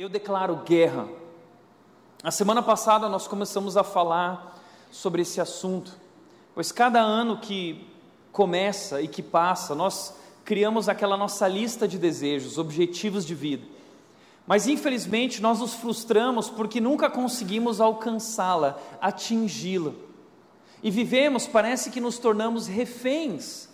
Eu 0.00 0.08
declaro 0.08 0.62
guerra. 0.64 1.08
A 2.22 2.30
semana 2.30 2.62
passada 2.62 3.08
nós 3.08 3.26
começamos 3.26 3.76
a 3.76 3.82
falar 3.82 4.56
sobre 4.92 5.22
esse 5.22 5.40
assunto, 5.40 5.92
pois 6.54 6.70
cada 6.70 7.00
ano 7.00 7.38
que 7.38 7.84
começa 8.30 9.02
e 9.02 9.08
que 9.08 9.24
passa, 9.24 9.74
nós 9.74 10.14
criamos 10.44 10.88
aquela 10.88 11.16
nossa 11.16 11.48
lista 11.48 11.88
de 11.88 11.98
desejos, 11.98 12.58
objetivos 12.58 13.26
de 13.26 13.34
vida. 13.34 13.66
Mas 14.46 14.68
infelizmente 14.68 15.42
nós 15.42 15.58
nos 15.58 15.74
frustramos 15.74 16.48
porque 16.48 16.80
nunca 16.80 17.10
conseguimos 17.10 17.80
alcançá-la, 17.80 18.78
atingi-la. 19.00 19.94
E 20.80 20.92
vivemos, 20.92 21.48
parece 21.48 21.90
que 21.90 22.00
nos 22.00 22.20
tornamos 22.20 22.68
reféns 22.68 23.68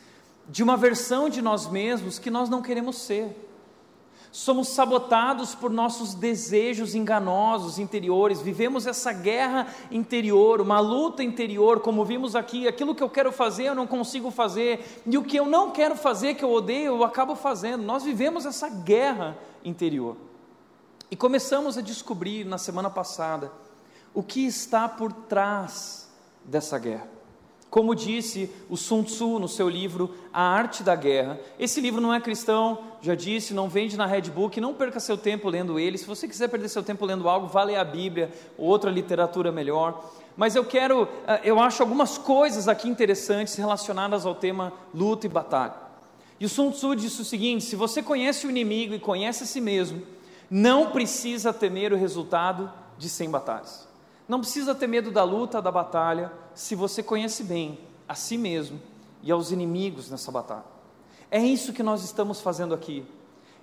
de 0.48 0.62
uma 0.62 0.78
versão 0.78 1.28
de 1.28 1.42
nós 1.42 1.68
mesmos 1.68 2.18
que 2.18 2.30
nós 2.30 2.48
não 2.48 2.62
queremos 2.62 2.96
ser 2.96 3.44
somos 4.34 4.66
sabotados 4.70 5.54
por 5.54 5.70
nossos 5.70 6.12
desejos 6.12 6.92
enganosos 6.96 7.78
interiores, 7.78 8.40
vivemos 8.40 8.84
essa 8.84 9.12
guerra 9.12 9.68
interior, 9.92 10.60
uma 10.60 10.80
luta 10.80 11.22
interior, 11.22 11.78
como 11.78 12.04
vimos 12.04 12.34
aqui, 12.34 12.66
aquilo 12.66 12.96
que 12.96 13.02
eu 13.02 13.08
quero 13.08 13.30
fazer 13.30 13.66
eu 13.66 13.76
não 13.76 13.86
consigo 13.86 14.32
fazer, 14.32 15.02
e 15.06 15.16
o 15.16 15.22
que 15.22 15.36
eu 15.36 15.46
não 15.46 15.70
quero 15.70 15.94
fazer, 15.94 16.34
que 16.34 16.44
eu 16.44 16.52
odeio, 16.52 16.86
eu 16.86 17.04
acabo 17.04 17.36
fazendo. 17.36 17.84
Nós 17.84 18.02
vivemos 18.02 18.44
essa 18.44 18.68
guerra 18.68 19.38
interior. 19.64 20.16
E 21.08 21.14
começamos 21.14 21.78
a 21.78 21.80
descobrir 21.80 22.44
na 22.44 22.58
semana 22.58 22.90
passada 22.90 23.52
o 24.12 24.20
que 24.20 24.44
está 24.44 24.88
por 24.88 25.12
trás 25.12 26.10
dessa 26.44 26.76
guerra. 26.76 27.13
Como 27.74 27.92
disse 27.92 28.48
o 28.70 28.76
Sun 28.76 29.02
Tzu 29.02 29.40
no 29.40 29.48
seu 29.48 29.68
livro 29.68 30.14
A 30.32 30.40
Arte 30.40 30.84
da 30.84 30.94
Guerra, 30.94 31.40
esse 31.58 31.80
livro 31.80 32.00
não 32.00 32.14
é 32.14 32.20
cristão, 32.20 32.78
já 33.02 33.16
disse, 33.16 33.52
não 33.52 33.68
vende 33.68 33.96
na 33.96 34.06
Redbook, 34.06 34.60
não 34.60 34.72
perca 34.72 35.00
seu 35.00 35.18
tempo 35.18 35.48
lendo 35.48 35.76
ele. 35.76 35.98
Se 35.98 36.06
você 36.06 36.28
quiser 36.28 36.46
perder 36.46 36.68
seu 36.68 36.84
tempo 36.84 37.04
lendo 37.04 37.28
algo, 37.28 37.48
vá 37.48 37.64
ler 37.64 37.74
a 37.74 37.82
Bíblia, 37.82 38.30
outra 38.56 38.92
literatura 38.92 39.50
melhor. 39.50 40.08
Mas 40.36 40.54
eu 40.54 40.64
quero, 40.64 41.08
eh, 41.26 41.40
eu 41.42 41.58
acho 41.58 41.82
algumas 41.82 42.16
coisas 42.16 42.68
aqui 42.68 42.88
interessantes 42.88 43.56
relacionadas 43.56 44.24
ao 44.24 44.36
tema 44.36 44.72
luta 44.94 45.26
e 45.26 45.28
batalha. 45.28 45.74
E 46.38 46.46
o 46.46 46.48
Sun 46.48 46.70
Tzu 46.70 46.94
disse 46.94 47.22
o 47.22 47.24
seguinte: 47.24 47.64
se 47.64 47.74
você 47.74 48.00
conhece 48.04 48.46
o 48.46 48.50
inimigo 48.50 48.94
e 48.94 49.00
conhece 49.00 49.42
a 49.42 49.46
si 49.48 49.60
mesmo, 49.60 50.00
não 50.48 50.92
precisa 50.92 51.52
temer 51.52 51.92
o 51.92 51.96
resultado 51.96 52.72
de 52.96 53.08
100 53.08 53.30
batalhas. 53.30 53.93
Não 54.26 54.40
precisa 54.40 54.74
ter 54.74 54.86
medo 54.86 55.10
da 55.10 55.22
luta, 55.22 55.60
da 55.60 55.70
batalha, 55.70 56.32
se 56.54 56.74
você 56.74 57.02
conhece 57.02 57.44
bem 57.44 57.78
a 58.08 58.14
si 58.14 58.38
mesmo 58.38 58.80
e 59.22 59.30
aos 59.30 59.50
inimigos 59.50 60.10
nessa 60.10 60.30
batalha. 60.30 60.64
É 61.30 61.42
isso 61.42 61.72
que 61.72 61.82
nós 61.82 62.04
estamos 62.04 62.40
fazendo 62.40 62.74
aqui, 62.74 63.04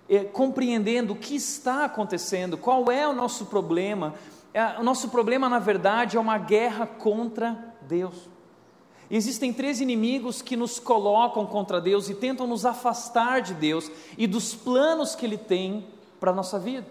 é, 0.09 0.23
compreendendo 0.23 1.13
o 1.13 1.15
que 1.15 1.35
está 1.35 1.85
acontecendo, 1.85 2.57
qual 2.57 2.91
é 2.91 3.07
o 3.07 3.13
nosso 3.13 3.45
problema. 3.45 4.13
É, 4.53 4.79
o 4.79 4.83
nosso 4.83 5.09
problema, 5.09 5.47
na 5.47 5.59
verdade, 5.59 6.17
é 6.17 6.19
uma 6.19 6.37
guerra 6.37 6.85
contra 6.85 7.73
Deus. 7.81 8.29
Existem 9.09 9.51
três 9.51 9.81
inimigos 9.81 10.41
que 10.41 10.55
nos 10.55 10.79
colocam 10.79 11.45
contra 11.45 11.81
Deus 11.81 12.09
e 12.09 12.15
tentam 12.15 12.47
nos 12.47 12.65
afastar 12.65 13.41
de 13.41 13.53
Deus 13.53 13.91
e 14.17 14.25
dos 14.25 14.55
planos 14.55 15.15
que 15.15 15.25
Ele 15.25 15.37
tem 15.37 15.85
para 16.19 16.31
a 16.31 16.33
nossa 16.35 16.57
vida. 16.57 16.87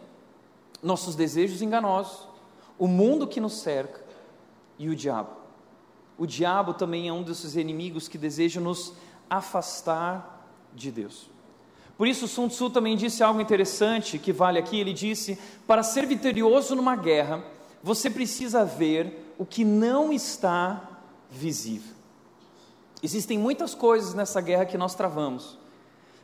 Nossos 0.83 1.15
desejos 1.15 1.63
enganosos, 1.63 2.29
o 2.81 2.89
mundo 2.89 3.27
que 3.29 3.41
nos 3.41 3.61
cerca 3.61 4.03
e 4.79 4.89
o 4.89 4.97
diabo. 4.97 5.37
O 6.17 6.27
diabo 6.27 6.73
também 6.73 7.09
é 7.09 7.13
um 7.13 7.23
desses 7.23 7.55
inimigos 7.55 8.09
que 8.09 8.17
deseja 8.17 8.59
nos 8.59 8.95
afastar 9.29 10.49
de 10.75 10.91
Deus. 10.91 11.29
Por 11.99 12.09
isso, 12.09 12.27
Sun 12.27 12.49
Tzu 12.49 12.71
também 12.71 12.97
disse 12.97 13.23
algo 13.23 13.39
interessante 13.39 14.19
que 14.19 14.33
vale 14.33 14.59
aqui. 14.59 14.81
Ele 14.81 14.95
disse: 14.95 15.39
para 15.67 15.83
ser 15.83 16.07
vitorioso 16.07 16.75
numa 16.75 16.97
guerra, 16.97 17.45
você 17.83 18.09
precisa 18.09 18.65
ver 18.65 19.35
o 19.39 19.45
que 19.45 19.63
não 19.63 20.11
está 20.11 21.03
visível. 21.31 21.95
Existem 23.03 23.39
muitas 23.39 23.75
coisas 23.75 24.15
nessa 24.15 24.41
guerra 24.41 24.65
que 24.65 24.79
nós 24.79 24.95
travamos, 24.95 25.59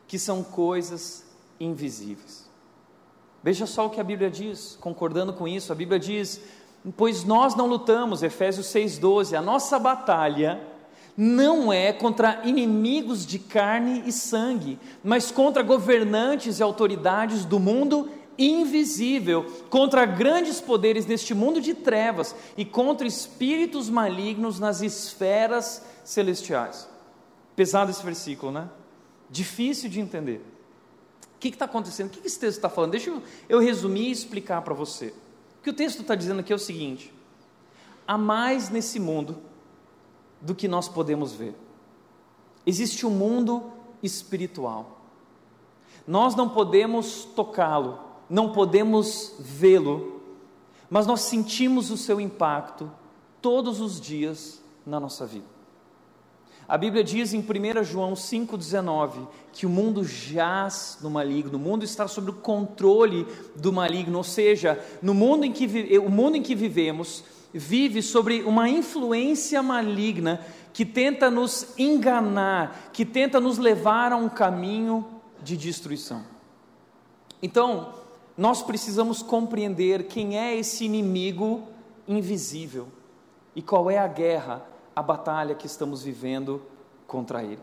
que 0.09 0.19
são 0.19 0.43
coisas 0.43 1.27
invisíveis. 1.61 2.46
Veja 3.47 3.65
só 3.65 3.87
o 3.87 3.91
que 3.91 4.01
a 4.01 4.03
Bíblia 4.03 4.29
diz, 4.29 4.77
concordando 4.81 5.33
com 5.33 5.47
isso, 5.47 5.71
a 5.71 5.77
Bíblia 5.77 6.01
diz: 6.01 6.41
Pois 6.97 7.23
nós 7.23 7.55
não 7.55 7.69
lutamos, 7.69 8.25
Efésios 8.25 8.67
6,12, 8.67 9.39
a 9.39 9.41
nossa 9.41 9.79
batalha 9.79 10.61
não 11.17 11.73
é 11.73 11.93
contra 11.93 12.41
inimigos 12.43 13.25
de 13.25 13.39
carne 13.39 14.03
e 14.05 14.11
sangue, 14.11 14.81
mas 15.01 15.31
contra 15.31 15.63
governantes 15.63 16.59
e 16.59 16.63
autoridades 16.65 17.45
do 17.45 17.61
mundo 17.61 18.11
invisível, 18.37 19.47
contra 19.71 20.05
grandes 20.05 20.61
poderes 20.61 21.07
neste 21.07 21.33
mundo 21.33 21.61
de 21.61 21.73
trevas 21.73 22.35
e 22.57 22.65
contra 22.65 23.07
espíritos 23.07 23.89
malignos 23.89 24.59
nas 24.59 24.83
esferas 24.83 25.87
celestiais. 26.03 26.89
Pesado 27.55 27.93
esse 27.93 28.05
versículo, 28.05 28.51
né? 28.51 28.69
Difícil 29.31 29.89
de 29.89 30.01
entender. 30.01 30.56
Que 31.51 31.57
está 31.57 31.65
acontecendo? 31.65 32.09
O 32.09 32.11
que 32.11 32.27
esse 32.27 32.39
texto 32.39 32.59
está 32.59 32.69
falando? 32.69 32.93
Deixa 32.93 33.11
eu, 33.11 33.23
eu 33.49 33.61
resumir 33.61 34.09
e 34.09 34.11
explicar 34.11 34.63
para 34.63 34.75
você. 34.75 35.15
O 35.59 35.63
que 35.63 35.71
o 35.71 35.73
texto 35.73 36.03
está 36.03 36.15
dizendo 36.15 36.41
aqui 36.41 36.53
é 36.53 36.57
o 36.57 36.59
seguinte: 36.59 37.13
há 38.07 38.17
mais 38.17 38.71
nesse 38.71 38.99
mundo 38.99 39.39
do 40.41 40.55
que 40.55 40.69
nós 40.69 40.89
podemos 40.89 41.33
ver. 41.33 41.55
Existe 42.65 43.07
um 43.07 43.11
mundo 43.11 43.73
espiritual. 44.03 45.01
Nós 46.07 46.35
não 46.35 46.49
podemos 46.49 47.25
tocá-lo, 47.25 47.99
não 48.29 48.53
podemos 48.53 49.35
vê-lo, 49.39 50.21
mas 50.89 51.07
nós 51.07 51.23
sentimos 51.23 51.91
o 51.91 51.97
seu 51.97 52.21
impacto 52.21 52.91
todos 53.41 53.81
os 53.81 54.01
dias 54.01 54.63
na 54.85 55.01
nossa 55.01 55.27
vida. 55.27 55.56
A 56.69 56.77
Bíblia 56.77 57.05
diz 57.05 57.33
em 57.33 57.39
1 57.39 57.85
João 57.85 58.15
5,19 58.15 59.29
que 59.53 59.67
o 59.67 59.71
mundo 59.71 60.03
jaz 60.03 60.99
no 61.01 61.09
maligno, 61.09 61.57
o 61.57 61.61
mundo 61.61 61.85
está 61.85 62.09
sob 62.09 62.31
o 62.31 62.35
controle 62.35 63.25
do 63.55 63.73
maligno, 63.73 64.19
ou 64.19 64.25
seja, 64.25 64.79
no 65.01 65.15
mundo 65.15 65.45
em 65.45 65.53
que, 65.53 65.99
o 65.99 66.11
mundo 66.11 66.37
em 66.37 66.43
que 66.43 66.57
vivemos 66.57 67.23
vive 67.55 68.03
sobre 68.03 68.43
uma 68.43 68.69
influência 68.69 69.63
maligna 69.63 70.41
que 70.73 70.85
tenta 70.85 71.31
nos 71.31 71.69
enganar, 71.79 72.91
que 72.93 73.05
tenta 73.05 73.39
nos 73.39 73.59
levar 73.59 74.13
a 74.13 74.17
um 74.17 74.29
caminho 74.29 75.07
de 75.43 75.57
destruição. 75.57 76.25
Então, 77.41 77.95
nós 78.37 78.61
precisamos 78.61 79.23
compreender 79.23 80.09
quem 80.09 80.37
é 80.37 80.57
esse 80.57 80.85
inimigo 80.85 81.63
invisível 82.09 82.89
e 83.55 83.63
qual 83.63 83.89
é 83.89 83.99
a 83.99 84.09
guerra 84.09 84.76
a 84.97 85.03
batalha 85.03 85.55
que 85.55 85.67
estamos 85.67 86.03
vivendo 86.03 86.63
contra 87.07 87.45
ele. 87.45 87.61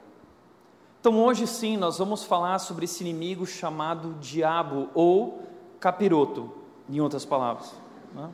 Então, 1.01 1.19
hoje 1.21 1.47
sim, 1.47 1.75
nós 1.75 1.97
vamos 1.97 2.23
falar 2.23 2.59
sobre 2.59 2.85
esse 2.85 3.03
inimigo 3.03 3.45
chamado 3.47 4.13
diabo 4.21 4.89
ou 4.93 5.41
capiroto, 5.79 6.53
em 6.87 7.01
outras 7.01 7.25
palavras, 7.25 7.73
né? 8.13 8.29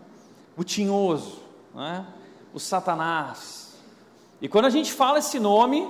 o 0.57 0.63
tinhoso, 0.63 1.39
né? 1.73 2.05
o 2.53 2.59
satanás. 2.59 3.75
E 4.41 4.49
quando 4.49 4.65
a 4.65 4.69
gente 4.69 4.91
fala 4.91 5.19
esse 5.19 5.39
nome, 5.39 5.87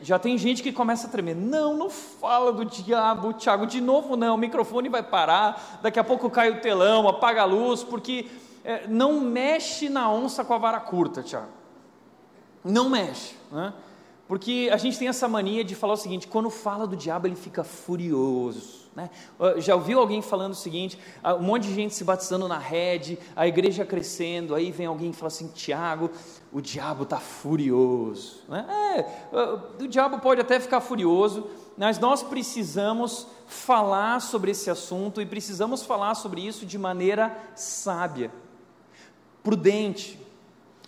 já 0.00 0.18
tem 0.18 0.36
gente 0.38 0.62
que 0.62 0.72
começa 0.72 1.06
a 1.06 1.10
tremer. 1.10 1.36
Não, 1.36 1.76
não 1.76 1.90
fala 1.90 2.52
do 2.52 2.64
diabo, 2.64 3.34
Tiago, 3.34 3.66
de 3.66 3.80
novo 3.80 4.16
não, 4.16 4.34
o 4.34 4.38
microfone 4.38 4.88
vai 4.88 5.02
parar, 5.02 5.78
daqui 5.82 5.98
a 5.98 6.04
pouco 6.04 6.30
cai 6.30 6.50
o 6.50 6.60
telão, 6.60 7.06
apaga 7.06 7.42
a 7.42 7.44
luz, 7.44 7.84
porque 7.84 8.28
é, 8.64 8.86
não 8.88 9.20
mexe 9.20 9.88
na 9.88 10.10
onça 10.10 10.42
com 10.42 10.54
a 10.54 10.58
vara 10.58 10.80
curta, 10.80 11.22
Tiago. 11.22 11.63
Não 12.64 12.88
mexe, 12.88 13.34
né? 13.52 13.72
Porque 14.26 14.70
a 14.72 14.76
gente 14.78 14.98
tem 14.98 15.08
essa 15.08 15.28
mania 15.28 15.62
de 15.62 15.74
falar 15.74 15.94
o 15.94 15.98
seguinte: 15.98 16.26
quando 16.26 16.48
fala 16.48 16.86
do 16.86 16.96
diabo, 16.96 17.26
ele 17.26 17.36
fica 17.36 17.62
furioso. 17.62 18.84
Né? 18.96 19.10
Já 19.58 19.74
ouviu 19.74 19.98
alguém 19.98 20.22
falando 20.22 20.52
o 20.52 20.56
seguinte: 20.56 20.98
um 21.38 21.42
monte 21.42 21.64
de 21.64 21.74
gente 21.74 21.94
se 21.94 22.04
batizando 22.04 22.48
na 22.48 22.58
rede, 22.58 23.18
a 23.36 23.46
igreja 23.46 23.84
crescendo, 23.84 24.54
aí 24.54 24.70
vem 24.70 24.86
alguém 24.86 25.10
e 25.10 25.12
fala 25.12 25.26
assim: 25.26 25.48
Tiago, 25.48 26.10
o 26.50 26.60
diabo 26.60 27.02
está 27.02 27.18
furioso. 27.18 28.42
Né? 28.48 28.66
É, 29.32 29.82
o 29.82 29.86
diabo 29.86 30.18
pode 30.20 30.40
até 30.40 30.58
ficar 30.58 30.80
furioso, 30.80 31.46
mas 31.76 31.98
nós 31.98 32.22
precisamos 32.22 33.26
falar 33.46 34.20
sobre 34.20 34.52
esse 34.52 34.70
assunto 34.70 35.20
e 35.20 35.26
precisamos 35.26 35.82
falar 35.82 36.14
sobre 36.14 36.40
isso 36.40 36.64
de 36.64 36.78
maneira 36.78 37.36
sábia, 37.54 38.32
prudente, 39.42 40.18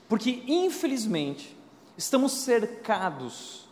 porque 0.08 0.42
infelizmente 0.46 1.55
estamos 1.96 2.32
cercados 2.32 3.66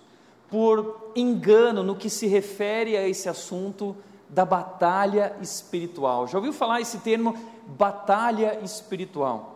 por 0.48 1.12
engano 1.16 1.82
no 1.82 1.96
que 1.96 2.08
se 2.08 2.26
refere 2.26 2.96
a 2.96 3.08
esse 3.08 3.28
assunto 3.28 3.96
da 4.28 4.44
batalha 4.44 5.34
espiritual. 5.40 6.26
Já 6.26 6.38
ouviu 6.38 6.52
falar 6.52 6.80
esse 6.80 6.98
termo 6.98 7.36
batalha 7.66 8.58
espiritual? 8.62 9.54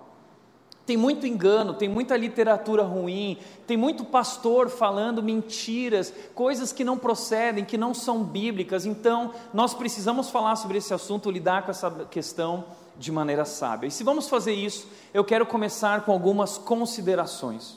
Tem 0.87 0.97
muito 0.97 1.27
engano, 1.27 1.75
tem 1.75 1.89
muita 1.89 2.17
literatura 2.17 2.83
ruim, 2.83 3.37
tem 3.67 3.77
muito 3.77 4.07
pastor 4.07 4.71
falando 4.71 5.23
mentiras, 5.23 6.15
coisas 6.35 6.73
que 6.73 6.83
não 6.83 6.97
procedem, 6.97 7.65
que 7.65 7.77
não 7.77 7.93
são 7.93 8.25
bíblicas. 8.25 8.87
Então, 8.87 9.35
nós 9.53 9.75
precisamos 9.75 10.31
falar 10.31 10.57
sobre 10.57 10.79
esse 10.79 10.95
assunto, 10.95 11.31
lidar 11.31 11.65
com 11.65 11.71
essa 11.71 11.91
questão 12.11 12.65
de 12.97 13.13
maneira 13.13 13.45
sábia. 13.45 13.89
E 13.89 13.91
se 13.91 14.03
vamos 14.03 14.31
fazer 14.31 14.55
isso, 14.55 14.89
eu 15.13 15.23
quero 15.23 15.45
começar 15.45 16.07
com 16.07 16.13
algumas 16.13 16.57
considerações. 16.57 17.77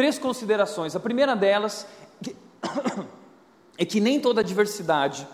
Três 0.00 0.18
considerações. 0.18 0.96
A 0.96 0.98
primeira 0.98 1.36
delas 1.36 1.86
é 3.76 3.84
que 3.84 4.00
nem 4.00 4.18
toda 4.18 4.42
diversidade 4.42 5.28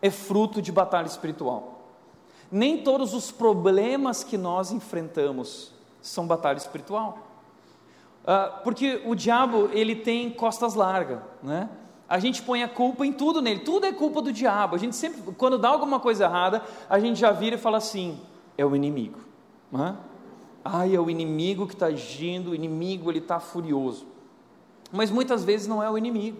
é 0.00 0.12
fruto 0.12 0.62
de 0.62 0.70
batalha 0.70 1.08
espiritual. 1.08 1.88
Nem 2.48 2.84
todos 2.84 3.14
os 3.14 3.32
problemas 3.32 4.22
que 4.22 4.38
nós 4.38 4.70
enfrentamos 4.70 5.72
são 6.00 6.24
batalha 6.24 6.56
espiritual. 6.56 7.18
Uh, 8.22 8.62
porque 8.62 9.02
o 9.04 9.16
diabo, 9.16 9.68
ele 9.72 9.96
tem 9.96 10.30
costas 10.30 10.76
largas, 10.76 11.18
né? 11.42 11.68
A 12.08 12.20
gente 12.20 12.42
põe 12.42 12.62
a 12.62 12.68
culpa 12.68 13.04
em 13.04 13.12
tudo 13.12 13.42
nele, 13.42 13.62
tudo 13.64 13.86
é 13.86 13.92
culpa 13.92 14.22
do 14.22 14.32
diabo. 14.32 14.76
A 14.76 14.78
gente 14.78 14.94
sempre, 14.94 15.32
quando 15.32 15.58
dá 15.58 15.70
alguma 15.70 15.98
coisa 15.98 16.26
errada, 16.26 16.62
a 16.88 17.00
gente 17.00 17.18
já 17.18 17.32
vira 17.32 17.56
e 17.56 17.58
fala 17.58 17.78
assim: 17.78 18.20
é 18.56 18.64
o 18.64 18.76
inimigo. 18.76 19.18
Né? 19.72 19.96
Ai, 20.64 20.94
é 20.94 21.00
o 21.00 21.10
inimigo 21.10 21.66
que 21.66 21.74
está 21.74 21.86
agindo, 21.86 22.52
o 22.52 22.54
inimigo 22.54 23.10
ele 23.10 23.18
está 23.18 23.40
furioso. 23.40 24.11
Mas 24.92 25.10
muitas 25.10 25.42
vezes 25.42 25.66
não 25.66 25.82
é 25.82 25.90
o 25.90 25.96
inimigo. 25.96 26.38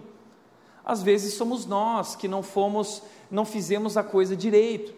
Às 0.85 1.01
vezes 1.01 1.33
somos 1.33 1.65
nós 1.65 2.15
que 2.15 2.27
não 2.27 2.43
fomos 2.43 3.01
não 3.33 3.43
fizemos 3.43 3.97
a 3.97 4.03
coisa 4.03 4.35
direito. 4.35 4.93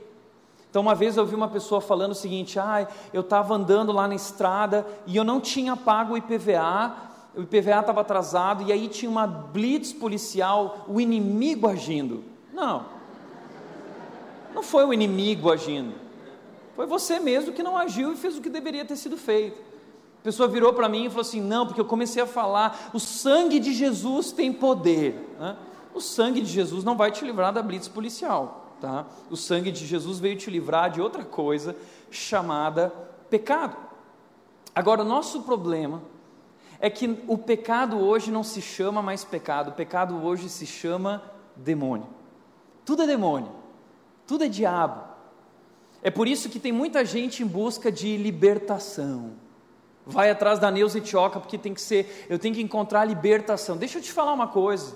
Então, 0.70 0.82
uma 0.82 0.94
vez 0.94 1.16
eu 1.16 1.24
ouvi 1.24 1.34
uma 1.34 1.48
pessoa 1.48 1.80
falando 1.80 2.12
o 2.12 2.16
seguinte: 2.16 2.60
ah, 2.60 2.86
eu 3.14 3.22
estava 3.22 3.56
andando 3.56 3.94
lá 3.94 4.10
na 4.10 4.16
estrada 4.16 4.86
e 5.08 5.16
eu 5.16 5.24
não 5.24 5.40
tinha 5.40 5.78
pago 5.78 6.14
o 6.14 6.18
IPVA, 6.18 6.94
o 7.34 7.42
IPVA 7.44 7.80
estava 7.80 8.02
atrasado, 8.02 8.64
e 8.64 8.74
aí 8.74 8.90
tinha 8.90 9.10
uma 9.10 9.26
blitz 9.26 9.94
policial, 9.94 10.86
o 10.86 11.00
inimigo 11.00 11.66
agindo. 11.66 12.26
Não, 12.54 12.86
não 14.54 14.62
foi 14.62 14.84
o 14.84 14.94
inimigo 14.94 15.50
agindo, 15.50 15.94
foi 16.76 16.86
você 16.86 17.20
mesmo 17.20 17.54
que 17.54 17.64
não 17.64 17.78
agiu 17.78 18.12
e 18.12 18.18
fez 18.18 18.38
o 18.38 18.42
que 18.42 18.50
deveria 18.50 18.84
ter 18.84 18.98
sido 18.98 19.16
feito. 19.16 19.75
Pessoa 20.26 20.50
virou 20.50 20.74
para 20.74 20.90
mim 20.90 21.06
e 21.06 21.10
falou 21.10 21.22
assim: 21.22 21.40
não, 21.40 21.66
porque 21.66 21.80
eu 21.80 21.86
comecei 21.86 22.22
a 22.22 22.28
falar, 22.28 22.90
o 22.94 23.00
sangue 23.00 23.62
de 23.62 23.72
Jesus 23.74 24.34
tem 24.34 24.52
poder. 24.52 25.36
Né? 25.40 25.56
o 25.96 26.02
sangue 26.02 26.42
de 26.42 26.52
Jesus 26.52 26.84
não 26.84 26.98
vai 26.98 27.10
te 27.10 27.24
livrar 27.24 27.54
da 27.54 27.64
blitz 27.64 27.88
policial, 27.88 28.76
tá? 28.82 29.06
O 29.32 29.38
sangue 29.38 29.72
de 29.72 29.88
Jesus 29.88 30.20
veio 30.20 30.36
te 30.36 30.52
livrar 30.52 30.92
de 30.92 31.02
outra 31.02 31.24
coisa 31.24 31.74
chamada 32.12 32.90
pecado. 33.30 33.78
Agora, 34.76 35.04
o 35.04 35.06
nosso 35.06 35.44
problema 35.44 36.02
é 36.82 36.90
que 36.90 37.24
o 37.28 37.38
pecado 37.38 37.98
hoje 37.98 38.30
não 38.30 38.44
se 38.44 38.62
chama 38.62 39.02
mais 39.02 39.24
pecado, 39.24 39.70
o 39.70 39.74
pecado 39.74 40.22
hoje 40.22 40.50
se 40.50 40.66
chama 40.66 41.24
demônio. 41.56 42.08
Tudo 42.84 43.04
é 43.04 43.08
demônio, 43.08 43.54
tudo 44.28 44.44
é 44.44 44.50
diabo. 44.50 45.02
É 46.04 46.12
por 46.12 46.28
isso 46.28 46.50
que 46.50 46.60
tem 46.60 46.74
muita 46.74 47.06
gente 47.06 47.42
em 47.42 47.48
busca 47.48 47.90
de 47.90 48.18
libertação. 48.18 49.45
Vai 50.06 50.30
atrás 50.30 50.60
da 50.60 50.70
Neuza 50.70 51.00
Etioca 51.00 51.40
porque 51.40 51.58
tem 51.58 51.74
que 51.74 51.82
ser, 51.82 52.28
eu 52.30 52.38
tenho 52.38 52.54
que 52.54 52.62
encontrar 52.62 53.06
libertação. 53.06 53.76
Deixa 53.76 53.98
eu 53.98 54.02
te 54.02 54.12
falar 54.12 54.34
uma 54.34 54.48
coisa. 54.48 54.96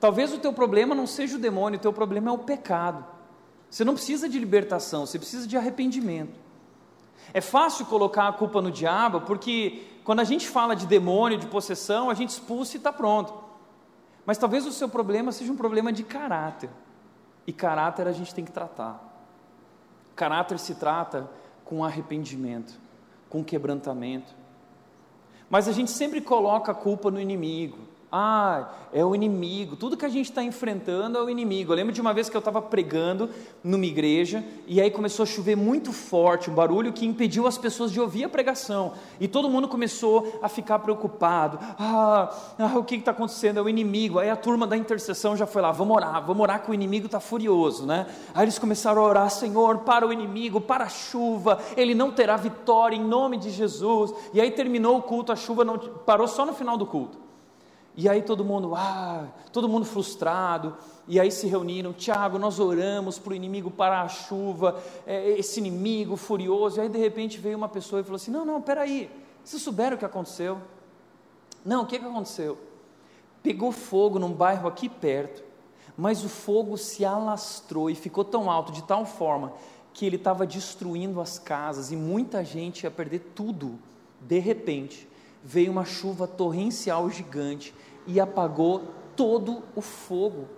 Talvez 0.00 0.32
o 0.32 0.38
teu 0.38 0.52
problema 0.52 0.94
não 0.94 1.06
seja 1.06 1.36
o 1.36 1.38
demônio, 1.38 1.78
o 1.78 1.82
teu 1.82 1.92
problema 1.92 2.30
é 2.30 2.32
o 2.32 2.38
pecado. 2.38 3.04
Você 3.70 3.84
não 3.84 3.94
precisa 3.94 4.28
de 4.28 4.38
libertação, 4.38 5.04
você 5.04 5.18
precisa 5.18 5.46
de 5.46 5.56
arrependimento. 5.56 6.38
É 7.32 7.40
fácil 7.40 7.86
colocar 7.86 8.28
a 8.28 8.32
culpa 8.32 8.60
no 8.60 8.70
diabo, 8.70 9.22
porque 9.22 9.82
quando 10.04 10.20
a 10.20 10.24
gente 10.24 10.48
fala 10.48 10.76
de 10.76 10.86
demônio, 10.86 11.38
de 11.38 11.46
possessão, 11.46 12.10
a 12.10 12.14
gente 12.14 12.30
expulsa 12.30 12.76
e 12.76 12.78
está 12.78 12.92
pronto. 12.92 13.34
Mas 14.26 14.38
talvez 14.38 14.66
o 14.66 14.72
seu 14.72 14.88
problema 14.88 15.32
seja 15.32 15.52
um 15.52 15.56
problema 15.56 15.92
de 15.92 16.02
caráter. 16.02 16.70
E 17.46 17.52
caráter 17.52 18.06
a 18.06 18.12
gente 18.12 18.34
tem 18.34 18.44
que 18.44 18.52
tratar. 18.52 19.02
Caráter 20.14 20.58
se 20.58 20.74
trata 20.74 21.28
com 21.64 21.84
arrependimento, 21.84 22.78
com 23.34 23.42
quebrantamento. 23.42 24.32
Mas 25.50 25.66
a 25.66 25.72
gente 25.72 25.90
sempre 25.90 26.20
coloca 26.20 26.70
a 26.70 26.74
culpa 26.74 27.10
no 27.10 27.20
inimigo. 27.20 27.78
Ah, 28.16 28.68
é 28.92 29.04
o 29.04 29.12
inimigo. 29.12 29.74
Tudo 29.74 29.96
que 29.96 30.06
a 30.06 30.08
gente 30.08 30.30
está 30.30 30.40
enfrentando 30.40 31.18
é 31.18 31.20
o 31.20 31.28
inimigo. 31.28 31.72
Eu 31.72 31.76
lembro 31.76 31.92
de 31.92 32.00
uma 32.00 32.14
vez 32.14 32.28
que 32.28 32.36
eu 32.36 32.38
estava 32.38 32.62
pregando 32.62 33.28
numa 33.64 33.84
igreja 33.84 34.44
e 34.68 34.80
aí 34.80 34.88
começou 34.88 35.24
a 35.24 35.26
chover 35.26 35.56
muito 35.56 35.92
forte, 35.92 36.48
um 36.48 36.54
barulho 36.54 36.92
que 36.92 37.04
impediu 37.04 37.44
as 37.48 37.58
pessoas 37.58 37.90
de 37.90 38.00
ouvir 38.00 38.22
a 38.22 38.28
pregação. 38.28 38.92
E 39.18 39.26
todo 39.26 39.50
mundo 39.50 39.66
começou 39.66 40.38
a 40.40 40.48
ficar 40.48 40.78
preocupado. 40.78 41.58
Ah, 41.76 42.32
ah 42.56 42.78
o 42.78 42.84
que 42.84 42.94
está 42.94 43.10
acontecendo? 43.10 43.58
É 43.58 43.62
o 43.62 43.68
inimigo. 43.68 44.20
Aí 44.20 44.30
a 44.30 44.36
turma 44.36 44.64
da 44.64 44.76
intercessão 44.76 45.36
já 45.36 45.44
foi 45.44 45.60
lá, 45.60 45.72
vamos 45.72 45.96
orar, 45.96 46.24
vamos 46.24 46.40
orar 46.40 46.62
que 46.62 46.70
o 46.70 46.74
inimigo 46.74 47.06
está 47.06 47.18
furioso, 47.18 47.84
né? 47.84 48.06
Aí 48.32 48.44
eles 48.44 48.60
começaram 48.60 49.02
a 49.02 49.08
orar, 49.08 49.28
Senhor, 49.28 49.78
para 49.78 50.06
o 50.06 50.12
inimigo, 50.12 50.60
para 50.60 50.84
a 50.84 50.88
chuva, 50.88 51.58
ele 51.76 51.96
não 51.96 52.12
terá 52.12 52.36
vitória 52.36 52.94
em 52.94 53.02
nome 53.02 53.38
de 53.38 53.50
Jesus. 53.50 54.14
E 54.32 54.40
aí 54.40 54.52
terminou 54.52 54.98
o 54.98 55.02
culto, 55.02 55.32
a 55.32 55.36
chuva 55.36 55.64
não 55.64 55.76
parou 55.76 56.28
só 56.28 56.46
no 56.46 56.54
final 56.54 56.76
do 56.76 56.86
culto. 56.86 57.24
E 57.96 58.08
aí 58.08 58.22
todo 58.22 58.44
mundo, 58.44 58.74
ah, 58.74 59.28
todo 59.52 59.68
mundo 59.68 59.84
frustrado, 59.84 60.76
e 61.06 61.20
aí 61.20 61.30
se 61.30 61.46
reuniram, 61.46 61.92
Tiago, 61.92 62.38
nós 62.38 62.58
oramos 62.58 63.18
para 63.18 63.32
o 63.32 63.36
inimigo 63.36 63.70
parar 63.70 64.02
a 64.02 64.08
chuva, 64.08 64.82
é, 65.06 65.30
esse 65.38 65.60
inimigo 65.60 66.16
furioso, 66.16 66.78
e 66.78 66.80
aí 66.80 66.88
de 66.88 66.98
repente 66.98 67.38
veio 67.38 67.56
uma 67.56 67.68
pessoa 67.68 68.00
e 68.00 68.02
falou 68.02 68.16
assim, 68.16 68.32
não, 68.32 68.44
não, 68.44 68.60
peraí, 68.60 69.08
vocês 69.44 69.62
souberam 69.62 69.94
o 69.96 69.98
que 69.98 70.04
aconteceu? 70.04 70.58
Não, 71.64 71.82
o 71.82 71.86
que, 71.86 71.98
que 71.98 72.04
aconteceu? 72.04 72.58
Pegou 73.42 73.70
fogo 73.70 74.18
num 74.18 74.32
bairro 74.32 74.66
aqui 74.66 74.88
perto, 74.88 75.44
mas 75.96 76.24
o 76.24 76.28
fogo 76.28 76.76
se 76.76 77.04
alastrou 77.04 77.88
e 77.88 77.94
ficou 77.94 78.24
tão 78.24 78.50
alto, 78.50 78.72
de 78.72 78.82
tal 78.82 79.06
forma, 79.06 79.52
que 79.92 80.04
ele 80.04 80.16
estava 80.16 80.44
destruindo 80.44 81.20
as 81.20 81.38
casas, 81.38 81.92
e 81.92 81.96
muita 81.96 82.44
gente 82.44 82.82
ia 82.82 82.90
perder 82.90 83.20
tudo, 83.36 83.78
de 84.20 84.40
repente, 84.40 85.08
veio 85.44 85.70
uma 85.70 85.84
chuva 85.84 86.26
torrencial 86.26 87.10
gigante, 87.10 87.74
e 88.06 88.18
apagou 88.18 88.82
todo 89.14 89.62
o 89.76 89.80
fogo. 89.80 90.48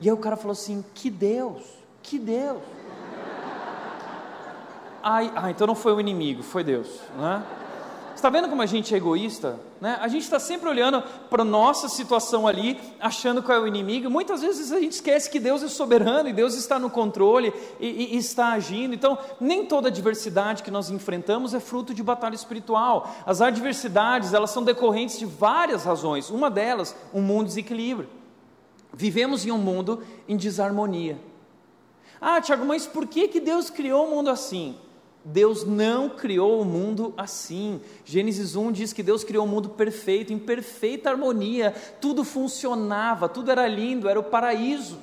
E 0.00 0.08
aí 0.08 0.12
o 0.12 0.18
cara 0.18 0.36
falou 0.36 0.52
assim: 0.52 0.84
Que 0.94 1.10
Deus, 1.10 1.62
que 2.02 2.18
Deus. 2.18 2.62
Ai, 5.02 5.30
ah, 5.36 5.50
então 5.50 5.66
não 5.66 5.74
foi 5.76 5.92
o 5.92 6.00
inimigo, 6.00 6.42
foi 6.42 6.64
Deus, 6.64 7.00
né? 7.16 7.44
Está 8.16 8.30
vendo 8.30 8.48
como 8.48 8.62
a 8.62 8.66
gente 8.66 8.94
é 8.94 8.96
egoísta? 8.96 9.60
Né? 9.78 9.98
A 10.00 10.08
gente 10.08 10.22
está 10.22 10.40
sempre 10.40 10.66
olhando 10.66 11.02
para 11.28 11.42
a 11.42 11.44
nossa 11.44 11.86
situação 11.86 12.48
ali, 12.48 12.80
achando 12.98 13.42
qual 13.42 13.58
é 13.58 13.60
o 13.60 13.66
inimigo. 13.66 14.08
Muitas 14.08 14.40
vezes 14.40 14.72
a 14.72 14.80
gente 14.80 14.92
esquece 14.92 15.28
que 15.28 15.38
Deus 15.38 15.62
é 15.62 15.68
soberano 15.68 16.26
e 16.26 16.32
Deus 16.32 16.54
está 16.54 16.78
no 16.78 16.88
controle 16.88 17.52
e, 17.78 17.86
e, 17.86 18.14
e 18.14 18.16
está 18.16 18.52
agindo. 18.52 18.94
Então, 18.94 19.18
nem 19.38 19.66
toda 19.66 19.88
adversidade 19.88 20.62
que 20.62 20.70
nós 20.70 20.88
enfrentamos 20.88 21.52
é 21.52 21.60
fruto 21.60 21.92
de 21.92 22.02
batalha 22.02 22.34
espiritual. 22.34 23.14
As 23.26 23.42
adversidades, 23.42 24.32
elas 24.32 24.50
são 24.50 24.64
decorrentes 24.64 25.18
de 25.18 25.26
várias 25.26 25.84
razões. 25.84 26.30
Uma 26.30 26.50
delas, 26.50 26.96
um 27.12 27.20
mundo 27.20 27.48
desequilíbrio. 27.48 28.08
Vivemos 28.94 29.44
em 29.44 29.50
um 29.50 29.58
mundo 29.58 30.02
em 30.26 30.38
desarmonia. 30.38 31.20
Ah, 32.18 32.40
Tiago, 32.40 32.64
mas 32.64 32.86
por 32.86 33.06
que, 33.06 33.28
que 33.28 33.40
Deus 33.40 33.68
criou 33.68 34.06
o 34.06 34.10
mundo 34.10 34.30
assim? 34.30 34.74
Deus 35.28 35.64
não 35.64 36.08
criou 36.08 36.60
o 36.60 36.64
mundo 36.64 37.12
assim. 37.16 37.80
Gênesis 38.04 38.54
1 38.54 38.70
diz 38.70 38.92
que 38.92 39.02
Deus 39.02 39.24
criou 39.24 39.44
o 39.44 39.48
um 39.48 39.50
mundo 39.50 39.70
perfeito, 39.70 40.32
em 40.32 40.38
perfeita 40.38 41.10
harmonia, 41.10 41.74
tudo 42.00 42.22
funcionava, 42.22 43.28
tudo 43.28 43.50
era 43.50 43.66
lindo, 43.66 44.08
era 44.08 44.20
o 44.20 44.24
paraíso. 44.24 44.98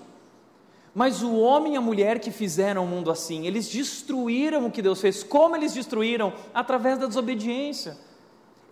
Mas 0.95 1.21
o 1.21 1.35
homem 1.35 1.73
e 1.73 1.75
a 1.75 1.81
mulher 1.81 2.19
que 2.19 2.31
fizeram 2.31 2.85
o 2.85 2.87
mundo 2.87 3.11
assim, 3.11 3.45
eles 3.45 3.67
destruíram 3.67 4.65
o 4.65 4.71
que 4.71 4.81
Deus 4.81 5.01
fez. 5.01 5.23
Como 5.23 5.57
eles 5.57 5.73
destruíram? 5.73 6.31
Através 6.53 6.97
da 6.97 7.07
desobediência. 7.07 7.97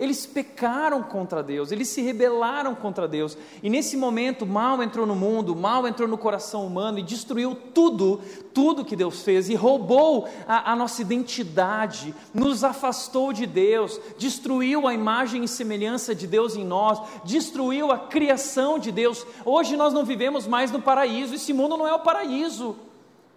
Eles 0.02 0.26
pecaram 0.26 1.04
contra 1.04 1.44
Deus, 1.44 1.72
eles 1.72 1.88
se 1.88 2.02
rebelaram 2.02 2.74
contra 2.74 3.08
Deus. 3.08 3.38
E 3.62 3.70
nesse 3.70 3.96
momento, 3.96 4.48
mal 4.48 4.82
entrou 4.82 5.06
no 5.06 5.16
mundo, 5.16 5.56
mal 5.56 5.88
entrou 5.88 6.08
no 6.08 6.18
coração 6.18 6.66
humano 6.66 6.98
e 6.98 7.04
destruiu 7.04 7.56
tudo, 7.72 8.20
tudo 8.52 8.84
que 8.84 8.96
Deus 8.96 9.22
fez 9.22 9.48
e 9.48 9.54
roubou 9.54 10.28
a, 10.48 10.72
a 10.72 10.76
nossa 10.76 11.04
identidade, 11.04 12.16
nos 12.34 12.64
afastou 12.64 13.32
de 13.32 13.46
Deus, 13.46 14.02
destruiu 14.18 14.88
a 14.88 14.94
imagem 14.96 15.44
e 15.44 15.48
semelhança 15.48 16.16
de 16.16 16.26
Deus 16.26 16.56
em 16.56 16.66
nós, 16.66 17.00
destruiu 17.24 17.92
a 17.92 18.00
criação 18.00 18.80
de 18.80 18.92
Deus. 18.92 19.24
Hoje 19.46 19.78
nós 19.78 19.94
não 19.94 20.04
vivemos 20.04 20.48
mais 20.48 20.72
no 20.72 20.82
paraíso, 20.82 21.36
esse 21.36 21.54
mundo 21.54 21.78
não 21.78 21.88
é 21.88 21.94
o 21.94 22.00
paraíso. 22.00 22.76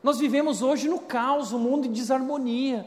Nós 0.02 0.18
vivemos 0.18 0.62
hoje 0.62 0.88
no 0.88 0.99
caos, 0.99 1.52
um 1.52 1.59
mundo 1.59 1.87
em 1.87 1.92
desarmonia. 1.92 2.87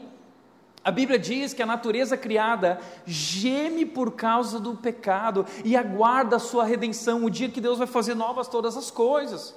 A 0.84 0.90
Bíblia 0.90 1.18
diz 1.18 1.52
que 1.52 1.62
a 1.62 1.66
natureza 1.66 2.16
criada 2.16 2.80
geme 3.04 3.84
por 3.84 4.12
causa 4.12 4.60
do 4.60 4.74
pecado 4.74 5.44
e 5.64 5.76
aguarda 5.76 6.36
a 6.36 6.40
sua 6.40 6.64
redenção, 6.64 7.24
o 7.24 7.30
dia 7.30 7.48
que 7.48 7.60
Deus 7.60 7.78
vai 7.78 7.86
fazer 7.86 8.14
novas 8.14 8.48
todas 8.48 8.76
as 8.76 8.90
coisas. 8.90 9.54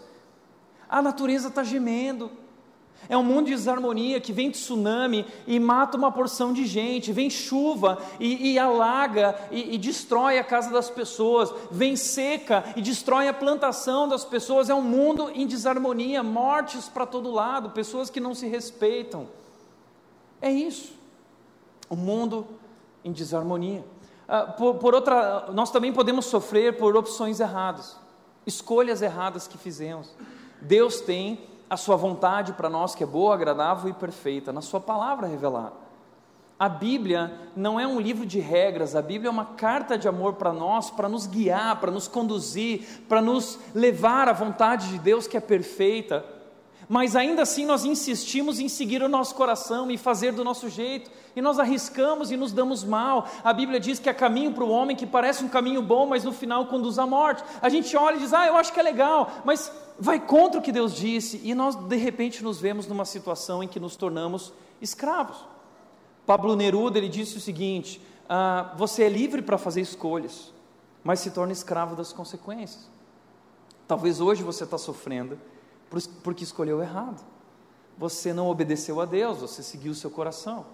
A 0.89 1.01
natureza 1.01 1.47
está 1.47 1.63
gemendo. 1.63 2.31
É 3.09 3.17
um 3.17 3.23
mundo 3.23 3.45
de 3.47 3.55
desarmonia 3.55 4.21
que 4.21 4.31
vem 4.31 4.51
tsunami 4.51 5.25
e 5.47 5.59
mata 5.59 5.97
uma 5.97 6.11
porção 6.11 6.53
de 6.53 6.65
gente, 6.65 7.11
vem 7.11 7.29
chuva 7.31 7.97
e, 8.19 8.51
e 8.51 8.59
alaga 8.59 9.35
e, 9.49 9.73
e 9.73 9.77
destrói 9.77 10.37
a 10.37 10.43
casa 10.43 10.69
das 10.69 10.89
pessoas, 10.89 11.51
vem 11.71 11.95
seca 11.95 12.63
e 12.75 12.81
destrói 12.81 13.27
a 13.27 13.33
plantação 13.33 14.07
das 14.07 14.23
pessoas. 14.23 14.69
É 14.69 14.75
um 14.75 14.83
mundo 14.83 15.31
em 15.33 15.47
desarmonia, 15.47 16.21
mortes 16.21 16.87
para 16.87 17.05
todo 17.05 17.31
lado, 17.31 17.71
pessoas 17.71 18.09
que 18.09 18.19
não 18.19 18.35
se 18.35 18.47
respeitam. 18.47 19.27
É 20.39 20.51
isso 20.51 21.00
o 21.91 21.95
mundo 21.95 22.47
em 23.03 23.11
desarmonia. 23.11 23.83
Ah, 24.25 24.45
por, 24.45 24.75
por, 24.75 24.95
outra, 24.95 25.49
nós 25.51 25.69
também 25.69 25.91
podemos 25.91 26.25
sofrer 26.25 26.77
por 26.77 26.95
opções 26.95 27.41
erradas, 27.41 27.97
escolhas 28.47 29.01
erradas 29.01 29.45
que 29.45 29.57
fizemos. 29.57 30.15
Deus 30.61 31.01
tem 31.01 31.41
a 31.69 31.75
sua 31.75 31.97
vontade 31.97 32.53
para 32.53 32.69
nós 32.69 32.95
que 32.95 33.03
é 33.03 33.07
boa, 33.07 33.35
agradável 33.35 33.91
e 33.91 33.93
perfeita, 33.93 34.53
na 34.53 34.61
sua 34.61 34.79
palavra 34.79 35.27
revelada. 35.27 35.73
A 36.57 36.69
Bíblia 36.69 37.33
não 37.55 37.77
é 37.77 37.85
um 37.85 37.99
livro 37.99 38.25
de 38.25 38.39
regras, 38.39 38.95
a 38.95 39.01
Bíblia 39.01 39.27
é 39.27 39.31
uma 39.31 39.45
carta 39.45 39.97
de 39.97 40.07
amor 40.07 40.35
para 40.35 40.53
nós, 40.53 40.89
para 40.91 41.09
nos 41.09 41.27
guiar, 41.27 41.79
para 41.81 41.91
nos 41.91 42.07
conduzir, 42.07 43.03
para 43.09 43.21
nos 43.21 43.59
levar 43.75 44.29
à 44.29 44.33
vontade 44.33 44.87
de 44.89 44.99
Deus 44.99 45.27
que 45.27 45.35
é 45.35 45.41
perfeita 45.41 46.23
mas 46.91 47.15
ainda 47.15 47.43
assim 47.43 47.65
nós 47.65 47.85
insistimos 47.85 48.59
em 48.59 48.67
seguir 48.67 49.01
o 49.01 49.07
nosso 49.07 49.33
coração 49.33 49.89
e 49.89 49.97
fazer 49.97 50.33
do 50.33 50.43
nosso 50.43 50.67
jeito, 50.67 51.09
e 51.33 51.41
nós 51.41 51.57
arriscamos 51.57 52.31
e 52.31 52.35
nos 52.35 52.51
damos 52.51 52.83
mal. 52.83 53.29
A 53.45 53.53
Bíblia 53.53 53.79
diz 53.79 53.97
que 53.97 54.09
há 54.09 54.13
caminho 54.13 54.51
para 54.51 54.65
o 54.65 54.69
homem 54.69 54.93
que 54.93 55.07
parece 55.07 55.41
um 55.41 55.47
caminho 55.47 55.81
bom, 55.81 56.05
mas 56.05 56.25
no 56.25 56.33
final 56.33 56.65
conduz 56.65 56.99
à 56.99 57.07
morte. 57.07 57.45
A 57.61 57.69
gente 57.69 57.95
olha 57.95 58.17
e 58.17 58.19
diz, 58.19 58.33
ah, 58.33 58.45
eu 58.45 58.57
acho 58.57 58.73
que 58.73 58.79
é 58.81 58.83
legal, 58.83 59.31
mas 59.45 59.71
vai 59.97 60.19
contra 60.19 60.59
o 60.59 60.61
que 60.61 60.69
Deus 60.69 60.93
disse, 60.93 61.39
e 61.45 61.55
nós 61.55 61.77
de 61.77 61.95
repente 61.95 62.43
nos 62.43 62.59
vemos 62.59 62.87
numa 62.87 63.05
situação 63.05 63.63
em 63.63 63.69
que 63.69 63.79
nos 63.79 63.95
tornamos 63.95 64.51
escravos. 64.81 65.37
Pablo 66.25 66.57
Neruda 66.57 66.97
ele 66.97 67.07
disse 67.07 67.37
o 67.37 67.39
seguinte: 67.39 68.01
ah, 68.27 68.73
você 68.75 69.03
é 69.03 69.09
livre 69.09 69.41
para 69.41 69.57
fazer 69.57 69.79
escolhas, 69.79 70.51
mas 71.05 71.21
se 71.21 71.31
torna 71.31 71.53
escravo 71.53 71.95
das 71.95 72.11
consequências. 72.11 72.89
Talvez 73.87 74.19
hoje 74.19 74.43
você 74.43 74.65
está 74.65 74.77
sofrendo 74.77 75.39
porque 76.23 76.43
escolheu 76.43 76.81
errado. 76.81 77.23
Você 77.97 78.33
não 78.33 78.47
obedeceu 78.47 78.99
a 79.01 79.05
Deus, 79.05 79.39
você 79.39 79.61
seguiu 79.61 79.91
o 79.91 79.95
seu 79.95 80.09
coração. 80.09 80.65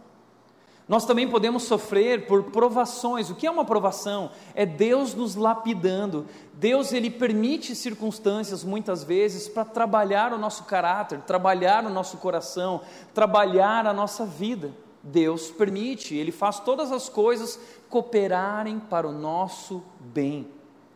Nós 0.88 1.06
também 1.06 1.28
podemos 1.28 1.64
sofrer 1.64 2.28
por 2.28 2.44
provações. 2.44 3.30
O 3.30 3.36
que 3.36 3.46
é 3.46 3.52
uma 3.52 3.66
provação? 3.66 4.32
É 4.56 4.66
Deus 4.66 5.14
nos 5.14 5.36
lapidando. 5.36 6.26
Deus 6.54 6.94
ele 6.94 7.10
permite 7.10 7.76
circunstâncias 7.76 8.64
muitas 8.64 9.04
vezes 9.04 9.50
para 9.50 9.66
trabalhar 9.66 10.32
o 10.32 10.38
nosso 10.38 10.64
caráter, 10.64 11.20
trabalhar 11.22 11.86
o 11.86 11.90
nosso 11.90 12.18
coração, 12.18 12.82
trabalhar 13.14 13.86
a 13.86 13.92
nossa 13.92 14.26
vida. 14.26 14.72
Deus 15.04 15.52
permite, 15.52 16.16
ele 16.16 16.32
faz 16.32 16.60
todas 16.60 16.92
as 16.92 17.10
coisas 17.10 17.60
cooperarem 17.90 18.80
para 18.80 19.08
o 19.08 19.12
nosso 19.12 19.84
bem. 20.00 20.48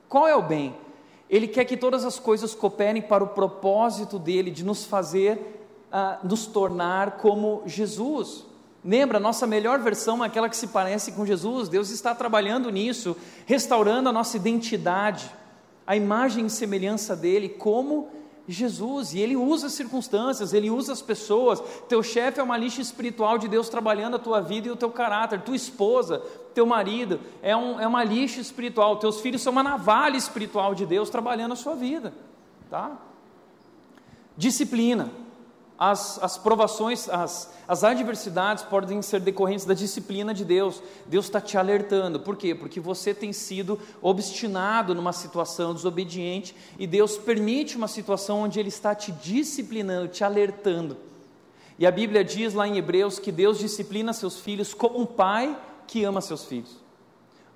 Qual 0.07 0.27
é 0.27 0.35
o 0.35 0.41
bem? 0.41 0.75
Ele 1.31 1.47
quer 1.47 1.63
que 1.63 1.77
todas 1.77 2.03
as 2.03 2.19
coisas 2.19 2.53
cooperem 2.53 3.01
para 3.01 3.23
o 3.23 3.27
propósito 3.27 4.19
dele 4.19 4.51
de 4.51 4.65
nos 4.65 4.85
fazer 4.85 5.61
uh, 5.91 6.27
nos 6.27 6.45
tornar 6.45 7.17
como 7.17 7.63
Jesus. 7.65 8.45
Lembra, 8.83 9.19
nossa 9.19 9.47
melhor 9.47 9.79
versão 9.79 10.23
é 10.23 10.27
aquela 10.27 10.49
que 10.49 10.57
se 10.57 10.67
parece 10.67 11.13
com 11.13 11.25
Jesus. 11.25 11.69
Deus 11.69 11.89
está 11.89 12.13
trabalhando 12.13 12.69
nisso, 12.69 13.15
restaurando 13.45 14.09
a 14.09 14.11
nossa 14.11 14.35
identidade, 14.35 15.31
a 15.87 15.95
imagem 15.95 16.47
e 16.47 16.49
semelhança 16.49 17.15
dele 17.15 17.47
como 17.47 18.03
Jesus, 18.03 18.20
e 18.47 19.19
ele 19.19 19.35
usa 19.35 19.67
as 19.67 19.73
circunstâncias, 19.73 20.53
ele 20.53 20.69
usa 20.69 20.93
as 20.93 21.01
pessoas. 21.01 21.61
Teu 21.87 22.01
chefe 22.03 22.39
é 22.39 22.43
uma 22.43 22.57
lixa 22.57 22.81
espiritual 22.81 23.37
de 23.37 23.47
Deus 23.47 23.69
trabalhando 23.69 24.15
a 24.15 24.19
tua 24.19 24.41
vida 24.41 24.67
e 24.67 24.71
o 24.71 24.75
teu 24.75 24.89
caráter. 24.89 25.41
Tua 25.41 25.55
esposa, 25.55 26.19
teu 26.53 26.65
marido 26.65 27.19
é, 27.41 27.55
um, 27.55 27.79
é 27.79 27.87
uma 27.87 28.03
lixa 28.03 28.41
espiritual. 28.41 28.97
Teus 28.97 29.21
filhos 29.21 29.41
são 29.41 29.53
uma 29.53 29.63
navalha 29.63 30.17
espiritual 30.17 30.75
de 30.75 30.85
Deus 30.85 31.09
trabalhando 31.09 31.53
a 31.53 31.55
sua 31.55 31.75
vida. 31.75 32.13
Tá? 32.69 32.97
Disciplina 34.35 35.20
as, 35.83 36.21
as 36.21 36.37
provações, 36.37 37.09
as, 37.09 37.51
as 37.67 37.83
adversidades 37.83 38.63
podem 38.63 39.01
ser 39.01 39.19
decorrentes 39.19 39.65
da 39.65 39.73
disciplina 39.73 40.31
de 40.31 40.45
Deus. 40.45 40.79
Deus 41.07 41.25
está 41.25 41.41
te 41.41 41.57
alertando. 41.57 42.19
Por 42.19 42.37
quê? 42.37 42.53
Porque 42.53 42.79
você 42.79 43.15
tem 43.15 43.33
sido 43.33 43.79
obstinado 43.99 44.93
numa 44.93 45.11
situação 45.11 45.73
desobediente 45.73 46.55
e 46.77 46.85
Deus 46.85 47.17
permite 47.17 47.77
uma 47.77 47.87
situação 47.87 48.41
onde 48.41 48.59
Ele 48.59 48.69
está 48.69 48.93
te 48.93 49.11
disciplinando, 49.11 50.09
te 50.09 50.23
alertando. 50.23 50.97
E 51.79 51.87
a 51.87 51.89
Bíblia 51.89 52.23
diz 52.23 52.53
lá 52.53 52.67
em 52.67 52.77
Hebreus 52.77 53.17
que 53.17 53.31
Deus 53.31 53.57
disciplina 53.57 54.13
seus 54.13 54.39
filhos 54.39 54.75
como 54.75 54.99
um 54.99 55.05
pai 55.07 55.59
que 55.87 56.03
ama 56.03 56.21
seus 56.21 56.45
filhos. 56.45 56.77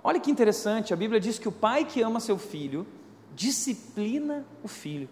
Olha 0.04 0.20
que 0.20 0.32
interessante, 0.32 0.92
a 0.92 0.98
Bíblia 0.98 1.20
diz 1.20 1.38
que 1.38 1.48
o 1.48 1.52
pai 1.52 1.86
que 1.86 2.02
ama 2.02 2.20
seu 2.20 2.40
filho 2.40 2.88
disciplina 3.36 4.44
o 4.64 4.68
filho. 4.68 5.08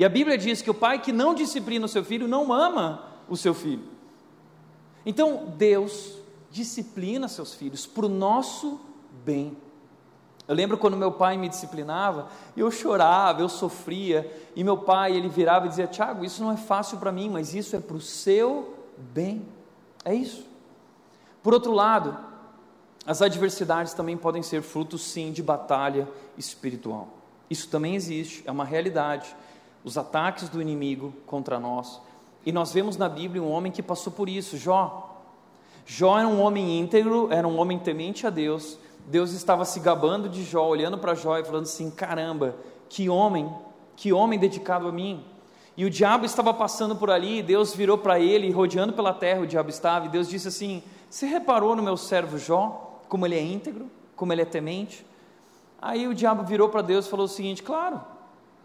E 0.00 0.04
a 0.04 0.08
Bíblia 0.08 0.38
diz 0.38 0.62
que 0.62 0.70
o 0.70 0.74
pai 0.74 0.98
que 0.98 1.12
não 1.12 1.34
disciplina 1.34 1.84
o 1.84 1.88
seu 1.88 2.02
filho 2.02 2.26
não 2.26 2.54
ama 2.54 3.04
o 3.28 3.36
seu 3.36 3.52
filho. 3.52 3.84
Então, 5.04 5.52
Deus 5.58 6.16
disciplina 6.50 7.28
seus 7.28 7.52
filhos 7.52 7.86
para 7.86 8.06
o 8.06 8.08
nosso 8.08 8.80
bem. 9.26 9.54
Eu 10.48 10.54
lembro 10.54 10.78
quando 10.78 10.96
meu 10.96 11.12
pai 11.12 11.36
me 11.36 11.50
disciplinava, 11.50 12.30
eu 12.56 12.70
chorava, 12.70 13.42
eu 13.42 13.48
sofria, 13.50 14.50
e 14.56 14.64
meu 14.64 14.78
pai 14.78 15.14
ele 15.14 15.28
virava 15.28 15.66
e 15.66 15.68
dizia: 15.68 15.86
Tiago, 15.86 16.24
isso 16.24 16.42
não 16.42 16.50
é 16.50 16.56
fácil 16.56 16.96
para 16.96 17.12
mim, 17.12 17.28
mas 17.28 17.52
isso 17.52 17.76
é 17.76 17.78
para 17.78 17.98
o 17.98 18.00
seu 18.00 18.74
bem. 18.96 19.46
É 20.02 20.14
isso. 20.14 20.46
Por 21.42 21.52
outro 21.52 21.72
lado, 21.72 22.16
as 23.04 23.20
adversidades 23.20 23.92
também 23.92 24.16
podem 24.16 24.42
ser 24.42 24.62
frutos, 24.62 25.02
sim, 25.02 25.30
de 25.30 25.42
batalha 25.42 26.08
espiritual. 26.38 27.08
Isso 27.50 27.68
também 27.68 27.94
existe, 27.94 28.42
é 28.46 28.50
uma 28.50 28.64
realidade 28.64 29.36
os 29.84 29.96
ataques 29.96 30.48
do 30.48 30.60
inimigo 30.60 31.12
contra 31.26 31.58
nós. 31.58 32.00
E 32.44 32.52
nós 32.52 32.72
vemos 32.72 32.96
na 32.96 33.08
Bíblia 33.08 33.42
um 33.42 33.50
homem 33.50 33.72
que 33.72 33.82
passou 33.82 34.12
por 34.12 34.28
isso, 34.28 34.56
Jó. 34.56 35.18
Jó 35.86 36.18
era 36.18 36.28
um 36.28 36.40
homem 36.40 36.78
íntegro, 36.78 37.28
era 37.32 37.46
um 37.46 37.58
homem 37.58 37.78
temente 37.78 38.26
a 38.26 38.30
Deus. 38.30 38.78
Deus 39.06 39.32
estava 39.32 39.64
se 39.64 39.80
gabando 39.80 40.28
de 40.28 40.44
Jó, 40.44 40.66
olhando 40.66 40.98
para 40.98 41.14
Jó 41.14 41.38
e 41.38 41.44
falando 41.44 41.64
assim: 41.64 41.90
caramba, 41.90 42.56
que 42.88 43.08
homem, 43.08 43.52
que 43.96 44.12
homem 44.12 44.38
dedicado 44.38 44.88
a 44.88 44.92
mim. 44.92 45.24
E 45.76 45.84
o 45.84 45.90
diabo 45.90 46.26
estava 46.26 46.52
passando 46.52 46.94
por 46.96 47.10
ali, 47.10 47.38
e 47.38 47.42
Deus 47.42 47.74
virou 47.74 47.96
para 47.96 48.20
ele, 48.20 48.50
rodeando 48.50 48.92
pela 48.92 49.14
terra, 49.14 49.40
o 49.40 49.46
diabo 49.46 49.70
estava, 49.70 50.06
e 50.06 50.08
Deus 50.08 50.28
disse 50.28 50.48
assim: 50.48 50.82
Você 51.08 51.26
reparou 51.26 51.74
no 51.74 51.82
meu 51.82 51.96
servo 51.96 52.38
Jó, 52.38 53.00
como 53.08 53.26
ele 53.26 53.36
é 53.36 53.42
íntegro, 53.42 53.90
como 54.14 54.32
ele 54.32 54.42
é 54.42 54.46
temente? 54.46 55.06
Aí 55.80 56.06
o 56.06 56.14
diabo 56.14 56.44
virou 56.44 56.68
para 56.68 56.82
Deus 56.82 57.06
e 57.06 57.10
falou 57.10 57.24
o 57.24 57.28
seguinte: 57.28 57.62
Claro, 57.62 58.00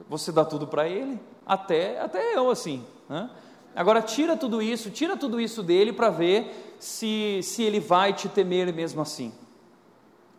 você 0.09 0.31
dá 0.31 0.43
tudo 0.43 0.67
para 0.67 0.87
ele, 0.87 1.19
até, 1.45 1.99
até 1.99 2.35
eu 2.35 2.49
assim. 2.49 2.85
Né? 3.09 3.29
Agora 3.75 4.01
tira 4.01 4.37
tudo 4.37 4.61
isso, 4.61 4.89
tira 4.89 5.17
tudo 5.17 5.39
isso 5.39 5.61
dele 5.61 5.91
para 5.91 6.09
ver 6.09 6.75
se, 6.79 7.41
se 7.43 7.63
ele 7.63 7.79
vai 7.79 8.13
te 8.13 8.29
temer 8.29 8.73
mesmo 8.73 9.01
assim. 9.01 9.33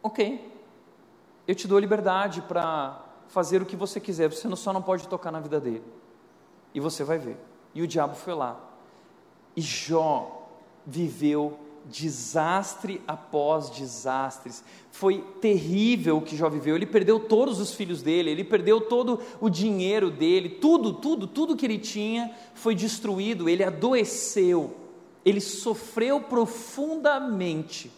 Ok, 0.03 0.53
eu 1.47 1.55
te 1.55 1.67
dou 1.67 1.79
liberdade 1.79 2.41
para 2.43 3.03
fazer 3.29 3.61
o 3.61 3.67
que 3.67 3.77
você 3.77 4.01
quiser, 4.01 4.31
você 4.31 4.55
só 4.57 4.73
não 4.73 4.83
pode 4.83 5.09
tocar 5.09 5.31
na 5.31 5.41
vida 5.41 5.61
dele. 5.61 5.85
E 6.73 6.81
você 6.81 7.05
vai 7.05 7.19
ver. 7.19 7.37
E 7.75 7.83
o 7.83 7.87
diabo 7.87 8.15
foi 8.15 8.35
lá. 8.35 8.59
E 9.55 9.61
Jó 9.61 10.49
viveu 10.87 11.59
desastre 11.91 13.01
após 13.07 13.71
desastres. 13.71 14.63
Foi 14.91 15.21
terrível 15.41 16.19
o 16.19 16.23
que 16.23 16.37
Jó 16.37 16.49
viveu. 16.49 16.75
Ele 16.75 16.87
perdeu 16.87 17.21
todos 17.21 17.61
os 17.61 17.75
filhos 17.75 18.03
dele, 18.03 18.31
ele 18.31 18.45
perdeu 18.45 18.81
todo 18.81 19.21
o 19.41 19.49
dinheiro 19.49 20.11
dele, 20.11 20.49
tudo, 20.49 20.93
tudo, 20.93 21.27
tudo 21.27 21.57
que 21.57 21.67
ele 21.67 21.79
tinha 21.79 22.35
foi 22.55 22.75
destruído. 22.75 23.49
Ele 23.49 23.63
adoeceu, 23.63 24.75
ele 25.25 25.41
sofreu 25.41 26.21
profundamente. 26.21 27.91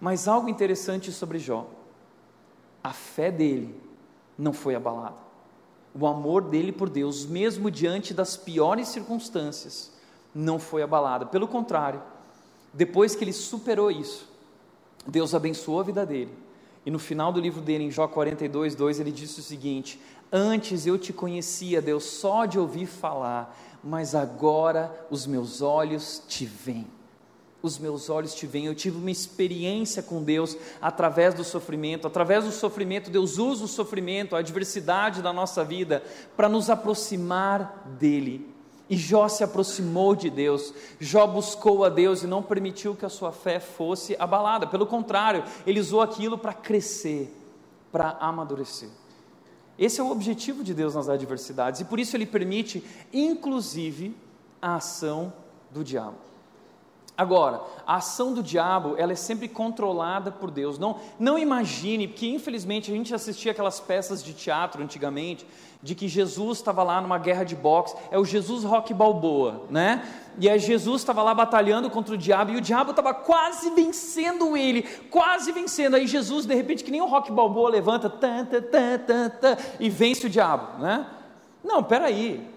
Mas 0.00 0.26
algo 0.26 0.48
interessante 0.48 1.12
sobre 1.12 1.38
Jó: 1.38 1.68
a 2.82 2.92
fé 2.92 3.30
dele 3.30 3.74
não 4.38 4.52
foi 4.52 4.74
abalada. 4.74 5.30
O 5.92 6.06
amor 6.06 6.42
dele 6.42 6.70
por 6.70 6.88
Deus, 6.88 7.26
mesmo 7.26 7.68
diante 7.68 8.14
das 8.14 8.36
piores 8.36 8.88
circunstâncias, 8.88 9.92
não 10.32 10.58
foi 10.58 10.82
abalada. 10.82 11.26
Pelo 11.26 11.48
contrário, 11.48 12.00
depois 12.72 13.14
que 13.14 13.24
ele 13.24 13.32
superou 13.32 13.90
isso, 13.90 14.28
Deus 15.06 15.34
abençoou 15.34 15.80
a 15.80 15.84
vida 15.84 16.06
dele. 16.06 16.32
E 16.84 16.90
no 16.90 16.98
final 16.98 17.32
do 17.32 17.40
livro 17.40 17.60
dele, 17.60 17.84
em 17.84 17.90
Jó 17.90 18.06
42, 18.08 18.74
2, 18.74 19.00
ele 19.00 19.12
disse 19.12 19.40
o 19.40 19.42
seguinte: 19.42 20.00
Antes 20.32 20.86
eu 20.86 20.96
te 20.96 21.12
conhecia, 21.12 21.82
Deus, 21.82 22.04
só 22.04 22.46
de 22.46 22.58
ouvir 22.58 22.86
falar, 22.86 23.56
mas 23.82 24.14
agora 24.14 25.06
os 25.10 25.26
meus 25.26 25.60
olhos 25.60 26.22
te 26.26 26.46
veem. 26.46 26.86
Os 27.62 27.78
meus 27.78 28.08
olhos 28.08 28.34
te 28.34 28.46
veem. 28.46 28.66
Eu 28.66 28.74
tive 28.74 28.96
uma 28.96 29.10
experiência 29.10 30.02
com 30.02 30.22
Deus 30.22 30.56
através 30.80 31.34
do 31.34 31.44
sofrimento. 31.44 32.06
Através 32.06 32.44
do 32.44 32.52
sofrimento, 32.52 33.10
Deus 33.10 33.36
usa 33.36 33.64
o 33.64 33.68
sofrimento, 33.68 34.34
a 34.34 34.38
adversidade 34.38 35.20
da 35.20 35.32
nossa 35.32 35.62
vida, 35.62 36.02
para 36.36 36.48
nos 36.48 36.70
aproximar 36.70 37.84
dEle. 37.98 38.49
E 38.90 38.96
Jó 38.96 39.28
se 39.28 39.44
aproximou 39.44 40.16
de 40.16 40.28
Deus, 40.28 40.74
Jó 40.98 41.24
buscou 41.24 41.84
a 41.84 41.88
Deus 41.88 42.24
e 42.24 42.26
não 42.26 42.42
permitiu 42.42 42.96
que 42.96 43.06
a 43.06 43.08
sua 43.08 43.30
fé 43.30 43.60
fosse 43.60 44.16
abalada, 44.18 44.66
pelo 44.66 44.84
contrário, 44.84 45.44
ele 45.64 45.78
usou 45.78 46.00
aquilo 46.00 46.36
para 46.36 46.52
crescer, 46.52 47.32
para 47.92 48.16
amadurecer. 48.20 48.88
Esse 49.78 50.00
é 50.00 50.04
o 50.04 50.10
objetivo 50.10 50.64
de 50.64 50.74
Deus 50.74 50.96
nas 50.96 51.08
adversidades 51.08 51.80
e 51.80 51.84
por 51.84 52.00
isso 52.00 52.16
ele 52.16 52.26
permite, 52.26 52.84
inclusive, 53.12 54.14
a 54.60 54.74
ação 54.74 55.32
do 55.70 55.84
diabo. 55.84 56.29
Agora, 57.20 57.60
a 57.86 57.96
ação 57.96 58.32
do 58.32 58.42
diabo, 58.42 58.94
ela 58.96 59.12
é 59.12 59.14
sempre 59.14 59.46
controlada 59.46 60.32
por 60.32 60.50
Deus. 60.50 60.78
Não, 60.78 60.96
não 61.18 61.38
imagine, 61.38 62.08
porque 62.08 62.26
infelizmente 62.26 62.90
a 62.90 62.94
gente 62.94 63.14
assistia 63.14 63.52
aquelas 63.52 63.78
peças 63.78 64.24
de 64.24 64.32
teatro 64.32 64.82
antigamente, 64.82 65.46
de 65.82 65.94
que 65.94 66.08
Jesus 66.08 66.56
estava 66.56 66.82
lá 66.82 66.98
numa 66.98 67.18
guerra 67.18 67.44
de 67.44 67.54
boxe, 67.54 67.94
é 68.10 68.18
o 68.18 68.24
Jesus 68.24 68.64
Rock 68.64 68.94
Balboa, 68.94 69.66
né? 69.68 70.02
E 70.38 70.48
aí 70.48 70.58
Jesus 70.58 71.02
estava 71.02 71.22
lá 71.22 71.34
batalhando 71.34 71.90
contra 71.90 72.14
o 72.14 72.16
diabo 72.16 72.52
e 72.52 72.56
o 72.56 72.60
diabo 72.62 72.92
estava 72.92 73.12
quase 73.12 73.68
vencendo 73.68 74.56
ele, 74.56 74.84
quase 75.10 75.52
vencendo. 75.52 75.96
Aí 75.96 76.06
Jesus, 76.06 76.46
de 76.46 76.54
repente, 76.54 76.82
que 76.82 76.90
nem 76.90 77.02
o 77.02 77.06
Rock 77.06 77.30
Balboa 77.30 77.68
levanta 77.68 78.08
tan, 78.08 78.46
tan, 78.46 78.62
tan, 78.62 79.28
tan, 79.28 79.56
e 79.78 79.90
vence 79.90 80.26
o 80.26 80.30
diabo, 80.30 80.78
né? 80.78 81.06
Não, 81.62 81.82
peraí. 81.82 82.48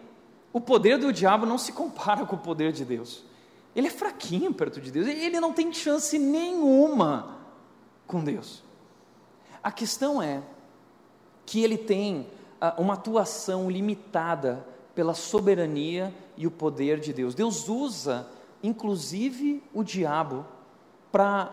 O 0.54 0.62
poder 0.62 0.98
do 0.98 1.12
diabo 1.12 1.46
não 1.46 1.58
se 1.58 1.74
compara 1.74 2.26
com 2.26 2.38
o 2.38 2.40
poder 2.40 2.72
de 2.72 2.86
Deus. 2.86 3.26
Ele 3.76 3.88
é 3.88 3.92
fraquinho 3.92 4.54
perto 4.54 4.80
de 4.80 4.92
Deus, 4.92 5.08
ele 5.08 5.40
não 5.40 5.52
tem 5.52 5.74
chance 5.74 6.18
nenhuma 6.20 7.40
com 8.06 8.24
Deus. 8.24 8.64
A 9.64 9.72
questão 9.72 10.22
é 10.22 10.44
que 11.46 11.64
ele 11.64 11.78
tem 11.78 12.28
uh, 12.62 12.82
uma 12.82 12.94
atuação 12.94 13.70
limitada 13.70 14.66
pela 14.94 15.14
soberania 15.14 16.14
e 16.38 16.46
o 16.46 16.52
poder 16.52 17.00
de 17.00 17.12
Deus. 17.12 17.34
Deus 17.34 17.68
usa, 17.68 18.28
inclusive, 18.62 19.64
o 19.74 19.84
diabo 19.84 20.46
para 21.12 21.52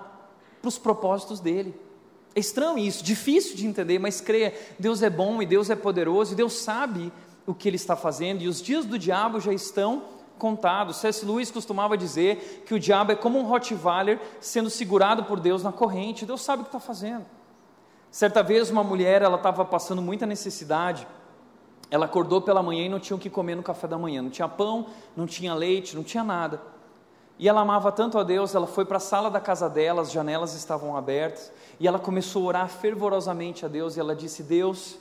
os 0.63 0.79
propósitos 0.79 1.41
dele. 1.41 1.75
É 2.35 2.41
estranho 2.41 2.79
isso, 2.79 3.03
difícil 3.03 3.57
de 3.57 3.67
entender, 3.67 3.99
mas 3.99 4.21
creia, 4.21 4.55
Deus 4.79 5.03
é 5.03 5.11
bom 5.11 5.43
e 5.43 5.47
Deus 5.47 5.71
é 5.71 5.77
poderoso, 5.77 6.33
e 6.33 6.37
Deus 6.37 6.53
sabe 6.53 7.13
o 7.47 7.55
que 7.55 7.69
Ele 7.69 7.77
está 7.77 7.97
fazendo, 7.97 8.43
e 8.43 8.49
os 8.49 8.63
dias 8.63 8.85
do 8.85 8.99
diabo 8.99 9.41
já 9.41 9.53
estão 9.53 10.05
contado. 10.41 10.93
C.S. 10.93 11.25
Lewis 11.25 11.51
costumava 11.53 11.97
dizer 11.97 12.65
que 12.67 12.75
o 12.75 12.81
diabo 12.81 13.13
é 13.13 13.15
como 13.15 13.39
um 13.39 13.45
Rottweiler 13.45 14.19
sendo 14.41 14.69
segurado 14.69 15.25
por 15.25 15.39
Deus 15.39 15.63
na 15.63 15.71
corrente. 15.71 16.27
Deus 16.27 16.41
sabe 16.43 16.63
o 16.63 16.65
que 16.65 16.71
está 16.71 16.81
fazendo. 16.81 17.25
Certa 18.11 18.43
vez 18.43 18.71
uma 18.71 18.83
mulher, 18.83 19.23
ela 19.23 19.37
estava 19.37 19.65
passando 19.65 20.03
muita 20.03 20.27
necessidade. 20.27 21.07
Ela 21.91 22.07
acordou 22.07 22.41
pela 22.41 22.63
manhã 22.63 22.87
e 22.87 22.89
não 22.89 22.99
tinha 22.99 23.17
o 23.17 23.21
que 23.21 23.31
comer 23.31 23.55
no 23.55 23.63
café 23.63 23.87
da 23.87 23.99
manhã. 23.99 24.23
Não 24.23 24.31
tinha 24.31 24.49
pão, 24.49 24.87
não 25.15 25.27
tinha 25.27 25.55
leite, 25.55 25.95
não 25.95 26.03
tinha 26.03 26.25
nada. 26.25 26.61
E 27.39 27.49
ela 27.49 27.61
amava 27.61 27.93
tanto 27.93 28.19
a 28.19 28.23
Deus, 28.23 28.55
ela 28.55 28.67
foi 28.67 28.85
para 28.85 28.97
a 28.97 29.01
sala 29.01 29.31
da 29.31 29.41
casa 29.41 29.69
dela, 29.69 30.03
as 30.03 30.11
janelas 30.11 30.55
estavam 30.55 30.95
abertas, 30.95 31.51
e 31.79 31.89
ela 31.89 31.99
começou 31.99 32.43
a 32.43 32.47
orar 32.49 32.69
fervorosamente 32.69 33.65
a 33.65 33.69
Deus, 33.69 33.97
e 33.97 34.01
ela 34.01 34.15
disse: 34.15 34.43
Deus, 34.43 34.99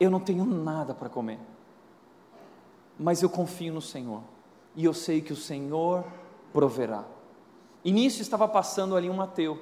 eu 0.00 0.10
não 0.10 0.20
tenho 0.20 0.46
nada 0.46 0.94
para 0.94 1.10
comer 1.10 1.38
mas 2.98 3.22
eu 3.22 3.30
confio 3.30 3.72
no 3.72 3.80
Senhor, 3.80 4.22
e 4.74 4.84
eu 4.84 4.92
sei 4.92 5.20
que 5.20 5.32
o 5.32 5.36
Senhor 5.36 6.04
proverá. 6.52 7.04
E 7.84 7.92
nisso 7.92 8.20
estava 8.20 8.48
passando 8.48 8.96
ali 8.96 9.08
um 9.08 9.20
ateu, 9.20 9.58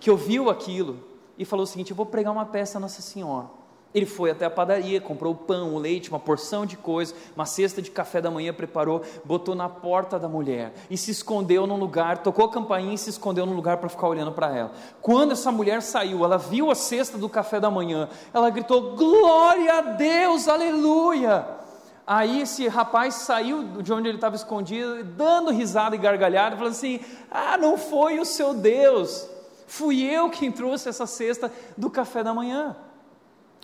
que 0.00 0.10
ouviu 0.10 0.50
aquilo 0.50 0.98
e 1.38 1.44
falou 1.44 1.64
o 1.64 1.66
seguinte: 1.66 1.90
Eu 1.90 1.96
vou 1.96 2.06
pregar 2.06 2.32
uma 2.32 2.44
peça 2.44 2.78
a 2.78 2.80
Nossa 2.80 3.00
Senhora. 3.00 3.48
Ele 3.94 4.06
foi 4.06 4.32
até 4.32 4.44
a 4.44 4.50
padaria, 4.50 5.00
comprou 5.00 5.32
o 5.32 5.36
pão, 5.36 5.72
o 5.72 5.78
leite, 5.78 6.10
uma 6.10 6.18
porção 6.18 6.66
de 6.66 6.76
coisas, 6.76 7.14
uma 7.36 7.46
cesta 7.46 7.80
de 7.80 7.92
café 7.92 8.20
da 8.20 8.28
manhã, 8.28 8.52
preparou, 8.52 9.02
botou 9.24 9.54
na 9.54 9.68
porta 9.68 10.18
da 10.18 10.28
mulher 10.28 10.74
e 10.90 10.98
se 10.98 11.12
escondeu 11.12 11.64
num 11.64 11.76
lugar, 11.76 12.18
tocou 12.18 12.46
a 12.46 12.50
campainha 12.50 12.92
e 12.92 12.98
se 12.98 13.10
escondeu 13.10 13.46
num 13.46 13.54
lugar 13.54 13.76
para 13.76 13.88
ficar 13.88 14.08
olhando 14.08 14.32
para 14.32 14.54
ela. 14.54 14.72
Quando 15.00 15.30
essa 15.30 15.52
mulher 15.52 15.80
saiu, 15.80 16.24
ela 16.24 16.36
viu 16.36 16.72
a 16.72 16.74
cesta 16.74 17.16
do 17.16 17.28
café 17.28 17.60
da 17.60 17.70
manhã, 17.70 18.08
ela 18.32 18.50
gritou: 18.50 18.96
Glória 18.96 19.78
a 19.78 19.80
Deus, 19.80 20.48
aleluia! 20.48 21.63
Aí 22.06 22.42
esse 22.42 22.68
rapaz 22.68 23.14
saiu 23.14 23.82
de 23.82 23.92
onde 23.92 24.08
ele 24.08 24.18
estava 24.18 24.36
escondido, 24.36 25.02
dando 25.04 25.50
risada 25.50 25.96
e 25.96 25.98
gargalhada, 25.98 26.56
falando 26.56 26.72
assim: 26.72 27.00
Ah, 27.30 27.56
não 27.56 27.78
foi 27.78 28.20
o 28.20 28.24
seu 28.24 28.52
Deus, 28.52 29.28
fui 29.66 30.02
eu 30.02 30.28
quem 30.28 30.52
trouxe 30.52 30.88
essa 30.88 31.06
cesta 31.06 31.50
do 31.76 31.88
café 31.88 32.22
da 32.22 32.34
manhã. 32.34 32.76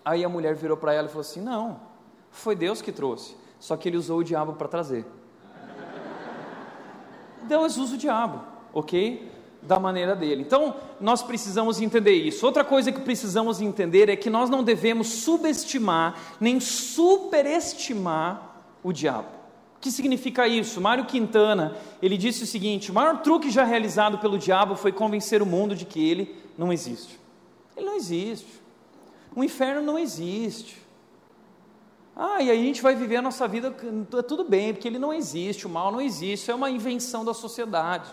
Aí 0.03 0.24
a 0.24 0.29
mulher 0.29 0.55
virou 0.55 0.76
para 0.76 0.94
ela 0.94 1.07
e 1.07 1.11
falou 1.11 1.20
assim: 1.20 1.42
Não, 1.42 1.81
foi 2.31 2.57
Deus 2.57 2.81
que 2.81 2.90
trouxe, 2.90 3.37
só 3.59 3.76
que 3.76 3.88
ele 3.88 3.98
usou 3.98 4.20
o 4.20 4.24
diabo 4.24 4.55
para 4.55 4.68
trazer. 4.68 5.05
Deus 7.44 7.76
usa 7.76 7.94
o 7.94 7.98
diabo, 7.98 8.42
ok? 8.72 9.31
Da 9.62 9.78
maneira 9.78 10.16
dele. 10.16 10.42
Então, 10.42 10.74
nós 11.00 11.22
precisamos 11.22 11.80
entender 11.80 12.14
isso. 12.14 12.46
Outra 12.46 12.64
coisa 12.64 12.90
que 12.90 13.00
precisamos 13.00 13.60
entender 13.60 14.08
é 14.08 14.16
que 14.16 14.30
nós 14.30 14.48
não 14.48 14.64
devemos 14.64 15.08
subestimar 15.08 16.18
nem 16.40 16.60
superestimar 16.60 18.64
o 18.82 18.92
diabo. 18.92 19.28
O 19.76 19.80
que 19.80 19.90
significa 19.90 20.46
isso? 20.46 20.80
Mário 20.80 21.06
Quintana, 21.06 21.76
ele 22.02 22.16
disse 22.16 22.44
o 22.44 22.46
seguinte: 22.46 22.90
o 22.90 22.94
maior 22.94 23.22
truque 23.22 23.50
já 23.50 23.64
realizado 23.64 24.18
pelo 24.18 24.38
diabo 24.38 24.76
foi 24.76 24.92
convencer 24.92 25.42
o 25.42 25.46
mundo 25.46 25.74
de 25.74 25.84
que 25.84 26.06
ele 26.06 26.34
não 26.56 26.72
existe. 26.72 27.18
Ele 27.76 27.86
não 27.86 27.96
existe. 27.96 28.60
O 29.34 29.44
inferno 29.44 29.80
não 29.80 29.98
existe. 29.98 30.80
Ah, 32.14 32.42
e 32.42 32.50
aí 32.50 32.60
a 32.60 32.64
gente 32.64 32.82
vai 32.82 32.94
viver 32.94 33.16
a 33.16 33.22
nossa 33.22 33.48
vida 33.48 33.70
tudo 33.70 34.44
bem, 34.44 34.74
porque 34.74 34.86
ele 34.86 34.98
não 34.98 35.14
existe, 35.14 35.66
o 35.66 35.70
mal 35.70 35.90
não 35.90 36.00
existe, 36.00 36.50
é 36.50 36.54
uma 36.54 36.68
invenção 36.68 37.24
da 37.24 37.32
sociedade. 37.32 38.12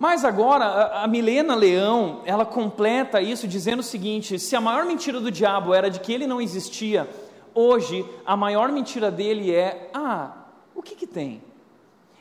Mas 0.00 0.24
agora, 0.24 1.02
a, 1.02 1.06
Milena 1.06 1.54
Leão, 1.54 2.22
ela 2.24 2.46
completa 2.46 3.20
isso 3.20 3.46
dizendo 3.46 3.80
o 3.80 3.82
seguinte: 3.82 4.38
se 4.38 4.56
a 4.56 4.60
maior 4.60 4.86
mentira 4.86 5.20
do 5.20 5.30
diabo 5.30 5.74
era 5.74 5.90
de 5.90 6.00
que 6.00 6.10
ele 6.10 6.26
não 6.26 6.40
existia, 6.40 7.06
hoje 7.54 8.02
a 8.24 8.34
maior 8.34 8.72
mentira 8.72 9.10
dele 9.10 9.54
é: 9.54 9.90
ah, 9.92 10.46
o 10.74 10.80
que, 10.80 10.94
que 10.94 11.06
tem? 11.06 11.42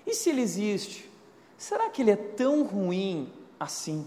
E 0.06 0.13
se 0.13 0.30
ele 0.30 0.42
existe? 0.42 1.10
Será 1.58 1.89
que 1.89 2.02
ele 2.02 2.12
é 2.12 2.18
tão 2.18 2.63
ruim 2.63 3.30
assim? 3.58 4.06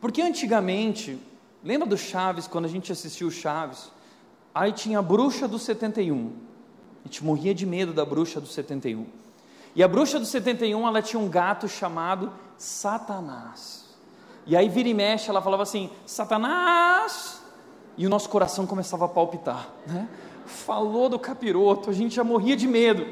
Porque 0.00 0.22
antigamente, 0.22 1.18
lembra 1.64 1.88
do 1.88 1.98
Chaves, 1.98 2.46
quando 2.46 2.66
a 2.66 2.68
gente 2.68 2.92
assistiu 2.92 3.26
o 3.26 3.32
Chaves? 3.32 3.90
Aí 4.54 4.70
tinha 4.70 5.00
a 5.00 5.02
bruxa 5.02 5.48
do 5.48 5.58
71. 5.58 6.32
A 7.04 7.08
gente 7.08 7.24
morria 7.24 7.52
de 7.52 7.66
medo 7.66 7.92
da 7.92 8.04
bruxa 8.04 8.40
do 8.40 8.46
71. 8.46 9.04
E 9.74 9.82
a 9.82 9.88
bruxa 9.88 10.18
do 10.18 10.26
71, 10.26 10.86
ela 10.86 11.00
tinha 11.00 11.20
um 11.20 11.28
gato 11.28 11.68
chamado 11.68 12.32
Satanás. 12.56 13.84
E 14.46 14.56
aí 14.56 14.68
vira 14.68 14.88
e 14.88 14.94
mexe, 14.94 15.30
ela 15.30 15.40
falava 15.40 15.62
assim: 15.62 15.90
Satanás! 16.04 17.40
E 17.96 18.06
o 18.06 18.10
nosso 18.10 18.28
coração 18.28 18.66
começava 18.66 19.04
a 19.04 19.08
palpitar, 19.08 19.68
né? 19.86 20.08
Falou 20.46 21.08
do 21.08 21.18
capiroto, 21.18 21.90
a 21.90 21.92
gente 21.92 22.14
já 22.14 22.24
morria 22.24 22.56
de 22.56 22.66
medo. 22.66 23.06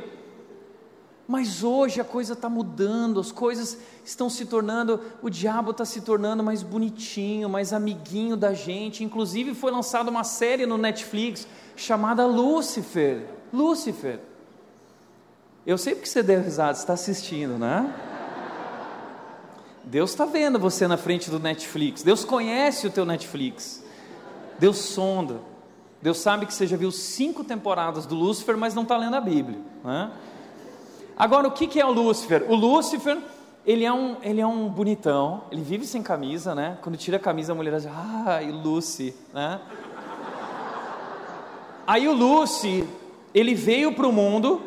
Mas 1.26 1.62
hoje 1.62 2.00
a 2.00 2.04
coisa 2.04 2.32
está 2.32 2.48
mudando, 2.48 3.20
as 3.20 3.30
coisas 3.30 3.76
estão 4.02 4.30
se 4.30 4.46
tornando, 4.46 4.98
o 5.20 5.28
diabo 5.28 5.72
está 5.72 5.84
se 5.84 6.00
tornando 6.00 6.42
mais 6.42 6.62
bonitinho, 6.62 7.50
mais 7.50 7.74
amiguinho 7.74 8.34
da 8.34 8.54
gente. 8.54 9.04
Inclusive 9.04 9.54
foi 9.54 9.70
lançada 9.70 10.10
uma 10.10 10.24
série 10.24 10.64
no 10.64 10.78
Netflix 10.78 11.46
chamada 11.76 12.26
Lúcifer. 12.26 13.26
Lúcifer. 13.52 14.20
Eu 15.68 15.76
sei 15.76 15.94
porque 15.94 16.08
você 16.08 16.22
deu 16.22 16.40
risada, 16.40 16.72
você 16.72 16.80
está 16.80 16.94
assistindo, 16.94 17.58
né? 17.58 17.92
Deus 19.84 20.08
está 20.08 20.24
vendo 20.24 20.58
você 20.58 20.88
na 20.88 20.96
frente 20.96 21.30
do 21.30 21.38
Netflix. 21.38 22.02
Deus 22.02 22.24
conhece 22.24 22.86
o 22.86 22.90
teu 22.90 23.04
Netflix. 23.04 23.84
Deus 24.58 24.78
sonda. 24.78 25.42
Deus 26.00 26.16
sabe 26.20 26.46
que 26.46 26.54
você 26.54 26.66
já 26.66 26.74
viu 26.74 26.90
cinco 26.90 27.44
temporadas 27.44 28.06
do 28.06 28.14
Lúcifer, 28.14 28.56
mas 28.56 28.74
não 28.74 28.84
está 28.84 28.96
lendo 28.96 29.16
a 29.16 29.20
Bíblia. 29.20 29.58
Né? 29.84 30.10
Agora, 31.14 31.46
o 31.46 31.50
que, 31.50 31.66
que 31.66 31.78
é 31.78 31.84
o 31.84 31.92
Lúcifer? 31.92 32.50
O 32.50 32.54
Lúcifer, 32.54 33.18
ele 33.66 33.84
é 33.84 33.92
um, 33.92 34.16
ele 34.22 34.40
é 34.40 34.46
um 34.46 34.70
bonitão, 34.70 35.42
ele 35.52 35.60
vive 35.60 35.84
sem 35.84 36.02
camisa, 36.02 36.54
né? 36.54 36.78
Quando 36.80 36.96
tira 36.96 37.18
a 37.18 37.20
camisa, 37.20 37.52
a 37.52 37.54
mulher 37.54 37.74
diz, 37.74 37.86
ai, 38.24 38.50
Lucy, 38.50 39.14
né? 39.34 39.60
Aí 41.86 42.08
o 42.08 42.14
Lucy, 42.14 42.88
ele 43.34 43.54
veio 43.54 43.92
para 43.92 44.06
o 44.06 44.12
mundo, 44.12 44.62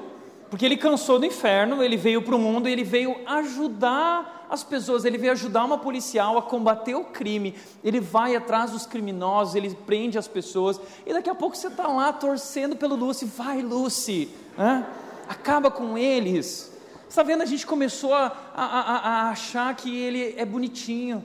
porque 0.52 0.66
ele 0.66 0.76
cansou 0.76 1.18
do 1.18 1.26
inferno, 1.26 1.82
ele 1.82 1.96
veio 1.96 2.22
para 2.22 2.36
o 2.36 2.38
mundo 2.38 2.68
e 2.68 2.74
ele 2.74 2.84
veio 2.84 3.16
ajudar 3.26 4.46
as 4.50 4.66
pessoas, 4.66 5.06
ele 5.06 5.18
veio 5.18 5.32
ajudar 5.32 5.64
uma 5.64 5.78
policial 5.78 6.38
a 6.38 6.42
combater 6.42 6.94
o 6.94 7.06
crime, 7.06 7.56
ele 7.82 8.02
vai 8.02 8.36
atrás 8.36 8.72
dos 8.72 8.86
criminosos, 8.86 9.56
ele 9.56 9.74
prende 9.86 10.18
as 10.18 10.28
pessoas, 10.28 10.78
e 11.06 11.14
daqui 11.14 11.30
a 11.30 11.36
pouco 11.36 11.56
você 11.56 11.68
está 11.68 11.88
lá 11.88 12.12
torcendo 12.12 12.76
pelo 12.76 12.96
Lucy, 12.98 13.24
vai 13.24 13.62
Lucy, 13.62 14.28
né? 14.58 14.86
acaba 15.30 15.72
com 15.72 15.98
eles. 15.98 16.78
Está 17.08 17.24
vendo? 17.24 17.44
A 17.44 17.46
gente 17.46 17.66
começou 17.66 18.14
a, 18.14 18.36
a, 18.54 18.66
a, 18.66 18.98
a 18.98 19.30
achar 19.30 19.74
que 19.74 19.98
ele 19.98 20.34
é 20.38 20.44
bonitinho. 20.44 21.24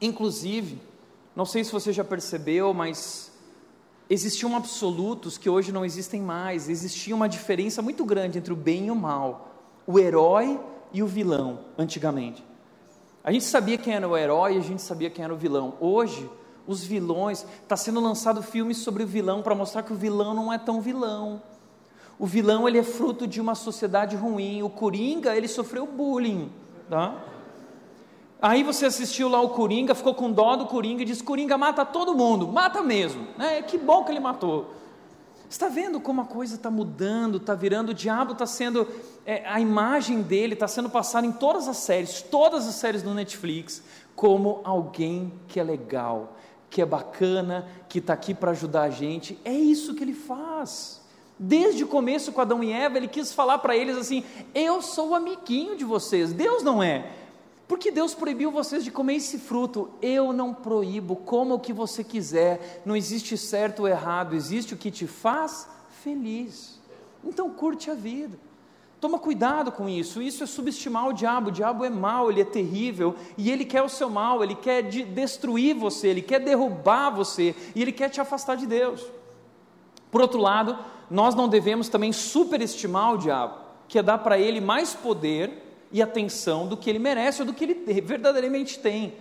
Inclusive, 0.00 0.80
não 1.36 1.44
sei 1.44 1.62
se 1.62 1.70
você 1.70 1.92
já 1.92 2.02
percebeu, 2.02 2.72
mas 2.72 3.33
existiam 4.08 4.54
absolutos 4.56 5.38
que 5.38 5.48
hoje 5.48 5.72
não 5.72 5.84
existem 5.84 6.20
mais. 6.20 6.68
Existia 6.68 7.14
uma 7.14 7.28
diferença 7.28 7.82
muito 7.82 8.04
grande 8.04 8.38
entre 8.38 8.52
o 8.52 8.56
bem 8.56 8.86
e 8.86 8.90
o 8.90 8.96
mal, 8.96 9.54
o 9.86 9.98
herói 9.98 10.60
e 10.92 11.02
o 11.02 11.06
vilão, 11.06 11.60
antigamente. 11.78 12.44
A 13.22 13.32
gente 13.32 13.44
sabia 13.44 13.78
quem 13.78 13.94
era 13.94 14.06
o 14.06 14.16
herói 14.16 14.56
e 14.56 14.58
a 14.58 14.62
gente 14.62 14.82
sabia 14.82 15.10
quem 15.10 15.24
era 15.24 15.32
o 15.32 15.36
vilão. 15.36 15.74
Hoje, 15.80 16.28
os 16.66 16.84
vilões, 16.84 17.46
está 17.62 17.76
sendo 17.76 18.00
lançado 18.00 18.42
filmes 18.42 18.78
sobre 18.78 19.02
o 19.02 19.06
vilão 19.06 19.42
para 19.42 19.54
mostrar 19.54 19.82
que 19.82 19.92
o 19.92 19.96
vilão 19.96 20.34
não 20.34 20.52
é 20.52 20.58
tão 20.58 20.80
vilão. 20.80 21.42
O 22.18 22.26
vilão 22.26 22.68
ele 22.68 22.78
é 22.78 22.82
fruto 22.82 23.26
de 23.26 23.40
uma 23.40 23.54
sociedade 23.54 24.14
ruim. 24.14 24.62
O 24.62 24.70
Coringa 24.70 25.36
ele 25.36 25.48
sofreu 25.48 25.86
bullying, 25.86 26.50
tá? 26.88 27.22
Aí 28.44 28.62
você 28.62 28.84
assistiu 28.84 29.26
lá 29.26 29.40
o 29.40 29.48
Coringa, 29.48 29.94
ficou 29.94 30.14
com 30.14 30.30
dó 30.30 30.54
do 30.54 30.66
Coringa 30.66 31.00
e 31.00 31.06
disse: 31.06 31.24
Coringa 31.24 31.56
mata 31.56 31.82
todo 31.82 32.14
mundo, 32.14 32.46
mata 32.46 32.82
mesmo. 32.82 33.26
Né? 33.38 33.62
Que 33.62 33.78
bom 33.78 34.04
que 34.04 34.12
ele 34.12 34.20
matou. 34.20 34.70
Está 35.48 35.70
vendo 35.70 35.98
como 35.98 36.20
a 36.20 36.26
coisa 36.26 36.56
está 36.56 36.70
mudando, 36.70 37.38
está 37.38 37.54
virando, 37.54 37.92
o 37.92 37.94
diabo 37.94 38.32
está 38.32 38.44
sendo, 38.44 38.86
é, 39.24 39.48
a 39.48 39.58
imagem 39.60 40.20
dele 40.20 40.52
está 40.52 40.68
sendo 40.68 40.90
passada 40.90 41.26
em 41.26 41.32
todas 41.32 41.68
as 41.68 41.78
séries, 41.78 42.20
todas 42.20 42.68
as 42.68 42.74
séries 42.74 43.02
do 43.02 43.14
Netflix, 43.14 43.82
como 44.14 44.60
alguém 44.62 45.32
que 45.48 45.58
é 45.58 45.64
legal, 45.64 46.36
que 46.68 46.82
é 46.82 46.86
bacana, 46.86 47.66
que 47.88 47.98
está 47.98 48.12
aqui 48.12 48.34
para 48.34 48.50
ajudar 48.50 48.82
a 48.82 48.90
gente. 48.90 49.38
É 49.42 49.54
isso 49.54 49.94
que 49.94 50.04
ele 50.04 50.12
faz. 50.12 51.00
Desde 51.38 51.82
o 51.82 51.88
começo 51.88 52.30
com 52.30 52.42
Adão 52.42 52.62
e 52.62 52.70
Eva, 52.70 52.98
ele 52.98 53.08
quis 53.08 53.32
falar 53.32 53.56
para 53.56 53.74
eles 53.74 53.96
assim: 53.96 54.22
Eu 54.54 54.82
sou 54.82 55.10
o 55.10 55.14
amiguinho 55.14 55.78
de 55.78 55.84
vocês, 55.86 56.30
Deus 56.30 56.62
não 56.62 56.82
é. 56.82 57.23
Porque 57.66 57.90
Deus 57.90 58.14
proibiu 58.14 58.50
vocês 58.50 58.84
de 58.84 58.90
comer 58.90 59.16
esse 59.16 59.38
fruto? 59.38 59.90
Eu 60.02 60.32
não 60.32 60.52
proíbo, 60.52 61.16
coma 61.16 61.54
o 61.54 61.60
que 61.60 61.72
você 61.72 62.04
quiser, 62.04 62.82
não 62.84 62.94
existe 62.94 63.38
certo 63.38 63.80
ou 63.80 63.88
errado, 63.88 64.34
existe 64.34 64.74
o 64.74 64.76
que 64.76 64.90
te 64.90 65.06
faz 65.06 65.66
feliz. 66.02 66.78
Então 67.24 67.48
curte 67.50 67.90
a 67.90 67.94
vida. 67.94 68.38
Toma 69.00 69.18
cuidado 69.18 69.72
com 69.72 69.88
isso, 69.88 70.22
isso 70.22 70.42
é 70.42 70.46
subestimar 70.46 71.08
o 71.08 71.12
diabo. 71.12 71.48
O 71.48 71.52
diabo 71.52 71.84
é 71.84 71.90
mau, 71.90 72.30
ele 72.30 72.40
é 72.40 72.44
terrível 72.44 73.14
e 73.36 73.50
ele 73.50 73.64
quer 73.64 73.82
o 73.82 73.88
seu 73.88 74.08
mal, 74.08 74.42
ele 74.42 74.54
quer 74.54 74.82
de 74.82 75.02
destruir 75.02 75.74
você, 75.74 76.08
ele 76.08 76.22
quer 76.22 76.40
derrubar 76.40 77.10
você 77.10 77.54
e 77.74 77.82
ele 77.82 77.92
quer 77.92 78.08
te 78.08 78.20
afastar 78.20 78.56
de 78.56 78.66
Deus. 78.66 79.06
Por 80.10 80.20
outro 80.20 80.40
lado, 80.40 80.78
nós 81.10 81.34
não 81.34 81.48
devemos 81.48 81.88
também 81.88 82.12
superestimar 82.12 83.14
o 83.14 83.18
diabo, 83.18 83.56
que 83.88 83.98
é 83.98 84.02
dar 84.02 84.18
para 84.18 84.38
ele 84.38 84.60
mais 84.60 84.94
poder 84.94 85.63
e 85.94 86.02
atenção 86.02 86.66
do 86.66 86.76
que 86.76 86.90
ele 86.90 86.98
merece 86.98 87.40
ou 87.40 87.46
do 87.46 87.54
que 87.54 87.62
ele 87.62 88.00
verdadeiramente 88.00 88.80
tem. 88.80 89.14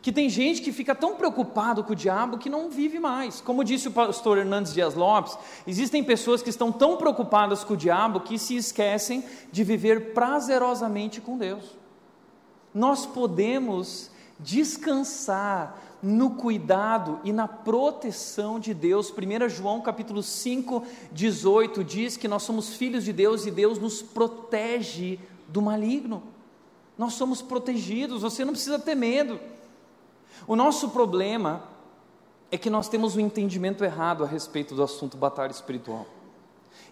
Que 0.00 0.12
tem 0.12 0.30
gente 0.30 0.62
que 0.62 0.70
fica 0.70 0.94
tão 0.94 1.16
preocupado 1.16 1.82
com 1.82 1.94
o 1.94 1.96
diabo 1.96 2.38
que 2.38 2.48
não 2.48 2.70
vive 2.70 3.00
mais. 3.00 3.40
Como 3.40 3.64
disse 3.64 3.88
o 3.88 3.90
pastor 3.90 4.38
Hernandes 4.38 4.72
Dias 4.72 4.94
Lopes, 4.94 5.36
existem 5.66 6.04
pessoas 6.04 6.42
que 6.42 6.48
estão 6.48 6.70
tão 6.70 6.96
preocupadas 6.96 7.64
com 7.64 7.74
o 7.74 7.76
diabo 7.76 8.20
que 8.20 8.38
se 8.38 8.54
esquecem 8.54 9.24
de 9.50 9.64
viver 9.64 10.12
prazerosamente 10.14 11.20
com 11.20 11.36
Deus. 11.36 11.76
Nós 12.72 13.04
podemos 13.04 14.12
descansar 14.38 15.76
no 16.00 16.30
cuidado 16.36 17.18
e 17.24 17.32
na 17.32 17.48
proteção 17.48 18.60
de 18.60 18.72
Deus. 18.72 19.10
1 19.10 19.48
João 19.48 19.80
capítulo 19.80 20.22
5, 20.22 20.84
18 21.10 21.82
diz 21.82 22.16
que 22.16 22.28
nós 22.28 22.44
somos 22.44 22.76
filhos 22.76 23.02
de 23.02 23.12
Deus 23.12 23.44
e 23.44 23.50
Deus 23.50 23.76
nos 23.80 24.02
protege 24.02 25.18
do 25.48 25.62
maligno. 25.62 26.22
Nós 26.96 27.14
somos 27.14 27.42
protegidos, 27.42 28.22
você 28.22 28.44
não 28.44 28.52
precisa 28.52 28.78
ter 28.78 28.94
medo. 28.94 29.38
O 30.46 30.56
nosso 30.56 30.90
problema 30.90 31.62
é 32.50 32.56
que 32.56 32.70
nós 32.70 32.88
temos 32.88 33.16
um 33.16 33.20
entendimento 33.20 33.84
errado 33.84 34.24
a 34.24 34.26
respeito 34.26 34.74
do 34.74 34.82
assunto 34.82 35.16
batalha 35.16 35.50
espiritual. 35.50 36.06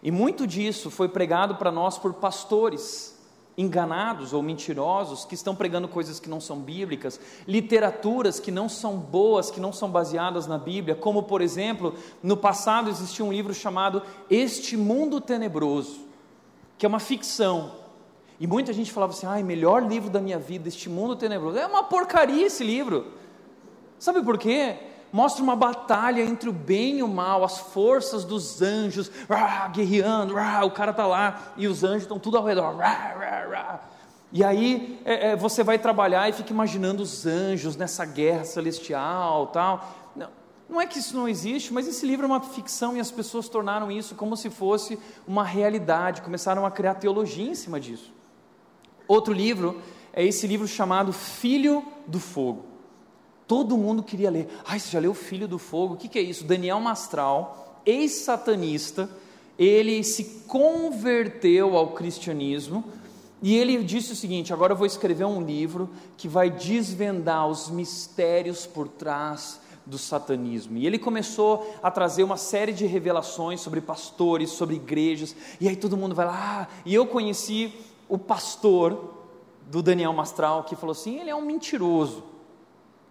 E 0.03 0.11
muito 0.11 0.47
disso 0.47 0.91
foi 0.91 1.09
pregado 1.09 1.55
para 1.57 1.73
nós 1.73 1.97
por 1.97 2.15
pastores 2.15 3.15
enganados 3.57 4.33
ou 4.33 4.43
mentirosos 4.43 5.25
que 5.25 5.35
estão 5.35 5.55
pregando 5.55 5.87
coisas 5.87 6.19
que 6.19 6.29
não 6.29 6.41
são 6.41 6.59
bíblicas, 6.59 7.21
literaturas 7.47 8.41
que 8.41 8.51
não 8.51 8.69
são 8.69 8.97
boas, 8.97 9.51
que 9.51 9.61
não 9.61 9.73
são 9.73 9.89
baseadas 9.89 10.47
na 10.47 10.59
Bíblia, 10.59 10.95
como 10.95 11.23
por 11.23 11.41
exemplo, 11.41 11.95
no 12.23 12.37
passado 12.37 12.91
existia 12.91 13.25
um 13.25 13.33
livro 13.33 13.55
chamado 13.55 14.03
Este 14.29 14.77
Mundo 14.77 15.21
Tenebroso, 15.21 16.01
que 16.77 16.85
é 16.85 16.89
uma 16.89 16.99
ficção 16.99 17.84
e 18.39 18.47
muita 18.47 18.73
gente 18.73 18.93
falava 18.93 19.13
assim: 19.13 19.27
ai, 19.27 19.43
melhor 19.43 19.83
livro 19.87 20.11
da 20.11 20.21
minha 20.21 20.39
vida, 20.39 20.69
Este 20.69 20.89
Mundo 20.89 21.17
Tenebroso. 21.17 21.59
É 21.59 21.67
uma 21.67 21.85
porcaria 21.85 22.47
esse 22.47 22.65
livro. 22.65 23.13
Sabe 23.99 24.23
por 24.23 24.39
quê? 24.39 24.77
Mostra 25.13 25.45
uma 25.45 25.55
batalha 25.55 26.23
entre 26.23 26.49
o 26.49 26.53
bem 26.53 26.99
e 26.99 27.03
o 27.03 27.09
mal, 27.09 27.45
as 27.45 27.59
forças 27.59 28.25
dos 28.25 28.61
anjos, 28.61 29.11
rah, 29.29 29.69
guerreando, 29.69 30.35
rah, 30.35 30.65
o 30.65 30.73
cara 30.73 30.91
está 30.91 31.07
lá 31.07 31.53
e 31.57 31.69
os 31.69 31.85
anjos 31.85 32.03
estão 32.03 32.19
tudo 32.19 32.37
ao 32.37 32.45
redor. 32.45 32.77
Rah, 32.77 33.81
e 34.33 34.43
aí 34.43 35.01
é, 35.05 35.29
é, 35.29 35.37
você 35.37 35.63
vai 35.63 35.79
trabalhar 35.79 36.29
e 36.29 36.33
fica 36.33 36.53
imaginando 36.53 37.05
os 37.05 37.25
anjos 37.25 37.77
nessa 37.77 38.05
guerra 38.05 38.45
celestial, 38.45 39.47
tal. 39.47 39.89
Não, 40.17 40.29
não 40.69 40.81
é 40.81 40.87
que 40.87 40.99
isso 40.99 41.17
não 41.17 41.29
existe, 41.29 41.73
mas 41.73 41.87
esse 41.87 42.05
livro 42.05 42.25
é 42.25 42.27
uma 42.27 42.41
ficção 42.41 42.97
e 42.97 43.01
as 43.01 43.13
pessoas 43.13 43.49
tornaram 43.49 43.93
isso 43.93 44.17
como 44.17 44.37
se 44.37 44.51
fosse 44.51 44.99
uma 45.29 45.45
realidade, 45.45 46.23
começaram 46.23 46.67
a 46.67 46.71
criar 46.73 46.95
teologia 46.95 47.49
em 47.49 47.55
cima 47.55 47.79
disso. 47.79 48.13
Outro 49.07 49.33
livro 49.33 49.81
é 50.13 50.25
esse 50.25 50.47
livro 50.47 50.67
chamado 50.67 51.13
Filho 51.13 51.85
do 52.07 52.21
Fogo. 52.21 52.65
Todo 53.47 53.77
mundo 53.77 54.03
queria 54.03 54.31
ler. 54.31 54.49
Ai, 54.65 54.79
você 54.79 54.91
já 54.91 54.99
leu 54.99 55.13
Filho 55.13 55.47
do 55.47 55.59
Fogo? 55.59 55.95
O 55.95 55.97
que, 55.97 56.09
que 56.09 56.19
é 56.19 56.23
isso? 56.23 56.45
Daniel 56.45 56.81
Mastral, 56.81 57.81
ex-satanista, 57.85 59.09
ele 59.59 60.03
se 60.03 60.25
converteu 60.47 61.77
ao 61.77 61.93
cristianismo 61.93 62.85
e 63.43 63.55
ele 63.55 63.83
disse 63.85 64.13
o 64.13 64.17
seguinte: 64.17 64.53
agora 64.53 64.73
eu 64.73 64.77
vou 64.77 64.87
escrever 64.87 65.25
um 65.25 65.43
livro 65.43 65.91
que 66.17 66.27
vai 66.27 66.49
desvendar 66.49 67.47
os 67.47 67.69
mistérios 67.69 68.67
por 68.67 68.89
trás 68.89 69.61
do 69.85 69.99
satanismo. 69.99 70.79
E 70.79 70.87
ele 70.87 70.99
começou 70.99 71.77
a 71.83 71.91
trazer 71.91 72.23
uma 72.23 72.39
série 72.39 72.73
de 72.73 72.87
revelações 72.87 73.61
sobre 73.61 73.83
pastores, 73.83 74.51
sobre 74.51 74.77
igrejas, 74.77 75.37
e 75.61 75.69
aí 75.69 75.77
todo 75.77 75.97
mundo 75.97 76.15
vai 76.15 76.25
lá. 76.25 76.63
Ah, 76.63 76.75
e 76.87 76.95
eu 76.95 77.07
conheci 77.07 77.73
o 78.09 78.19
pastor 78.19 79.15
do 79.67 79.83
Daniel 79.83 80.13
Mastral 80.13 80.65
que 80.65 80.77
falou 80.77 80.93
assim: 80.93 81.19
ele 81.19 81.31
é 81.31 81.35
um 81.35 81.43
mentiroso, 81.43 82.23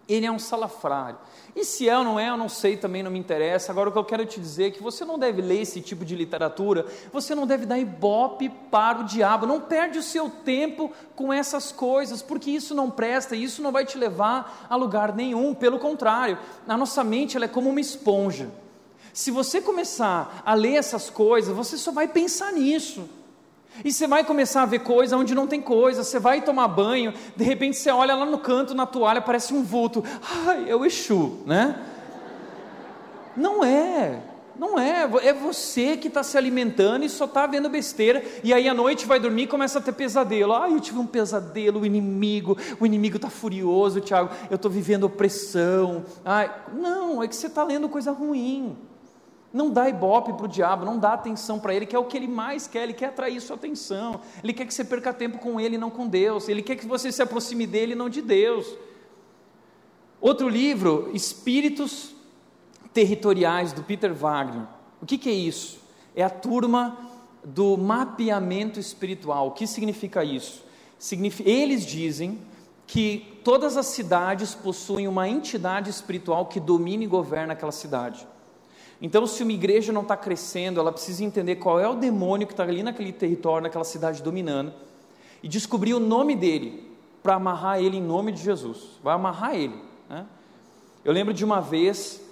ele 0.08 0.26
é 0.26 0.30
um 0.30 0.38
salafrário. 0.38 1.18
E 1.56 1.64
se 1.64 1.88
é 1.88 1.96
ou 1.96 2.02
não 2.02 2.18
é, 2.18 2.28
eu 2.28 2.36
não 2.36 2.48
sei, 2.48 2.76
também 2.76 3.02
não 3.02 3.10
me 3.10 3.18
interessa. 3.18 3.70
Agora 3.70 3.88
o 3.88 3.92
que 3.92 3.98
eu 3.98 4.04
quero 4.04 4.26
te 4.26 4.40
dizer 4.40 4.64
é 4.64 4.70
que 4.70 4.82
você 4.82 5.04
não 5.04 5.18
deve 5.18 5.40
ler 5.40 5.62
esse 5.62 5.80
tipo 5.80 6.04
de 6.04 6.16
literatura, 6.16 6.86
você 7.12 7.34
não 7.34 7.46
deve 7.46 7.64
dar 7.64 7.78
ibope 7.78 8.48
para 8.48 9.00
o 9.00 9.04
diabo, 9.04 9.46
não 9.46 9.60
perde 9.60 9.98
o 9.98 10.02
seu 10.02 10.28
tempo 10.28 10.90
com 11.14 11.32
essas 11.32 11.70
coisas, 11.70 12.22
porque 12.22 12.50
isso 12.50 12.74
não 12.74 12.90
presta, 12.90 13.36
isso 13.36 13.62
não 13.62 13.70
vai 13.70 13.86
te 13.86 13.96
levar 13.96 14.66
a 14.68 14.74
lugar 14.74 15.14
nenhum, 15.14 15.54
pelo 15.54 15.78
contrário, 15.78 16.38
a 16.66 16.76
nossa 16.76 17.04
mente 17.04 17.36
ela 17.36 17.44
é 17.44 17.48
como 17.48 17.70
uma 17.70 17.80
esponja. 17.80 18.50
Se 19.12 19.30
você 19.30 19.60
começar 19.60 20.42
a 20.44 20.54
ler 20.54 20.74
essas 20.74 21.08
coisas, 21.08 21.54
você 21.54 21.78
só 21.78 21.92
vai 21.92 22.08
pensar 22.08 22.52
nisso. 22.52 23.08
E 23.82 23.92
você 23.92 24.06
vai 24.06 24.22
começar 24.22 24.62
a 24.62 24.66
ver 24.66 24.80
coisa 24.80 25.16
onde 25.16 25.34
não 25.34 25.46
tem 25.46 25.60
coisa, 25.60 26.04
você 26.04 26.18
vai 26.18 26.42
tomar 26.42 26.68
banho, 26.68 27.14
de 27.34 27.44
repente 27.44 27.76
você 27.76 27.90
olha 27.90 28.14
lá 28.14 28.26
no 28.26 28.38
canto, 28.38 28.74
na 28.74 28.86
toalha, 28.86 29.20
parece 29.20 29.54
um 29.54 29.62
vulto. 29.62 30.04
Ai, 30.46 30.70
é 30.70 30.76
o 30.76 30.84
Exu, 30.84 31.38
né? 31.46 31.80
Não 33.36 33.64
é, 33.64 34.20
não 34.56 34.78
é, 34.78 35.10
é 35.22 35.32
você 35.32 35.96
que 35.96 36.06
está 36.06 36.22
se 36.22 36.38
alimentando 36.38 37.04
e 37.04 37.08
só 37.08 37.24
está 37.24 37.46
vendo 37.46 37.68
besteira, 37.68 38.22
e 38.44 38.52
aí 38.52 38.68
à 38.68 38.74
noite 38.74 39.06
vai 39.06 39.18
dormir 39.18 39.42
e 39.42 39.46
começa 39.48 39.80
a 39.80 39.82
ter 39.82 39.92
pesadelo. 39.92 40.52
Ai, 40.52 40.72
eu 40.72 40.80
tive 40.80 40.98
um 40.98 41.06
pesadelo, 41.06 41.80
o 41.80 41.86
inimigo, 41.86 42.56
o 42.78 42.86
inimigo 42.86 43.16
está 43.16 43.28
furioso, 43.28 44.00
Tiago, 44.00 44.30
eu 44.48 44.54
estou 44.54 44.70
vivendo 44.70 45.04
opressão. 45.04 46.04
Ai, 46.24 46.54
não, 46.72 47.22
é 47.22 47.26
que 47.26 47.34
você 47.34 47.48
está 47.48 47.64
lendo 47.64 47.88
coisa 47.88 48.12
ruim. 48.12 48.76
Não 49.54 49.70
dá 49.70 49.88
ibope 49.88 50.32
para 50.32 50.46
o 50.46 50.48
diabo, 50.48 50.84
não 50.84 50.98
dá 50.98 51.12
atenção 51.12 51.60
para 51.60 51.72
ele, 51.72 51.86
que 51.86 51.94
é 51.94 51.98
o 51.98 52.06
que 52.06 52.16
ele 52.16 52.26
mais 52.26 52.66
quer, 52.66 52.82
ele 52.82 52.92
quer 52.92 53.06
atrair 53.06 53.40
sua 53.40 53.54
atenção, 53.54 54.20
ele 54.42 54.52
quer 54.52 54.66
que 54.66 54.74
você 54.74 54.84
perca 54.84 55.14
tempo 55.14 55.38
com 55.38 55.60
ele, 55.60 55.78
não 55.78 55.90
com 55.90 56.08
Deus, 56.08 56.48
ele 56.48 56.60
quer 56.60 56.74
que 56.74 56.84
você 56.84 57.12
se 57.12 57.22
aproxime 57.22 57.64
dele, 57.64 57.94
não 57.94 58.08
de 58.08 58.20
Deus. 58.20 58.66
Outro 60.20 60.48
livro, 60.48 61.08
Espíritos 61.14 62.16
Territoriais, 62.92 63.72
do 63.72 63.84
Peter 63.84 64.12
Wagner. 64.12 64.66
O 65.00 65.06
que, 65.06 65.16
que 65.16 65.28
é 65.28 65.32
isso? 65.32 65.78
É 66.16 66.24
a 66.24 66.30
turma 66.30 66.98
do 67.44 67.76
mapeamento 67.76 68.80
espiritual. 68.80 69.46
O 69.46 69.50
que 69.52 69.68
significa 69.68 70.24
isso? 70.24 70.64
Eles 71.44 71.86
dizem 71.86 72.40
que 72.88 73.38
todas 73.44 73.76
as 73.76 73.86
cidades 73.86 74.52
possuem 74.52 75.06
uma 75.06 75.28
entidade 75.28 75.90
espiritual 75.90 76.46
que 76.46 76.58
domina 76.58 77.04
e 77.04 77.06
governa 77.06 77.52
aquela 77.52 77.70
cidade. 77.70 78.26
Então, 79.00 79.26
se 79.26 79.42
uma 79.42 79.52
igreja 79.52 79.92
não 79.92 80.02
está 80.02 80.16
crescendo, 80.16 80.80
ela 80.80 80.92
precisa 80.92 81.24
entender 81.24 81.56
qual 81.56 81.78
é 81.80 81.88
o 81.88 81.94
demônio 81.94 82.46
que 82.46 82.52
está 82.52 82.62
ali 82.62 82.82
naquele 82.82 83.12
território, 83.12 83.62
naquela 83.62 83.84
cidade 83.84 84.22
dominando, 84.22 84.72
e 85.42 85.48
descobrir 85.48 85.94
o 85.94 86.00
nome 86.00 86.34
dele, 86.34 86.94
para 87.22 87.34
amarrar 87.34 87.80
ele 87.80 87.96
em 87.96 88.02
nome 88.02 88.32
de 88.32 88.42
Jesus. 88.42 88.98
Vai 89.02 89.14
amarrar 89.14 89.54
ele. 89.54 89.82
Né? 90.08 90.26
Eu 91.04 91.12
lembro 91.12 91.32
de 91.32 91.44
uma 91.44 91.60
vez 91.60 92.22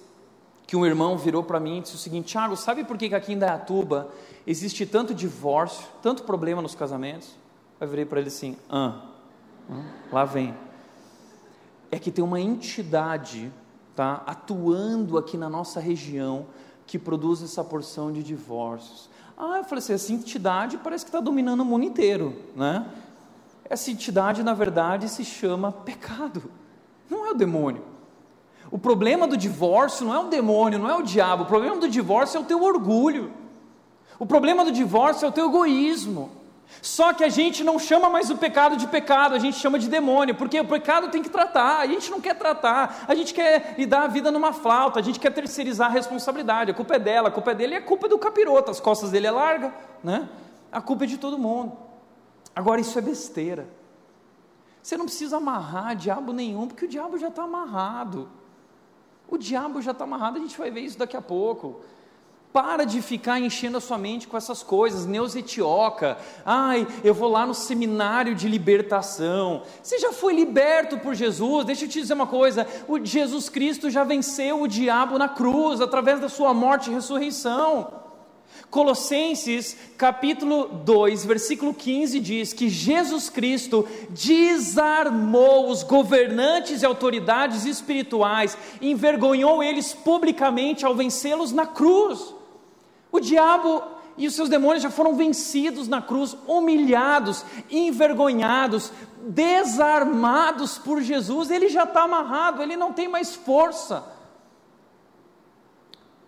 que 0.66 0.77
um 0.77 0.87
irmão 0.87 1.18
virou 1.18 1.42
para 1.42 1.59
mim 1.59 1.79
e 1.79 1.81
disse 1.81 1.94
o 1.94 1.98
seguinte: 1.98 2.29
Tiago, 2.29 2.57
sabe 2.57 2.85
por 2.85 2.96
que 2.96 3.14
aqui 3.14 3.33
em 3.33 3.38
Dayatuba 3.38 4.11
existe 4.46 4.87
tanto 4.87 5.14
divórcio, 5.14 5.87
tanto 6.03 6.22
problema 6.22 6.62
nos 6.62 6.75
casamentos? 6.75 7.31
Eu 7.81 7.88
virei 7.88 8.05
para 8.05 8.20
ele 8.20 8.29
assim: 8.29 8.57
ah, 8.70 9.03
lá 10.11 10.25
vem. 10.25 10.55
É 11.90 11.98
que 11.98 12.11
tem 12.11 12.25
uma 12.25 12.40
entidade 12.40 13.53
tá, 13.94 14.22
atuando 14.26 15.18
aqui 15.18 15.37
na 15.37 15.48
nossa 15.48 15.81
região 15.81 16.46
que 16.87 16.98
produz 16.98 17.42
essa 17.42 17.62
porção 17.62 18.12
de 18.12 18.22
divórcios. 18.22 19.09
Ah, 19.37 19.59
eu 19.59 19.64
falei 19.64 19.78
assim, 19.78 19.94
essa 19.94 20.12
entidade 20.12 20.78
parece 20.78 21.05
que 21.05 21.09
está 21.09 21.20
dominando 21.20 21.61
o 21.61 21.64
mundo 21.64 21.85
inteiro, 21.85 22.37
né? 22.55 22.87
Essa 23.64 23.90
entidade, 23.90 24.42
na 24.42 24.52
verdade, 24.52 25.09
se 25.09 25.24
chama 25.24 25.72
pecado, 25.72 26.42
não 27.09 27.26
é 27.26 27.31
o 27.31 27.35
demônio. 27.35 27.83
O 28.70 28.78
problema 28.78 29.26
do 29.26 29.37
divórcio 29.37 30.07
não 30.07 30.14
é 30.14 30.18
o 30.18 30.28
demônio, 30.28 30.78
não 30.78 30.88
é 30.88 30.96
o 30.96 31.02
diabo, 31.02 31.44
o 31.44 31.46
problema 31.46 31.76
do 31.76 31.88
divórcio 31.88 32.38
é 32.38 32.40
o 32.40 32.44
teu 32.44 32.62
orgulho, 32.62 33.33
o 34.18 34.26
problema 34.26 34.64
do 34.64 34.72
divórcio 34.72 35.26
é 35.26 35.28
o 35.28 35.33
teu 35.33 35.46
egoísmo, 35.46 36.31
só 36.81 37.13
que 37.13 37.23
a 37.23 37.29
gente 37.29 37.63
não 37.63 37.79
chama 37.79 38.09
mais 38.09 38.31
o 38.31 38.37
pecado 38.37 38.77
de 38.77 38.87
pecado, 38.87 39.35
a 39.35 39.39
gente 39.39 39.59
chama 39.59 39.79
de 39.79 39.89
demônio, 39.89 40.35
porque 40.35 40.59
o 40.59 40.65
pecado 40.65 41.09
tem 41.11 41.23
que 41.23 41.29
tratar, 41.29 41.81
a 41.81 41.87
gente 41.87 42.11
não 42.11 42.21
quer 42.21 42.35
tratar, 42.35 43.05
a 43.07 43.15
gente 43.15 43.35
quer 43.35 43.75
lhe 43.77 43.87
dar 43.87 44.05
a 44.05 44.07
vida 44.07 44.31
numa 44.31 44.53
flauta, 44.53 44.99
a 44.99 45.03
gente 45.03 45.21
quer 45.21 45.31
terceirizar 45.31 45.89
a 45.89 45.93
responsabilidade, 45.93 46.71
a 46.71 46.75
culpa 46.75 46.97
é 46.97 46.99
dela, 46.99 47.29
a 47.29 47.33
culpa 47.33 47.51
é 47.51 47.55
dele 47.55 47.75
e 47.75 47.77
a 47.77 47.83
culpa 47.83 48.07
é 48.07 48.09
do 48.09 48.19
capiroto, 48.19 48.71
as 48.71 48.81
costas 48.81 49.11
dele 49.11 49.27
é 49.27 49.31
larga, 49.31 49.75
né? 50.03 50.29
A 50.71 50.81
culpa 50.81 51.05
é 51.05 51.07
de 51.07 51.19
todo 51.19 51.39
mundo. 51.39 51.77
Agora 52.55 52.81
isso 52.81 52.99
é 52.99 53.03
besteira. 53.03 53.69
Você 54.83 54.97
não 54.97 55.05
precisa 55.05 55.37
amarrar 55.37 55.95
diabo 55.95 56.33
nenhum, 56.33 56.67
porque 56.67 56.87
o 56.87 56.89
diabo 56.89 57.17
já 57.19 57.29
está 57.29 57.45
amarrado. 57.45 58.29
O 59.29 59.39
diabo 59.39 59.81
já 59.81 59.93
está 59.93 60.05
amarrado, 60.05 60.39
a 60.39 60.41
gente 60.41 60.59
vai 60.59 60.71
ver 60.71 60.81
isso 60.81 60.99
daqui 60.99 61.17
a 61.17 61.23
pouco. 61.23 61.83
Para 62.53 62.85
de 62.85 63.01
ficar 63.01 63.41
enchendo 63.41 63.79
a 63.79 63.81
sua 63.81 63.97
mente 63.97 64.29
com 64.29 64.37
essas 64.37 64.62
coisas, 64.62 65.09
Etioca. 65.35 66.19
ai, 66.45 66.87
eu 67.03 67.15
vou 67.15 67.31
lá 67.31 67.47
no 67.47 67.55
seminário 67.55 68.35
de 68.35 68.47
libertação. 68.47 69.62
Você 69.83 69.99
já 69.99 70.12
foi 70.12 70.35
liberto 70.35 70.99
por 70.99 71.15
Jesus? 71.15 71.65
Deixa 71.65 71.87
eu 71.87 71.88
te 71.88 71.99
dizer 71.99 72.12
uma 72.12 72.27
coisa: 72.27 72.67
o 72.87 73.03
Jesus 73.03 73.49
Cristo 73.49 73.88
já 73.88 74.05
venceu 74.05 74.61
o 74.61 74.69
diabo 74.69 75.19
na 75.19 75.31
cruz, 75.31 75.81
através 75.81 76.21
da 76.21 76.29
sua 76.29 76.53
morte 76.53 76.91
e 76.91 76.95
ressurreição. 76.95 78.03
Colossenses 78.71 79.77
capítulo 79.97 80.67
2, 80.67 81.25
versículo 81.25 81.73
15 81.73 82.21
diz 82.21 82.53
que 82.53 82.69
Jesus 82.69 83.31
Cristo 83.31 83.88
desarmou 84.11 85.71
os 85.71 85.83
governantes 85.83 86.83
e 86.83 86.87
autoridades 86.87 87.65
espirituais, 87.65 88.57
envergonhou 88.81 89.62
eles 89.62 89.95
publicamente 89.95 90.85
ao 90.85 90.95
vencê-los 90.95 91.51
na 91.51 91.67
cruz. 91.67 92.35
O 93.12 93.20
diabo 93.20 93.83
e 94.16 94.27
os 94.27 94.35
seus 94.35 94.48
demônios 94.48 94.83
já 94.83 94.90
foram 94.90 95.14
vencidos 95.14 95.87
na 95.87 96.01
cruz, 96.01 96.37
humilhados, 96.46 97.44
envergonhados, 97.70 98.90
desarmados 99.29 100.79
por 100.79 101.01
Jesus. 101.03 101.51
Ele 101.51 101.68
já 101.68 101.85
está 101.85 102.05
amarrado, 102.05 102.62
ele 102.62 102.77
não 102.77 102.92
tem 102.92 103.09
mais 103.09 103.35
força. 103.35 104.05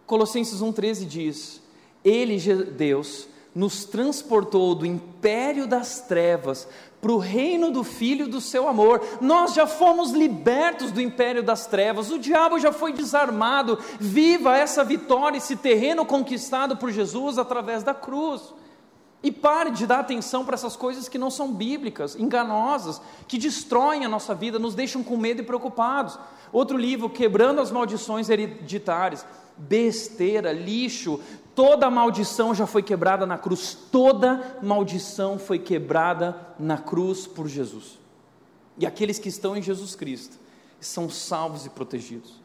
Colossenses 0.07 0.61
1,13 0.61 1.07
diz: 1.07 1.63
Ele, 2.05 2.39
Deus, 2.65 3.29
nos 3.55 3.85
transportou 3.85 4.75
do 4.75 4.85
império 4.85 5.67
das 5.67 6.01
trevas 6.01 6.69
para 7.05 7.13
o 7.13 7.19
reino 7.19 7.71
do 7.71 7.85
Filho 7.85 8.27
do 8.27 8.41
seu 8.41 8.67
amor. 8.67 8.99
Nós 9.21 9.53
já 9.53 9.67
fomos 9.67 10.13
libertos 10.13 10.91
do 10.91 11.03
império 11.03 11.43
das 11.43 11.67
trevas, 11.67 12.11
o 12.11 12.19
diabo 12.19 12.59
já 12.59 12.73
foi 12.73 12.95
desarmado. 12.95 13.79
Viva 14.01 14.57
essa 14.57 14.83
vitória, 14.83 15.37
esse 15.37 15.55
terreno 15.55 16.07
conquistado 16.07 16.79
por 16.79 16.91
Jesus 16.91 17.37
através 17.37 17.83
da 17.83 17.93
cruz. 17.93 18.55
E 19.23 19.31
pare 19.31 19.71
de 19.71 19.87
dar 19.87 19.99
atenção 19.99 20.47
para 20.47 20.55
essas 20.55 20.77
coisas 20.77 21.07
que 21.07 21.19
não 21.19 21.31
são 21.31 21.53
bíblicas, 21.53 22.17
enganosas, 22.17 23.03
que 23.29 23.37
destroem 23.37 24.07
a 24.07 24.09
nossa 24.09 24.35
vida, 24.35 24.59
nos 24.59 24.75
deixam 24.75 25.05
com 25.05 25.19
medo 25.19 25.43
e 25.43 25.45
preocupados. 25.45 26.19
Outro 26.51 26.79
livro, 26.79 27.11
Quebrando 27.11 27.61
as 27.61 27.71
Maldições 27.71 28.31
Hereditárias. 28.31 29.27
Besteira, 29.59 30.53
lixo, 30.53 31.21
toda 31.55 31.91
maldição 31.91 32.55
já 32.55 32.67
foi 32.67 32.83
quebrada 32.83 33.25
na 33.25 33.39
cruz, 33.39 33.77
toda 33.91 34.59
maldição 34.63 35.39
foi 35.39 35.59
quebrada 35.59 36.37
na 36.59 36.79
cruz 36.79 37.27
por 37.27 37.49
Jesus. 37.49 37.99
E 38.77 38.87
aqueles 38.87 39.19
que 39.19 39.29
estão 39.29 39.57
em 39.57 39.63
Jesus 39.63 39.95
Cristo 39.95 40.37
são 40.81 41.09
salvos 41.09 41.65
e 41.65 41.71
protegidos. 41.71 42.41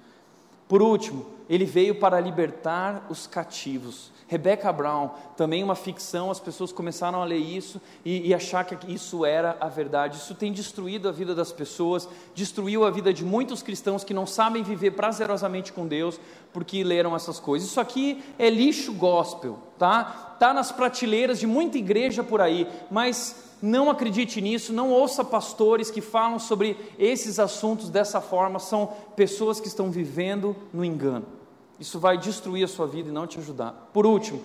Por 0.68 0.82
último, 0.82 1.26
ele 1.50 1.66
veio 1.66 1.96
para 2.00 2.20
libertar 2.20 3.08
os 3.10 3.26
cativos. 3.26 4.12
Rebecca 4.30 4.72
Brown, 4.72 5.10
também 5.36 5.64
uma 5.64 5.74
ficção, 5.74 6.30
as 6.30 6.40
pessoas 6.40 6.72
começaram 6.72 7.20
a 7.20 7.26
ler 7.26 7.40
isso 7.40 7.82
e, 8.06 8.30
e, 8.30 8.34
achar 8.34 8.64
que 8.64 8.94
isso 8.94 9.26
era 9.26 9.58
a 9.60 9.68
verdade. 9.68 10.18
Isso 10.18 10.36
tem 10.36 10.54
destruído 10.54 11.10
a 11.10 11.12
vida 11.12 11.34
das 11.34 11.52
pessoas, 11.52 12.08
destruiu 12.36 12.86
a 12.86 12.92
vida 12.92 13.12
de 13.12 13.26
muitos 13.26 13.64
cristãos 13.64 14.04
que 14.04 14.14
não 14.14 14.28
sabem 14.28 14.62
viver 14.62 14.92
prazerosamente 14.92 15.74
com 15.74 15.88
Deus 15.88 16.20
porque 16.54 16.84
leram 16.84 17.16
essas 17.16 17.40
coisas. 17.40 17.68
Isso 17.68 17.82
aqui 17.82 18.24
é 18.38 18.52
lixo 18.52 18.94
gospel, 18.94 19.58
tá? 19.80 20.36
Tá 20.40 20.54
nas 20.54 20.72
prateleiras 20.72 21.40
de 21.40 21.48
muita 21.48 21.80
igreja 21.80 22.24
por 22.24 22.40
aí, 22.40 22.68
mas 22.92 23.36
não 23.64 23.90
acredite 23.90 24.40
nisso, 24.40 24.72
não 24.72 24.92
ouça 24.92 25.26
pastores 25.26 25.90
que 25.90 26.02
falam 26.02 26.38
sobre 26.38 26.78
esses 27.00 27.40
assuntos 27.40 27.90
dessa 27.90 28.22
forma, 28.22 28.60
são 28.60 28.94
pessoas 29.16 29.60
que 29.60 29.68
estão 29.68 29.90
vivendo 29.90 30.56
no 30.72 30.86
engano. 30.86 31.39
Isso 31.80 32.00
vai 32.00 32.18
destruir 32.18 32.64
a 32.64 32.68
sua 32.68 32.86
vida 32.86 33.10
e 33.10 33.12
não 33.12 33.26
te 33.26 33.40
ajudar. 33.40 33.90
Por 33.94 34.06
último, 34.06 34.42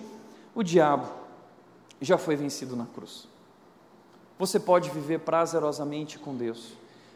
o 0.53 0.63
diabo 0.63 1.07
já 2.01 2.17
foi 2.17 2.35
vencido 2.35 2.75
na 2.75 2.85
cruz. 2.85 3.27
Você 4.39 4.59
pode 4.59 4.89
viver 4.89 5.19
prazerosamente 5.19 6.19
com 6.19 6.35
Deus, 6.35 6.73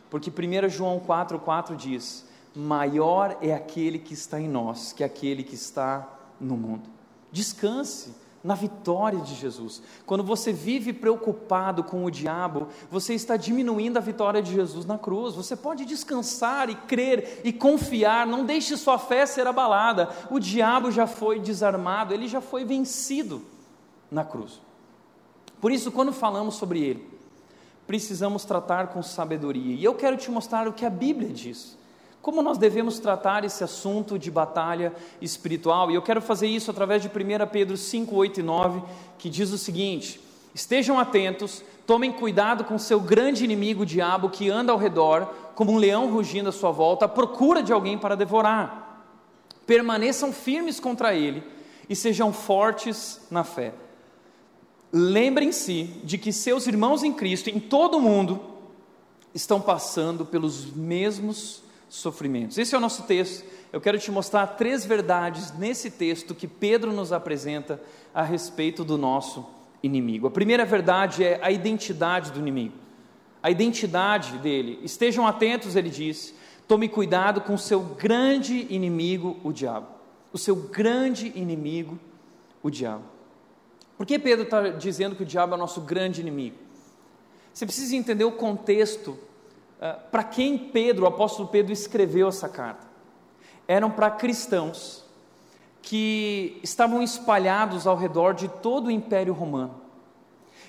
porque 0.10 0.30
1 0.30 0.70
João 0.70 1.00
4,4 1.00 1.76
diz: 1.76 2.26
Maior 2.56 3.38
é 3.42 3.54
aquele 3.54 4.00
que 4.00 4.14
está 4.14 4.40
em 4.40 4.48
nós 4.48 4.94
que 4.94 5.04
aquele 5.04 5.44
que 5.44 5.56
está 5.56 6.08
no 6.40 6.58
mundo. 6.58 6.90
Descanse 7.32 8.14
na 8.44 8.56
vitória 8.56 9.20
de 9.20 9.36
Jesus. 9.36 9.82
Quando 10.06 10.24
você 10.24 10.52
vive 10.54 10.94
preocupado 10.94 11.84
com 11.84 12.06
o 12.06 12.12
diabo, 12.12 12.68
você 12.90 13.14
está 13.14 13.36
diminuindo 13.36 13.98
a 13.98 14.02
vitória 14.02 14.42
de 14.42 14.54
Jesus 14.54 14.86
na 14.86 14.98
cruz. 14.98 15.36
Você 15.36 15.56
pode 15.56 15.86
descansar 15.86 16.70
e 16.70 16.76
crer 16.76 17.42
e 17.44 17.52
confiar, 17.52 18.26
não 18.26 18.46
deixe 18.46 18.78
sua 18.78 18.98
fé 18.98 19.26
ser 19.26 19.46
abalada. 19.46 20.10
O 20.30 20.40
diabo 20.40 20.92
já 20.92 21.06
foi 21.06 21.40
desarmado, 21.40 22.14
ele 22.14 22.28
já 22.28 22.42
foi 22.42 22.64
vencido 22.64 23.42
na 24.10 24.24
cruz. 24.24 24.62
Por 25.60 25.72
isso, 25.72 25.92
quando 25.92 26.14
falamos 26.14 26.56
sobre 26.56 26.82
ele, 26.82 27.10
precisamos 27.86 28.46
tratar 28.46 28.88
com 28.88 29.04
sabedoria. 29.04 29.76
E 29.76 29.84
eu 29.84 29.96
quero 29.96 30.16
te 30.16 30.32
mostrar 30.32 30.68
o 30.68 30.74
que 30.74 30.86
a 30.86 30.90
Bíblia 30.90 31.30
diz. 31.30 31.79
Como 32.22 32.42
nós 32.42 32.58
devemos 32.58 33.00
tratar 33.00 33.46
esse 33.46 33.64
assunto 33.64 34.20
de 34.20 34.30
batalha 34.30 34.94
espiritual? 35.22 35.90
E 35.90 35.96
eu 35.96 36.02
quero 36.02 36.22
fazer 36.22 36.48
isso 36.48 36.70
através 36.70 37.02
de 37.02 37.08
1 37.08 37.12
Pedro 37.50 37.78
5, 37.78 38.14
8 38.14 38.40
e 38.42 38.44
9, 38.44 38.82
que 39.18 39.30
diz 39.30 39.52
o 39.52 39.58
seguinte: 39.58 40.20
Estejam 40.54 41.00
atentos, 41.00 41.64
tomem 41.88 42.12
cuidado 42.12 42.66
com 42.66 42.78
seu 42.78 43.00
grande 43.00 43.46
inimigo, 43.46 43.84
o 43.84 43.86
diabo, 43.86 44.30
que 44.30 44.50
anda 44.50 44.74
ao 44.74 44.78
redor, 44.78 45.34
como 45.56 45.72
um 45.72 45.78
leão 45.78 46.12
rugindo 46.12 46.50
à 46.50 46.52
sua 46.52 46.72
volta, 46.72 47.06
à 47.06 47.08
procura 47.08 47.64
de 47.64 47.72
alguém 47.72 47.98
para 47.98 48.16
devorar. 48.16 49.06
Permaneçam 49.66 50.34
firmes 50.34 50.80
contra 50.80 51.14
ele 51.14 51.42
e 51.88 51.96
sejam 51.96 52.34
fortes 52.34 53.22
na 53.32 53.44
fé. 53.46 53.74
Lembrem-se 54.92 55.84
de 56.04 56.18
que 56.18 56.34
seus 56.34 56.68
irmãos 56.68 57.04
em 57.04 57.14
Cristo, 57.14 57.50
em 57.50 57.60
todo 57.60 57.98
o 57.98 58.02
mundo, 58.02 58.42
estão 59.34 59.62
passando 59.62 60.26
pelos 60.26 60.66
mesmos 60.74 61.62
sofrimentos. 61.90 62.58
Esse 62.58 62.76
é 62.76 62.78
o 62.78 62.82
nosso 62.82 63.04
texto. 63.04 63.44
Eu 63.74 63.82
quero 63.82 64.00
te 64.00 64.12
mostrar 64.12 64.48
três 64.48 64.86
verdades 64.86 65.52
nesse 65.58 65.92
texto 65.92 66.36
que 66.36 66.48
Pedro 66.48 66.94
nos 66.94 67.12
apresenta 67.12 67.82
a 68.14 68.24
respeito 68.24 68.84
do 68.86 68.98
nosso 68.98 69.46
inimigo. 69.82 70.28
A 70.28 70.32
primeira 70.32 70.64
verdade 70.66 71.24
é 71.24 71.40
a 71.42 71.52
identidade 71.52 72.32
do 72.32 72.40
inimigo. 72.40 72.76
A 73.42 73.50
identidade 73.50 74.38
dele. 74.38 74.80
Estejam 74.84 75.28
atentos, 75.28 75.76
ele 75.76 75.90
disse. 75.90 76.36
Tome 76.68 76.88
cuidado 76.88 77.42
com 77.42 77.56
o 77.56 77.58
seu 77.58 77.82
grande 77.82 78.68
inimigo, 78.70 79.38
o 79.44 79.52
diabo. 79.52 79.88
O 80.32 80.38
seu 80.38 80.56
grande 80.56 81.32
inimigo, 81.36 81.98
o 82.62 82.70
diabo. 82.70 83.04
Por 83.98 84.06
que 84.06 84.20
Pedro 84.20 84.44
está 84.44 84.70
dizendo 84.70 85.16
que 85.16 85.24
o 85.24 85.26
diabo 85.26 85.54
é 85.54 85.56
o 85.56 85.60
nosso 85.60 85.82
grande 85.82 86.22
inimigo? 86.22 86.56
Você 87.52 87.66
precisa 87.66 87.96
entender 87.96 88.24
o 88.24 88.32
contexto 88.32 89.18
para 90.12 90.24
quem 90.24 90.58
Pedro, 90.58 91.06
o 91.06 91.08
apóstolo 91.08 91.48
Pedro, 91.48 91.72
escreveu 91.72 92.28
essa 92.28 92.50
carta. 92.50 92.88
Eram 93.68 93.90
para 93.90 94.12
cristãos 94.12 95.06
que 95.82 96.60
estavam 96.62 97.02
espalhados 97.02 97.88
ao 97.88 97.96
redor 97.96 98.34
de 98.34 98.48
todo 98.48 98.88
o 98.88 98.92
Império 98.92 99.34
Romano. 99.34 99.82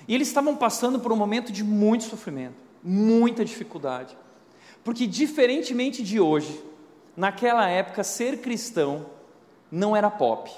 E 0.07 0.15
eles 0.15 0.27
estavam 0.27 0.55
passando 0.55 0.99
por 0.99 1.11
um 1.11 1.15
momento 1.15 1.51
de 1.51 1.63
muito 1.63 2.05
sofrimento, 2.05 2.55
muita 2.83 3.43
dificuldade. 3.43 4.17
Porque, 4.83 5.05
diferentemente 5.05 6.01
de 6.01 6.19
hoje, 6.19 6.63
naquela 7.15 7.67
época, 7.67 8.03
ser 8.03 8.39
cristão 8.41 9.05
não 9.71 9.95
era 9.95 10.09
pop, 10.09 10.51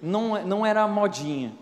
não, 0.00 0.44
não 0.44 0.64
era 0.64 0.86
modinha. 0.86 1.52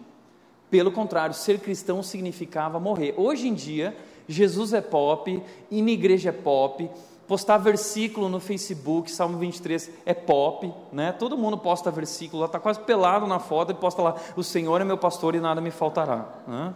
Pelo 0.71 0.91
contrário, 0.91 1.35
ser 1.35 1.61
cristão 1.61 2.03
significava 2.03 2.81
morrer. 2.81 3.15
Hoje 3.17 3.49
em 3.49 3.55
dia, 3.55 3.97
Jesus 4.29 4.73
é 4.73 4.81
pop, 4.81 5.43
ir 5.71 5.83
na 5.83 5.91
igreja 5.91 6.31
é 6.31 6.33
pop, 6.33 6.91
postar 7.27 7.59
versículo 7.59 8.29
no 8.29 8.41
Facebook, 8.41 9.11
Salmo 9.11 9.39
23 9.39 9.91
é 10.05 10.15
pop, 10.15 10.73
né? 10.93 11.13
Todo 11.13 11.37
mundo 11.37 11.59
posta 11.59 11.91
versículo, 11.91 12.45
está 12.45 12.59
quase 12.59 12.81
pelado 12.81 13.27
na 13.27 13.39
foto 13.39 13.73
e 13.73 13.75
posta 13.75 14.03
lá: 14.03 14.17
O 14.37 14.43
Senhor 14.43 14.81
é 14.81 14.85
meu 14.85 14.99
pastor 14.99 15.35
e 15.35 15.41
nada 15.41 15.61
me 15.61 15.71
faltará. 15.71 16.29
Né? 16.47 16.75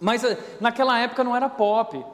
Mas 0.00 0.24
eh, 0.24 0.38
naquela 0.60 0.98
época 0.98 1.24
não 1.24 1.34
era 1.34 1.48
pop. 1.48 2.04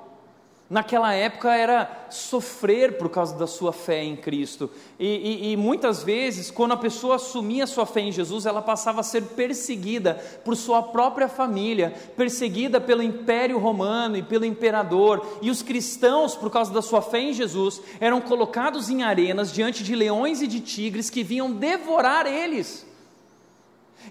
Naquela 0.70 1.12
época 1.12 1.52
era 1.52 2.06
sofrer 2.11 2.96
por 2.96 3.11
causa 3.11 3.37
da 3.37 3.48
sua 3.48 3.72
fé 3.72 4.04
em 4.04 4.14
Cristo. 4.14 4.70
E, 5.00 5.04
e, 5.04 5.52
e, 5.52 5.56
muitas 5.56 6.04
vezes, 6.04 6.48
quando 6.48 6.70
a 6.70 6.76
pessoa 6.76 7.16
assumia 7.16 7.66
sua 7.66 7.85
fé 7.85 8.02
em 8.02 8.12
Jesus, 8.12 8.46
ela 8.46 8.62
passava 8.62 9.00
a 9.00 9.02
ser 9.02 9.20
perseguida 9.22 10.14
por 10.44 10.56
sua 10.56 10.80
própria 10.80 11.28
família, 11.28 11.92
perseguida 12.16 12.80
pelo 12.80 13.02
Império 13.02 13.59
Romano 13.59 14.16
e 14.16 14.22
pelo 14.22 14.44
imperador. 14.44 15.38
E 15.42 15.50
os 15.50 15.61
cristãos, 15.61 16.37
por 16.37 16.52
causa 16.52 16.72
da 16.72 16.80
sua 16.80 17.02
fé 17.02 17.18
em 17.18 17.33
Jesus, 17.33 17.83
eram 17.98 18.20
colocados 18.20 18.88
em 18.88 19.02
arenas 19.02 19.52
diante 19.52 19.83
de 19.83 19.96
leões 19.96 20.40
e 20.40 20.46
de 20.46 20.61
tigres 20.61 21.11
que 21.11 21.24
vinham 21.24 21.50
devorar 21.50 22.28
eles. 22.28 22.87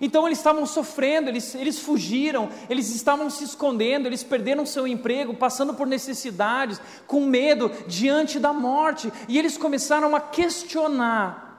Então 0.01 0.25
eles 0.25 0.37
estavam 0.37 0.65
sofrendo, 0.65 1.29
eles, 1.29 1.55
eles 1.55 1.79
fugiram, 1.79 2.49
eles 2.69 2.93
estavam 2.93 3.29
se 3.29 3.43
escondendo, 3.43 4.07
eles 4.07 4.23
perderam 4.23 4.65
seu 4.65 4.87
emprego, 4.87 5.33
passando 5.33 5.73
por 5.73 5.87
necessidades, 5.87 6.79
com 7.05 7.21
medo 7.21 7.71
diante 7.87 8.39
da 8.39 8.53
morte, 8.53 9.11
e 9.27 9.37
eles 9.37 9.57
começaram 9.57 10.15
a 10.15 10.21
questionar 10.21 11.49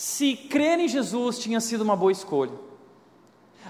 se 0.00 0.34
crer 0.34 0.78
em 0.78 0.88
Jesus 0.88 1.38
tinha 1.38 1.60
sido 1.60 1.82
uma 1.82 1.94
boa 1.94 2.10
escolha. 2.10 2.54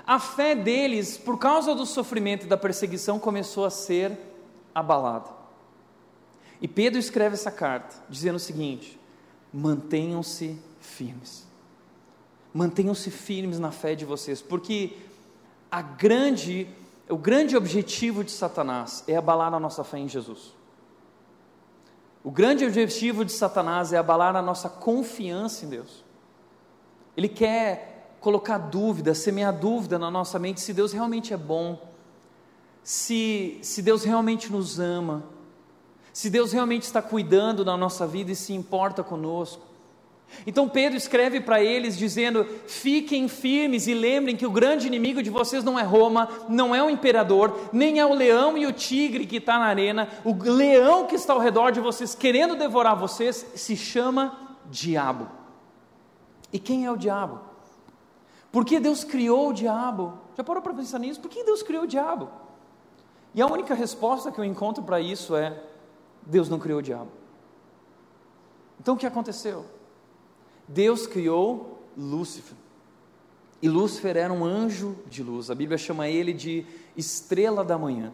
A 0.07 0.21
fé 0.21 0.55
deles, 0.55 1.19
por 1.19 1.37
causa 1.39 1.75
do 1.75 1.85
sofrimento 1.85 2.47
e 2.47 2.49
da 2.49 2.57
perseguição, 2.57 3.19
começou 3.19 3.65
a 3.65 3.71
ser 3.71 4.17
abalada. 4.73 5.29
E 6.63 6.69
Pedro 6.69 7.01
escreve 7.01 7.35
essa 7.35 7.51
carta, 7.51 7.97
dizendo 8.09 8.37
o 8.37 8.41
seguinte: 8.41 8.97
mantenham-se 9.53 10.57
firmes 10.81 11.50
mantenham-se 12.53 13.11
firmes 13.11 13.59
na 13.59 13.71
fé 13.71 13.95
de 13.95 14.05
vocês, 14.05 14.43
porque 14.43 14.97
a 15.71 15.81
grande, 15.83 16.67
o 17.09 17.17
grande 17.17 17.57
objetivo 17.57 18.25
de 18.25 18.31
Satanás 18.31 19.05
é 19.07 19.17
abalar 19.17 19.55
a 19.55 19.61
nossa 19.61 19.85
fé 19.85 19.99
em 19.99 20.09
Jesus. 20.09 20.55
O 22.23 22.31
grande 22.31 22.67
objetivo 22.67 23.25
de 23.25 23.33
Satanás 23.33 23.93
é 23.93 23.97
abalar 23.97 24.37
a 24.37 24.43
nossa 24.43 24.69
confiança 24.69 25.65
em 25.65 25.69
Deus. 25.71 26.05
Ele 27.17 27.29
quer 27.29 28.17
colocar 28.21 28.59
dúvida, 28.59 29.15
semear 29.15 29.53
dúvida 29.59 29.99
na 29.99 30.11
nossa 30.11 30.39
mente 30.39 30.61
se 30.61 30.75
Deus 30.75 30.93
realmente 30.93 31.33
é 31.33 31.37
bom, 31.37 31.81
se, 32.83 33.59
se 33.63 33.81
Deus 33.81 34.05
realmente 34.05 34.53
nos 34.53 34.79
ama, 34.79 35.25
se 36.13 36.29
Deus 36.29 36.53
realmente 36.53 36.83
está 36.83 37.01
cuidando 37.01 37.65
da 37.65 37.77
nossa 37.77 38.07
vida 38.07 38.33
e 38.33 38.37
se 38.37 38.53
importa 38.53 39.03
conosco. 39.03 39.70
Então 40.47 40.69
Pedro 40.69 40.97
escreve 40.97 41.41
para 41.41 41.63
eles 41.63 41.97
dizendo: 41.97 42.45
fiquem 42.67 43.29
firmes 43.29 43.87
e 43.87 43.95
lembrem 43.95 44.37
que 44.37 44.47
o 44.47 44.51
grande 44.51 44.87
inimigo 44.87 45.23
de 45.23 45.31
vocês 45.31 45.63
não 45.63 45.79
é 45.79 45.83
Roma, 45.83 46.29
não 46.49 46.75
é 46.75 46.83
o 46.83 46.91
imperador, 46.91 47.69
nem 47.73 47.99
é 47.99 48.07
o 48.07 48.15
leão 48.15 48.57
e 48.57 48.67
o 48.67 48.73
tigre 48.73 49.27
que 49.27 49.37
está 49.37 49.59
na 49.59 49.67
arena, 49.67 50.09
o 50.25 50.35
leão 50.35 51.07
que 51.07 51.15
está 51.15 51.33
ao 51.33 51.39
redor 51.39 51.71
de 51.71 51.81
vocês 51.81 52.15
querendo 52.15 52.57
devorar 52.57 52.97
vocês 52.97 53.47
se 53.55 53.77
chama 53.77 54.57
diabo. 54.71 55.29
E 56.53 56.59
quem 56.59 56.87
é 56.87 56.91
o 56.91 56.97
diabo? 56.97 57.41
Por 58.51 58.65
que 58.65 58.81
Deus 58.81 59.05
criou 59.05 59.51
o 59.51 59.53
diabo? 59.53 60.19
Já 60.37 60.43
parou 60.43 60.63
para 60.63 60.75
pensar 60.75 60.99
nisso? 60.99 61.21
Por 61.21 61.31
que 61.31 61.45
Deus 61.45 61.63
criou 61.63 61.85
o 61.85 61.87
diabo? 61.87 62.29
E 63.35 63.41
a 63.41 63.47
única 63.47 63.75
resposta 63.75 64.33
que 64.33 64.41
eu 64.41 64.45
encontro 64.45 64.83
para 64.83 65.01
isso 65.01 65.37
é: 65.37 65.63
Deus 66.23 66.49
não 66.49 66.59
criou 66.59 66.81
o 66.81 66.83
diabo. 66.83 67.11
Então 68.81 68.95
o 68.95 68.97
que 68.97 69.07
aconteceu? 69.07 69.65
Deus 70.71 71.05
criou 71.05 71.83
Lúcifer. 71.99 72.57
E 73.61 73.69
Lúcifer 73.69 74.17
era 74.17 74.33
um 74.33 74.45
anjo 74.45 74.97
de 75.11 75.23
luz. 75.23 75.51
A 75.51 75.55
Bíblia 75.55 75.77
chama 75.77 76.09
ele 76.09 76.33
de 76.33 76.65
estrela 76.97 77.65
da 77.65 77.77
manhã. 77.77 78.13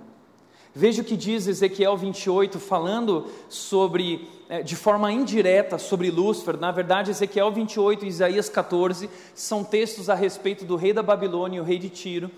Veja 0.75 1.03
o 1.03 1.05
que 1.05 1.17
diz 1.17 1.47
Ezequiel 1.47 1.97
28, 1.97 2.59
falando 2.59 3.27
sobre, 3.49 4.27
eh, 4.49 4.63
de 4.63 4.75
forma 4.75 5.13
indireta, 5.13 5.79
sobre 5.79 6.11
Lúcifer. 6.11 6.57
Na 6.57 6.73
verdade, 6.73 7.11
Ezequiel 7.11 7.53
28 7.53 8.05
e 8.05 8.09
Isaías 8.09 8.49
14 8.49 9.09
são 9.35 9.63
textos 9.63 10.09
a 10.09 10.15
respeito 10.15 10.65
do 10.65 10.77
rei 10.77 10.95
da 10.95 11.03
Babilônia 11.03 11.59
e 11.59 11.61
o 11.61 11.65
rei 11.65 11.79
de 11.79 11.91
Tiro. 11.91 12.31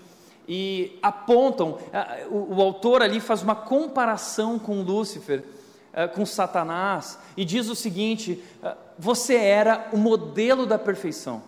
E 0.47 0.99
apontam, 1.01 1.77
eh, 1.93 2.27
o, 2.29 2.55
o 2.55 2.61
autor 2.61 3.01
ali 3.01 3.21
faz 3.21 3.41
uma 3.41 3.55
comparação 3.55 4.59
com 4.59 4.81
Lúcifer 4.81 5.43
eh, 5.93 6.07
com 6.07 6.25
Satanás 6.25 7.17
e 7.35 7.43
diz 7.43 7.69
o 7.69 7.75
seguinte: 7.75 8.43
eh, 8.63 8.75
você 8.97 9.35
era 9.35 9.89
o 9.91 9.97
modelo 9.97 10.65
da 10.65 10.77
perfeição, 10.77 11.41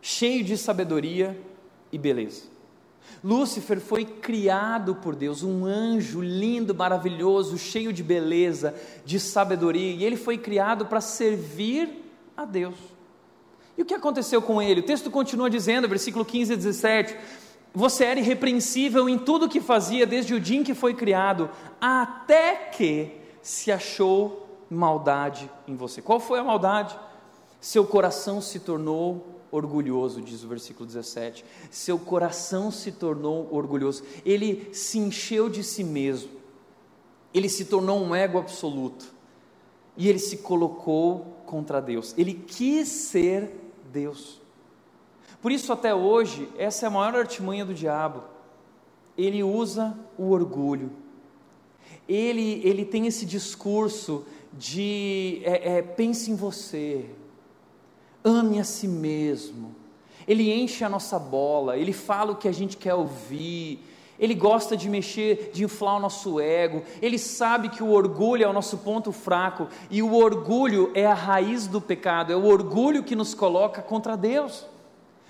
cheio 0.00 0.44
de 0.44 0.56
sabedoria 0.56 1.38
e 1.92 1.98
beleza. 1.98 2.54
Lúcifer 3.22 3.80
foi 3.80 4.04
criado 4.04 4.96
por 4.96 5.14
Deus, 5.14 5.42
um 5.42 5.64
anjo 5.64 6.20
lindo, 6.20 6.74
maravilhoso, 6.74 7.56
cheio 7.56 7.92
de 7.92 8.02
beleza, 8.02 8.74
de 9.04 9.18
sabedoria, 9.18 9.94
e 9.94 10.04
ele 10.04 10.16
foi 10.16 10.36
criado 10.36 10.86
para 10.86 11.00
servir 11.00 12.04
a 12.36 12.44
Deus. 12.44 12.74
E 13.76 13.82
o 13.82 13.84
que 13.84 13.94
aconteceu 13.94 14.40
com 14.40 14.62
ele? 14.62 14.80
O 14.80 14.84
texto 14.84 15.10
continua 15.10 15.50
dizendo, 15.50 15.88
versículo 15.88 16.24
15 16.24 16.52
e 16.52 16.56
17: 16.56 17.16
você 17.74 18.04
era 18.04 18.20
irrepreensível 18.20 19.08
em 19.08 19.18
tudo 19.18 19.48
que 19.48 19.60
fazia 19.60 20.06
desde 20.06 20.32
o 20.32 20.40
dia 20.40 20.60
em 20.60 20.62
que 20.62 20.74
foi 20.74 20.94
criado, 20.94 21.50
até 21.80 22.54
que 22.54 23.20
se 23.42 23.72
achou 23.72 24.46
maldade 24.70 25.50
em 25.66 25.74
você. 25.74 26.00
Qual 26.00 26.20
foi 26.20 26.38
a 26.38 26.44
maldade? 26.44 26.96
Seu 27.60 27.84
coração 27.84 28.40
se 28.40 28.60
tornou 28.60 29.26
orgulhoso, 29.50 30.22
diz 30.22 30.44
o 30.44 30.48
versículo 30.48 30.86
17. 30.86 31.44
Seu 31.70 31.98
coração 31.98 32.70
se 32.70 32.92
tornou 32.92 33.48
orgulhoso. 33.50 34.04
Ele 34.24 34.68
se 34.72 34.98
encheu 34.98 35.48
de 35.48 35.64
si 35.64 35.82
mesmo. 35.82 36.30
Ele 37.32 37.48
se 37.48 37.64
tornou 37.64 38.00
um 38.00 38.14
ego 38.14 38.38
absoluto. 38.38 39.12
E 39.96 40.08
ele 40.08 40.18
se 40.20 40.38
colocou 40.38 41.42
contra 41.44 41.80
Deus. 41.80 42.14
Ele 42.16 42.34
quis 42.34 42.88
ser 42.88 43.50
Deus. 43.92 44.43
Por 45.44 45.52
isso, 45.52 45.74
até 45.74 45.94
hoje, 45.94 46.48
essa 46.56 46.86
é 46.86 46.88
a 46.88 46.90
maior 46.90 47.14
artimanha 47.16 47.66
do 47.66 47.74
diabo. 47.74 48.22
Ele 49.14 49.42
usa 49.42 49.94
o 50.16 50.30
orgulho. 50.30 50.90
Ele, 52.08 52.62
ele 52.64 52.82
tem 52.82 53.06
esse 53.06 53.26
discurso 53.26 54.24
de 54.54 55.42
é, 55.44 55.76
é, 55.76 55.82
pense 55.82 56.30
em 56.30 56.34
você, 56.34 57.04
ame 58.24 58.58
a 58.58 58.64
si 58.64 58.88
mesmo. 58.88 59.74
Ele 60.26 60.50
enche 60.50 60.82
a 60.82 60.88
nossa 60.88 61.18
bola, 61.18 61.76
ele 61.76 61.92
fala 61.92 62.32
o 62.32 62.36
que 62.36 62.48
a 62.48 62.52
gente 62.52 62.78
quer 62.78 62.94
ouvir, 62.94 63.80
ele 64.18 64.34
gosta 64.34 64.74
de 64.74 64.88
mexer, 64.88 65.50
de 65.52 65.62
inflar 65.62 65.98
o 65.98 66.00
nosso 66.00 66.40
ego, 66.40 66.82
ele 67.02 67.18
sabe 67.18 67.68
que 67.68 67.82
o 67.82 67.90
orgulho 67.90 68.44
é 68.44 68.48
o 68.48 68.52
nosso 68.54 68.78
ponto 68.78 69.12
fraco, 69.12 69.68
e 69.90 70.02
o 70.02 70.14
orgulho 70.14 70.90
é 70.94 71.04
a 71.04 71.12
raiz 71.12 71.66
do 71.66 71.82
pecado, 71.82 72.32
é 72.32 72.36
o 72.36 72.46
orgulho 72.46 73.04
que 73.04 73.14
nos 73.14 73.34
coloca 73.34 73.82
contra 73.82 74.16
Deus. 74.16 74.72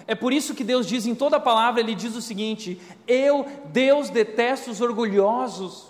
É 0.07 0.15
por 0.15 0.33
isso 0.33 0.55
que 0.55 0.65
Deus 0.65 0.87
diz 0.87 1.07
em 1.07 1.15
toda 1.15 1.37
a 1.37 1.41
palavra, 1.41 1.81
Ele 1.81 1.95
diz 1.95 2.15
o 2.15 2.23
seguinte: 2.23 2.81
Eu, 3.07 3.47
Deus, 3.67 4.11
detesto 4.11 4.71
os 4.71 4.81
orgulhosos, 4.81 5.87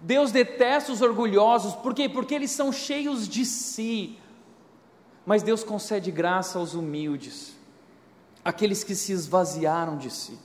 Deus 0.00 0.30
detesta 0.30 0.92
os 0.92 1.00
orgulhosos, 1.00 1.74
por 1.74 1.94
quê? 1.94 2.08
Porque 2.08 2.34
eles 2.34 2.50
são 2.50 2.72
cheios 2.72 3.28
de 3.28 3.44
si. 3.44 4.18
Mas 5.26 5.42
Deus 5.42 5.62
concede 5.62 6.10
graça 6.10 6.58
aos 6.58 6.74
humildes, 6.74 7.56
aqueles 8.44 8.82
que 8.82 8.94
se 8.94 9.12
esvaziaram 9.12 9.98
de 9.98 10.10
si. 10.10 10.38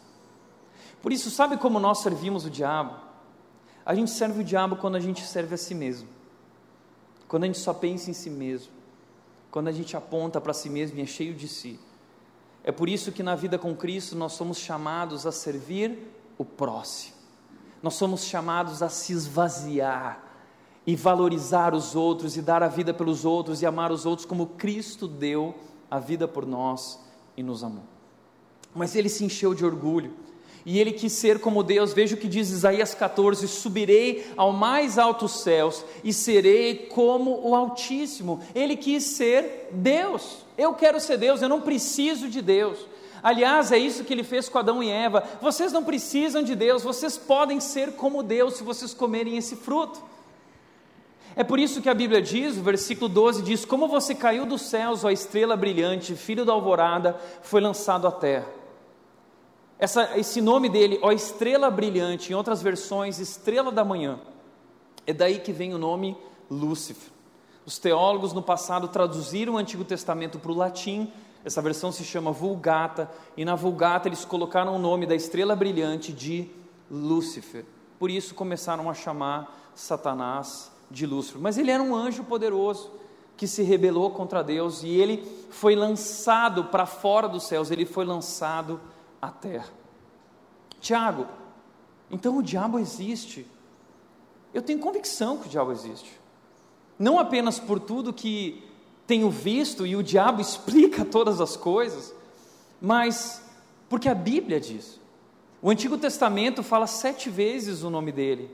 Por 1.02 1.14
isso, 1.14 1.30
sabe 1.30 1.58
como 1.58 1.80
nós 1.80 2.00
servimos 2.00 2.46
o 2.46 2.50
diabo? 2.50 2.96
A 3.86 3.94
gente 3.94 4.12
serve 4.12 4.41
o 4.41 4.44
diabo 4.44 4.76
quando 4.78 4.96
a 4.96 5.00
gente 5.00 5.22
serve 5.26 5.56
a 5.56 5.58
si 5.58 5.76
mesmo, 5.76 6.08
quando 7.28 7.44
a 7.44 7.48
gente 7.48 7.60
só 7.60 7.74
pensa 7.74 8.10
em 8.10 8.14
si 8.14 8.30
mesmo, 8.30 8.72
quando 9.52 9.68
a 9.68 9.72
gente 9.72 9.96
aponta 9.96 10.39
para 10.39 10.54
si 10.54 10.70
mesmo 10.70 10.98
e 10.98 11.02
é 11.02 11.06
cheio 11.06 11.34
de 11.34 11.48
si. 11.48 11.80
É 12.64 12.72
por 12.72 12.88
isso 12.88 13.11
que 13.11 13.22
na 13.22 13.36
vida 13.36 13.59
com 13.59 13.76
Cristo 13.76 14.16
nós 14.16 14.34
somos 14.34 14.57
chamados 14.57 15.26
a 15.26 15.32
servir 15.32 15.99
o 16.38 16.45
próximo, 16.45 17.16
nós 17.82 17.95
somos 17.95 18.24
chamados 18.24 18.82
a 18.82 18.89
se 18.89 19.11
esvaziar 19.11 20.24
e 20.86 20.95
valorizar 20.95 21.74
os 21.74 21.95
outros 21.95 22.38
e 22.38 22.41
dar 22.41 22.64
a 22.64 22.68
vida 22.68 22.93
pelos 22.93 23.26
outros 23.26 23.61
e 23.61 23.66
amar 23.66 23.91
os 23.91 24.05
outros 24.05 24.26
como 24.26 24.47
Cristo 24.47 25.07
deu 25.07 25.55
a 25.91 25.99
vida 25.99 26.28
por 26.28 26.45
nós 26.45 26.99
e 27.36 27.43
nos 27.43 27.64
amou. 27.64 27.84
Mas 28.74 28.95
ele 28.95 29.09
se 29.09 29.24
encheu 29.24 29.53
de 29.53 29.66
orgulho 29.66 30.14
e 30.66 30.80
ele 30.80 30.91
quis 30.91 31.11
ser 31.14 31.39
como 31.39 31.64
Deus. 31.64 31.93
Veja 31.93 32.16
o 32.16 32.18
que 32.18 32.28
diz 32.28 32.49
Isaías 32.49 32.93
14: 32.93 33.47
Subirei 33.47 34.26
ao 34.38 34.51
mais 34.51 34.97
altos 34.97 35.41
céus 35.41 35.84
e 36.03 36.14
serei 36.14 36.88
como 36.89 37.47
o 37.47 37.55
Altíssimo. 37.55 38.39
Ele 38.55 38.76
quis 38.76 39.03
ser 39.03 39.70
Deus. 39.72 40.38
Eu 40.57 40.74
quero 40.74 40.99
ser 40.99 41.18
Deus, 41.18 41.41
eu 41.41 41.49
não 41.49 41.61
preciso 41.61 42.30
de 42.30 42.41
Deus. 42.41 42.80
Aliás, 43.22 43.72
é 43.72 43.78
isso 43.78 44.03
que 44.03 44.14
ele 44.14 44.24
fez 44.24 44.49
com 44.49 44.57
Adão 44.57 44.84
e 44.84 44.89
Eva. 44.89 45.24
Vocês 45.41 45.72
não 45.72 45.84
precisam 45.84 46.43
de 46.43 46.55
Deus, 46.55 46.84
vocês 46.84 47.18
podem 47.18 47.59
ser 47.59 47.93
como 47.93 48.22
Deus 48.22 48.55
se 48.55 48.64
vocês 48.64 48.93
comerem 48.93 49.38
esse 49.38 49.55
fruto. 49.55 50.01
É 51.36 51.43
por 51.43 51.57
isso 51.57 51.82
que 51.82 51.89
a 51.89 51.93
Bíblia 51.93 52.22
diz, 52.22 52.57
o 52.57 52.61
versículo 52.61 53.09
12 53.09 53.41
diz: 53.41 53.66
Como 53.66 53.88
você 53.88 54.14
caiu 54.14 54.45
dos 54.45 54.61
céus, 54.64 55.03
ó 55.03 55.09
estrela 55.09 55.57
brilhante, 55.57 56.16
filho 56.16 56.45
da 56.45 56.53
alvorada, 56.53 57.20
foi 57.41 57.59
lançado 57.59 58.07
à 58.07 58.11
terra. 58.11 58.62
Essa, 59.84 60.18
esse 60.18 60.40
nome 60.40 60.70
dele, 60.70 60.98
ó 61.02 61.12
estrela 61.12 61.70
brilhante, 61.70 62.32
em 62.32 62.36
outras 62.38 62.62
versões, 62.62 63.20
estrela 63.20 63.70
da 63.70 63.84
manhã, 63.84 64.18
é 65.06 65.12
daí 65.12 65.40
que 65.40 65.52
vem 65.52 65.74
o 65.74 65.78
nome 65.78 66.16
Lúcifer. 66.50 67.12
Os 67.66 67.78
teólogos 67.78 68.32
no 68.32 68.42
passado 68.42 68.88
traduziram 68.88 69.56
o 69.56 69.58
Antigo 69.58 69.84
Testamento 69.84 70.40
para 70.40 70.54
o 70.54 70.56
latim, 70.56 71.12
essa 71.44 71.62
versão 71.62 71.92
se 71.92 72.06
chama 72.06 72.32
Vulgata, 72.32 73.12
e 73.36 73.44
na 73.44 73.56
Vulgata 73.56 74.08
eles 74.08 74.24
colocaram 74.24 74.74
o 74.74 74.80
nome 74.80 75.06
da 75.06 75.16
estrela 75.16 75.54
brilhante 75.54 76.14
de 76.14 76.50
Lúcifer. 76.90 77.66
Por 78.00 78.10
isso 78.10 78.34
começaram 78.34 78.90
a 78.90 78.94
chamar 78.94 79.74
Satanás 79.76 80.72
de 80.90 81.06
Lúcifer. 81.06 81.42
Mas 81.42 81.58
ele 81.58 81.72
era 81.72 81.84
um 81.84 81.94
anjo 81.94 82.24
poderoso 82.24 82.90
que 83.36 83.46
se 83.46 83.64
rebelou 83.64 84.12
contra 84.12 84.42
Deus 84.42 84.82
e 84.82 84.88
ele 84.88 85.30
foi 85.50 85.76
lançado 85.76 86.64
para 86.64 86.86
fora 86.86 87.28
dos 87.28 87.44
céus, 87.44 87.70
ele 87.70 87.86
foi 87.86 88.06
lançado 88.06 88.80
a 89.24 89.32
terra. 89.32 89.69
Tiago, 90.82 91.26
então 92.11 92.38
o 92.38 92.43
diabo 92.43 92.78
existe. 92.78 93.47
Eu 94.53 94.61
tenho 94.61 94.80
convicção 94.80 95.38
que 95.38 95.47
o 95.47 95.49
diabo 95.49 95.71
existe. 95.71 96.19
Não 96.99 97.17
apenas 97.17 97.57
por 97.57 97.80
tudo 97.80 98.11
que 98.11 98.63
tenho 99.07 99.30
visto 99.30 99.88
e 99.88 99.95
o 99.95 100.03
diabo 100.03 100.41
explica 100.41 101.05
todas 101.05 101.39
as 101.39 101.55
coisas, 101.55 102.13
mas 102.82 103.41
porque 103.88 104.09
a 104.09 104.15
Bíblia 104.15 104.59
diz. 104.59 104.99
O 105.61 105.69
Antigo 105.69 105.97
Testamento 105.97 106.61
fala 106.61 106.86
sete 106.86 107.30
vezes 107.30 107.84
o 107.84 107.89
nome 107.89 108.11
dele. 108.11 108.51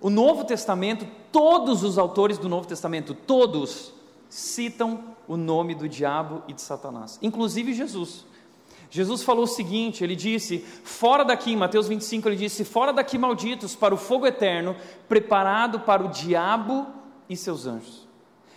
O 0.00 0.10
Novo 0.10 0.44
Testamento, 0.44 1.06
todos 1.30 1.84
os 1.84 1.96
autores 1.96 2.38
do 2.38 2.48
Novo 2.48 2.66
Testamento, 2.66 3.14
todos, 3.14 3.92
citam 4.28 5.16
o 5.28 5.36
nome 5.36 5.74
do 5.74 5.88
diabo 5.88 6.42
e 6.48 6.52
de 6.52 6.60
Satanás, 6.60 7.18
inclusive 7.22 7.72
Jesus. 7.72 8.26
Jesus 8.90 9.22
falou 9.22 9.44
o 9.44 9.48
seguinte: 9.48 10.02
ele 10.02 10.16
disse, 10.16 10.58
fora 10.82 11.24
daqui, 11.24 11.52
em 11.52 11.56
Mateus 11.56 11.88
25, 11.88 12.28
ele 12.28 12.36
disse: 12.36 12.64
fora 12.64 12.92
daqui, 12.92 13.18
malditos, 13.18 13.76
para 13.76 13.94
o 13.94 13.98
fogo 13.98 14.26
eterno, 14.26 14.74
preparado 15.08 15.80
para 15.80 16.04
o 16.04 16.08
diabo 16.08 16.86
e 17.28 17.36
seus 17.36 17.66
anjos. 17.66 18.08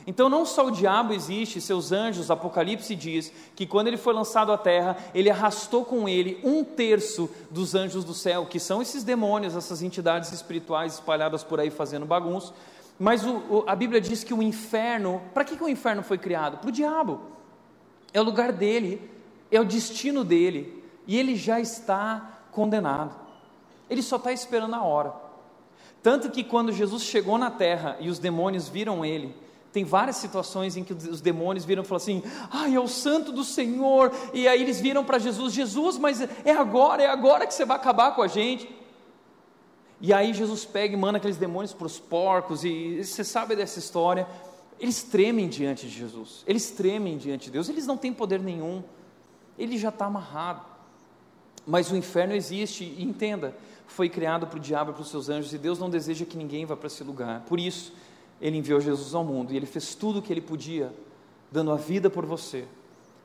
Então, 0.08 0.28
não 0.28 0.46
só 0.46 0.66
o 0.66 0.72
diabo 0.72 1.14
existe, 1.14 1.62
seus 1.62 1.92
anjos, 1.92 2.32
Apocalipse 2.32 2.96
diz 2.96 3.32
que 3.56 3.68
quando 3.68 3.88
ele 3.88 3.98
foi 3.98 4.14
lançado 4.14 4.52
à 4.52 4.58
terra, 4.58 4.98
ele 5.14 5.30
arrastou 5.30 5.86
com 5.86 6.10
ele 6.10 6.40
um 6.44 6.64
terço 6.64 7.30
dos 7.52 7.76
anjos 7.76 8.04
do 8.04 8.14
céu, 8.14 8.48
que 8.48 8.60
são 8.60 8.82
esses 8.82 9.04
demônios, 9.04 9.56
essas 9.56 9.84
entidades 9.84 10.32
espirituais 10.32 10.96
espalhadas 10.96 11.44
por 11.44 11.60
aí 11.60 11.70
fazendo 11.70 12.06
bagunça. 12.06 12.52
Mas 12.98 13.24
o, 13.24 13.36
o, 13.50 13.64
a 13.68 13.76
Bíblia 13.76 14.02
diz 14.02 14.24
que 14.24 14.34
o 14.34 14.42
inferno, 14.42 15.22
para 15.34 15.46
que, 15.46 15.56
que 15.56 15.64
o 15.64 15.70
inferno 15.70 16.02
foi 16.02 16.18
criado? 16.18 16.58
Para 16.58 16.70
o 16.70 16.72
diabo, 16.72 17.22
é 18.12 18.20
o 18.20 18.24
lugar 18.24 18.52
dele 18.52 19.11
é 19.52 19.60
o 19.60 19.66
destino 19.66 20.24
dele, 20.24 20.84
e 21.06 21.18
ele 21.18 21.36
já 21.36 21.60
está 21.60 22.39
condenado. 22.52 23.16
Ele 23.89 24.02
só 24.02 24.16
está 24.16 24.32
esperando 24.32 24.76
a 24.76 24.84
hora. 24.84 25.14
Tanto 26.02 26.32
que 26.32 26.43
quando 26.43 26.72
Jesus 26.72 27.04
chegou 27.04 27.38
na 27.38 27.52
terra 27.52 27.97
e 27.99 28.10
os 28.10 28.18
demônios 28.18 28.68
viram 28.68 29.06
ele, 29.06 29.36
tem 29.72 29.86
várias 29.86 30.18
situações 30.18 30.76
em 30.76 30.84
que 30.84 30.93
os 30.93 31.22
demônios 31.22 31.64
viram 31.64 31.84
e 31.84 31.86
falaram 31.86 32.04
assim: 32.04 32.24
ai, 32.52 32.76
é 32.76 32.80
o 32.80 32.88
santo 32.88 33.32
do 33.32 33.43
Senhor. 33.43 34.12
E 34.34 34.47
aí 34.47 34.62
eles 34.62 34.82
viram 34.82 35.04
para 35.04 35.20
Jesus: 35.20 35.54
Jesus, 35.54 35.97
mas 35.97 36.22
é 36.22 36.52
agora, 36.52 37.04
é 37.04 37.08
agora 37.08 37.45
que 37.45 37.54
você 37.54 37.66
vai 37.66 37.78
acabar 37.78 38.16
com 38.16 38.22
a 38.22 38.28
gente. 38.28 38.70
E 39.99 40.12
aí 40.12 40.34
Jesus 40.34 40.66
pega 40.66 40.95
e 40.95 40.97
manda 40.97 41.20
aqueles 41.20 41.38
demônios 41.38 41.74
para 41.74 41.86
os 41.86 41.99
porcos, 41.99 42.66
e 42.66 43.04
você 43.04 43.24
sabe 43.24 43.56
dessa 43.56 43.80
história. 43.80 44.28
Eles 44.80 45.04
tremem 45.04 45.47
diante 45.47 45.88
de 45.88 45.93
Jesus, 45.93 46.43
eles 46.47 46.72
tremem 46.72 47.16
diante 47.18 47.45
de 47.45 47.52
Deus, 47.52 47.70
eles 47.70 47.86
não 47.86 47.95
têm 47.95 48.12
poder 48.12 48.39
nenhum 48.39 48.84
ele 49.58 49.78
já 49.78 49.89
está 49.89 50.06
amarrado. 50.06 50.66
Mas 51.66 51.91
o 51.91 51.95
inferno 51.95 52.34
existe, 52.34 52.84
e 52.84 53.04
entenda, 53.04 53.56
foi 53.88 54.10
criado 54.10 54.47
para 54.47 54.58
o 54.58 54.60
diabo 54.60 54.91
e 54.91 54.93
para 54.93 55.02
os 55.02 55.10
seus 55.10 55.30
anjos, 55.30 55.54
e 55.54 55.58
Deus 55.58 55.78
não 55.78 55.89
deseja 55.89 56.26
que 56.26 56.38
ninguém 56.38 56.66
vá 56.66 56.76
para 56.76 56.88
esse 56.88 57.04
lugar. 57.04 57.41
Por 57.41 57.60
isso, 57.60 57.93
Ele 58.39 58.58
enviou 58.58 58.80
Jesus 58.80 59.14
ao 59.14 59.24
mundo, 59.24 59.54
e 59.54 59.58
Ele 59.58 59.66
fez 59.66 59.93
tudo 59.93 60.20
o 60.20 60.22
que 60.22 60.34
Ele 60.34 60.41
podia, 60.41 60.93
dando 61.52 61.72
a 61.72 61.76
vida 61.76 62.10
por 62.10 62.26
você, 62.26 62.66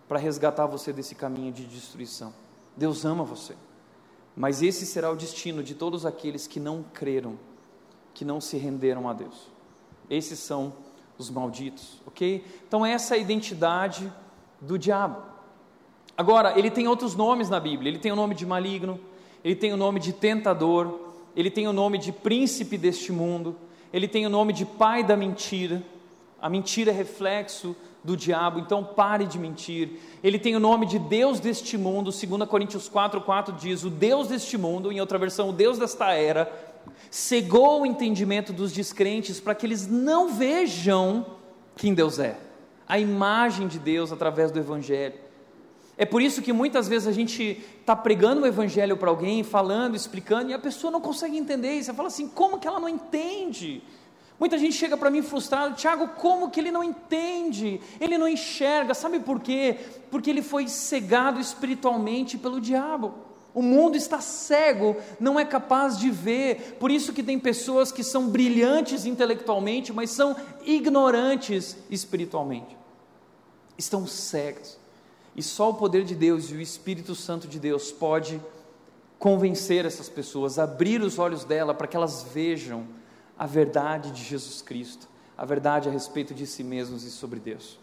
para 0.09 0.19
resgatar 0.19 0.67
você 0.67 0.93
desse 0.93 1.15
caminho 1.15 1.53
de 1.53 1.65
destruição. 1.65 2.33
Deus 2.77 3.05
ama 3.05 3.25
você, 3.25 3.55
mas 4.37 4.63
esse 4.63 4.85
será 4.85 5.11
o 5.11 5.17
destino 5.17 5.63
de 5.63 5.75
todos 5.75 6.05
aqueles 6.05 6.47
que 6.47 6.61
não 6.61 6.85
creram, 6.93 7.39
que 8.13 8.25
não 8.25 8.41
se 8.41 8.57
renderam 8.59 9.09
a 9.09 9.13
Deus. 9.13 9.49
Esses 10.11 10.39
são 10.39 10.73
os 11.19 11.31
malditos, 11.31 12.03
ok? 12.07 12.45
Então, 12.69 12.85
essa 12.85 13.15
é 13.15 13.19
a 13.19 13.21
identidade 13.21 14.13
do 14.61 14.79
diabo. 14.79 15.36
Agora, 16.17 16.59
ele 16.59 16.71
tem 16.71 16.89
outros 16.89 17.15
nomes 17.15 17.51
na 17.51 17.61
Bíblia. 17.61 17.91
Ele 17.91 17.99
tem 17.99 18.11
o 18.11 18.17
nome 18.17 18.35
de 18.35 18.47
maligno, 18.47 18.99
ele 19.45 19.55
tem 19.55 19.73
o 19.73 19.77
nome 19.77 20.01
de 20.01 20.13
tentador, 20.13 20.99
ele 21.37 21.51
tem 21.51 21.69
o 21.69 21.73
nome 21.73 21.99
de 21.99 22.11
príncipe 22.11 22.79
deste 22.79 23.13
mundo, 23.13 23.55
ele 23.93 24.09
tem 24.09 24.27
o 24.27 24.31
nome 24.31 24.53
de 24.53 24.65
pai 24.65 25.05
da 25.05 25.17
mentira. 25.17 25.83
A 26.41 26.49
mentira 26.49 26.91
é 26.91 26.95
reflexo 26.95 27.77
do 28.03 28.17
diabo, 28.17 28.59
então 28.59 28.83
pare 28.83 29.27
de 29.27 29.39
mentir. 29.39 29.99
Ele 30.23 30.39
tem 30.39 30.57
o 30.57 30.61
nome 30.61 30.87
de 30.87 30.99
Deus 30.99 31.41
deste 31.41 31.77
mundo, 31.77 32.11
2 32.11 32.49
Coríntios 32.49 32.89
4,4 32.89 33.55
diz: 33.57 33.85
O 33.85 33.91
Deus 33.91 34.29
deste 34.29 34.57
mundo, 34.57 34.91
em 34.91 35.01
outra 35.01 35.19
versão, 35.19 35.51
o 35.51 35.53
Deus 35.53 35.79
desta 35.79 36.13
era, 36.13 36.51
cegou 37.11 37.83
o 37.83 37.87
entendimento 37.87 38.53
dos 38.53 38.73
descrentes 38.73 39.41
para 39.41 39.55
que 39.55 39.67
eles 39.67 39.87
não 39.87 40.33
vejam 40.33 41.27
quem 41.77 41.93
Deus 41.93 42.19
é, 42.19 42.39
a 42.89 42.99
imagem 42.99 43.69
de 43.69 43.79
Deus 43.79 44.13
através 44.13 44.51
do 44.51 44.59
Evangelho. 44.59 45.26
É 45.99 46.05
por 46.05 46.21
isso 46.21 46.43
que 46.43 46.53
muitas 46.53 46.87
vezes 46.89 47.09
a 47.09 47.13
gente 47.13 47.65
está 47.81 47.97
pregando 47.97 48.43
o 48.43 48.47
evangelho 48.47 48.97
para 48.97 49.09
alguém, 49.09 49.43
falando, 49.43 49.97
explicando, 49.97 50.51
e 50.51 50.55
a 50.55 50.59
pessoa 50.59 50.91
não 50.91 51.01
consegue 51.01 51.39
entender. 51.39 51.79
E 51.79 51.85
você 51.85 51.95
fala 51.95 52.09
assim: 52.09 52.29
como 52.29 52.59
que 52.59 52.69
ela 52.69 52.79
não 52.79 52.89
entende? 52.89 53.83
Muita 54.39 54.59
gente 54.59 54.75
chega 54.75 54.97
para 54.97 55.11
mim 55.11 55.23
frustrado, 55.23 55.75
Tiago, 55.75 56.09
como 56.09 56.51
que 56.51 56.61
ele 56.61 56.71
não 56.71 56.85
entende? 56.85 57.81
Ele 57.99 58.19
não 58.19 58.29
enxerga, 58.29 58.93
sabe 58.93 59.19
por 59.21 59.41
quê? 59.41 59.79
Porque 60.11 60.29
ele 60.29 60.43
foi 60.43 60.69
cegado 60.69 61.41
espiritualmente 61.41 62.37
pelo 62.37 62.61
diabo. 62.61 63.15
O 63.55 63.63
mundo 63.63 63.97
está 63.97 64.21
cego, 64.21 64.97
não 65.19 65.41
é 65.41 65.45
capaz 65.47 65.99
de 65.99 66.11
ver. 66.11 66.77
Por 66.79 66.91
isso 66.91 67.15
que 67.15 67.23
tem 67.23 67.39
pessoas 67.39 67.91
que 67.91 68.05
são 68.05 68.29
brilhantes 68.29 69.07
intelectualmente, 69.07 69.95
mas 69.95 70.11
são 70.11 70.37
ignorantes 70.67 71.75
espiritualmente. 71.89 72.77
Estão 73.79 74.07
cegas. 74.07 74.79
E 75.37 75.43
só 75.43 75.69
o 75.69 75.75
poder 75.75 76.03
de 76.03 76.15
Deus 76.15 76.51
e 76.51 76.55
o 76.55 76.61
Espírito 76.61 77.15
Santo 77.15 77.47
de 77.47 77.61
Deus 77.61 77.93
pode 77.93 78.41
convencer 79.19 79.85
essas 79.85 80.09
pessoas, 80.09 80.59
abrir 80.59 81.03
os 81.03 81.19
olhos 81.19 81.45
dela 81.45 81.75
para 81.75 81.87
que 81.87 81.95
elas 81.95 82.27
vejam 82.33 82.87
a 83.39 83.47
verdade 83.47 84.11
de 84.13 84.25
Jesus 84.25 84.63
Cristo, 84.63 85.07
a 85.37 85.45
verdade 85.45 85.91
a 85.91 85.93
respeito 85.93 86.33
de 86.33 86.47
si 86.47 86.65
mesmos 86.65 87.05
e 87.05 87.11
sobre 87.11 87.39
Deus. 87.39 87.79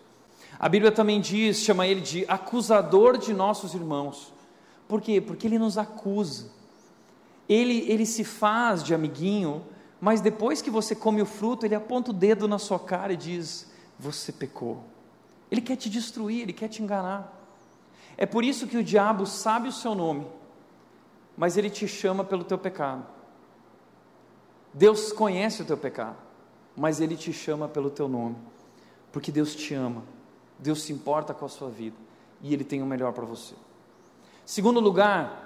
A 0.60 0.68
Bíblia 0.68 0.92
também 0.92 1.22
diz, 1.22 1.58
chama 1.58 1.86
ele 1.86 2.02
de 2.02 2.26
acusador 2.28 3.18
de 3.20 3.34
nossos 3.34 3.76
irmãos. 3.76 4.34
Por 4.88 5.00
quê? 5.00 5.22
Porque 5.22 5.46
ele 5.46 5.60
nos 5.60 5.78
acusa. 5.78 6.48
Ele, 7.48 7.86
ele 7.88 8.06
se 8.06 8.24
faz 8.24 8.84
de 8.84 8.96
amiguinho, 8.96 9.64
mas 10.02 10.22
depois 10.22 10.62
que 10.62 10.72
você 10.72 10.96
come 10.96 11.22
o 11.22 11.26
fruto, 11.26 11.66
ele 11.66 11.76
aponta 11.76 12.10
o 12.10 12.14
dedo 12.14 12.48
na 12.48 12.58
sua 12.58 12.80
cara 12.80 13.14
e 13.14 13.18
diz: 13.18 13.68
Você 14.00 14.32
pecou. 14.32 14.84
Ele 15.52 15.62
quer 15.62 15.76
te 15.76 15.90
destruir, 15.90 16.42
ele 16.42 16.54
quer 16.54 16.68
te 16.68 16.82
enganar. 16.82 17.43
É 18.18 18.26
por 18.26 18.44
isso 18.44 18.68
que 18.68 18.78
o 18.78 18.84
diabo 18.84 19.26
sabe 19.26 19.68
o 19.68 19.72
seu 19.72 19.96
nome, 19.96 20.28
mas 21.36 21.58
ele 21.58 21.70
te 21.70 21.88
chama 21.88 22.24
pelo 22.24 22.44
teu 22.44 22.58
pecado. 22.58 23.06
Deus 24.74 25.12
conhece 25.12 25.62
o 25.62 25.66
teu 25.66 25.78
pecado, 25.78 26.18
mas 26.76 27.00
ele 27.00 27.16
te 27.16 27.32
chama 27.32 27.68
pelo 27.68 27.90
teu 27.90 28.08
nome, 28.08 28.36
porque 29.12 29.32
Deus 29.32 29.56
te 29.56 29.74
ama, 29.74 30.04
Deus 30.58 30.82
se 30.84 30.94
importa 30.94 31.34
com 31.34 31.46
a 31.46 31.50
sua 31.50 31.70
vida 31.70 31.98
e 32.42 32.54
ele 32.54 32.64
tem 32.64 32.82
o 32.82 32.86
melhor 32.86 33.14
para 33.14 33.26
você. 33.26 33.56
Segundo 34.46 34.80
lugar, 34.80 35.44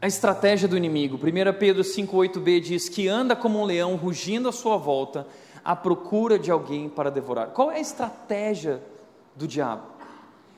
a 0.00 0.06
estratégia 0.06 0.68
do 0.68 0.76
inimigo. 0.76 1.16
1 1.16 1.58
Pedro 1.58 1.82
5,8b 1.82 2.60
diz 2.60 2.88
que 2.88 3.08
anda 3.08 3.34
como 3.34 3.60
um 3.60 3.64
leão 3.64 3.96
rugindo 3.96 4.48
à 4.48 4.52
sua 4.52 4.76
volta, 4.76 5.26
à 5.64 5.74
procura 5.74 6.38
de 6.38 6.50
alguém 6.50 6.88
para 6.88 7.10
devorar. 7.10 7.48
Qual 7.48 7.70
é 7.70 7.76
a 7.76 7.80
estratégia 7.80 8.82
do 9.34 9.46
diabo? 9.46 9.95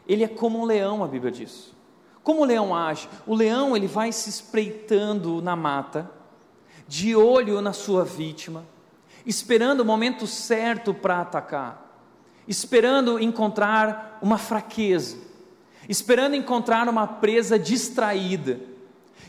Ele 0.09 0.25
é 0.25 0.29
como 0.29 0.59
um 0.59 0.65
leão, 0.65 1.05
a 1.05 1.07
Bíblia 1.07 1.31
diz. 1.31 1.73
Como 2.23 2.41
o 2.41 2.45
leão 2.45 2.75
age? 2.75 3.09
O 3.27 3.35
leão 3.35 3.77
ele 3.77 3.87
vai 3.87 4.11
se 4.11 4.29
espreitando 4.29 5.41
na 5.41 5.55
mata, 5.55 6.11
de 6.87 7.15
olho 7.15 7.61
na 7.61 7.73
sua 7.73 8.05
vítima, 8.05 8.65
esperando 9.27 9.81
o 9.81 9.85
momento 9.85 10.27
certo 10.27 10.95
para 10.95 11.21
atacar, 11.21 12.03
esperando 12.49 13.21
encontrar 13.21 14.19
uma 14.23 14.39
fraqueza, 14.39 15.19
esperando 15.89 16.35
encontrar 16.35 16.89
uma 16.89 17.07
presa 17.07 17.59
distraída 17.59 18.59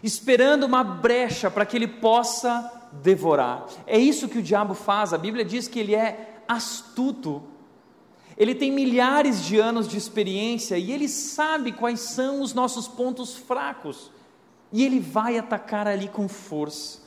esperando 0.04 0.64
uma 0.64 0.84
brecha 0.84 1.50
para 1.50 1.66
que 1.66 1.76
ele 1.76 1.88
possa 1.88 2.72
devorar. 2.92 3.66
É 3.86 3.98
isso 3.98 4.28
que 4.28 4.40
o 4.40 4.44
diabo 4.44 4.74
faz. 4.74 5.14
A 5.14 5.18
Bíblia 5.18 5.44
diz 5.44 5.68
que 5.68 5.80
ele 5.80 5.96
é 5.96 6.42
astuto. 6.48 7.44
Ele 8.40 8.56
tem 8.56 8.72
milhares 8.72 9.44
de 9.44 9.60
anos 9.60 9.86
de 9.86 9.98
experiência 9.98 10.78
e 10.78 10.94
ele 10.94 11.10
sabe 11.10 11.74
quais 11.74 12.00
são 12.00 12.42
os 12.42 12.54
nossos 12.54 12.88
pontos 12.88 13.36
fracos. 13.36 14.10
E 14.72 14.86
ele 14.86 14.98
vai 14.98 15.38
atacar 15.38 15.86
ali 15.86 16.08
com 16.08 16.30
força. 16.30 17.00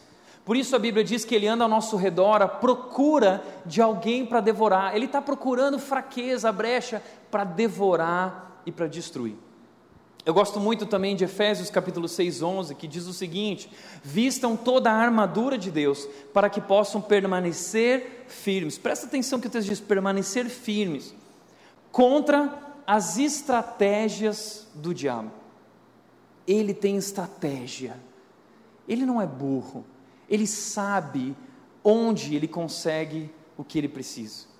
Por 0.44 0.56
isso 0.56 0.76
a 0.76 0.78
Bíblia 0.78 1.02
diz 1.02 1.24
que 1.24 1.34
ele 1.34 1.48
anda 1.48 1.64
ao 1.64 1.70
nosso 1.70 1.96
redor 1.96 2.42
à 2.42 2.48
procura 2.48 3.42
de 3.64 3.80
alguém 3.80 4.26
para 4.26 4.40
devorar. 4.40 4.94
Ele 4.94 5.06
está 5.06 5.22
procurando 5.22 5.78
fraqueza, 5.78 6.52
brecha, 6.52 7.02
para 7.30 7.44
devorar 7.44 8.60
e 8.66 8.72
para 8.72 8.86
destruir. 8.86 9.36
Eu 10.26 10.34
gosto 10.34 10.60
muito 10.60 10.84
também 10.84 11.16
de 11.16 11.24
Efésios 11.24 11.70
capítulo 11.70 12.08
6, 12.08 12.42
11, 12.42 12.74
que 12.74 12.86
diz 12.86 13.06
o 13.06 13.12
seguinte: 13.12 13.70
Vistam 14.04 14.54
toda 14.54 14.90
a 14.90 14.94
armadura 14.94 15.56
de 15.56 15.70
Deus 15.70 16.06
para 16.34 16.50
que 16.50 16.60
possam 16.60 17.00
permanecer 17.00 18.26
firmes. 18.28 18.76
Presta 18.76 19.06
atenção 19.06 19.40
que 19.40 19.46
o 19.46 19.50
texto 19.50 19.68
diz: 19.68 19.80
permanecer 19.80 20.48
firmes 20.48 21.21
contra 21.92 22.74
as 22.84 23.18
estratégias 23.18 24.66
do 24.74 24.92
diabo. 24.92 25.30
Ele 26.44 26.74
tem 26.74 26.96
estratégia, 26.96 27.96
ele 28.88 29.06
não 29.06 29.22
é 29.22 29.26
burro, 29.26 29.84
ele 30.28 30.46
sabe 30.46 31.36
onde 31.84 32.34
ele 32.34 32.48
consegue 32.48 33.32
o 33.56 33.62
que 33.62 33.78
ele 33.78 33.88
precisa 33.88 34.52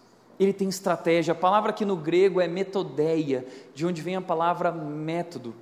ele 0.43 0.53
tem 0.53 0.69
estratégia. 0.69 1.33
A 1.33 1.37
palavra 1.37 1.71
aqui 1.71 1.85
no 1.85 1.97
grego 1.97 2.41
é 2.41 2.49
metodeia, 2.49 3.47
de 3.75 3.87
onde 3.87 4.03
vem 4.03 4.17
a 4.17 4.21
palavra 4.21 4.73
método. 4.73 5.55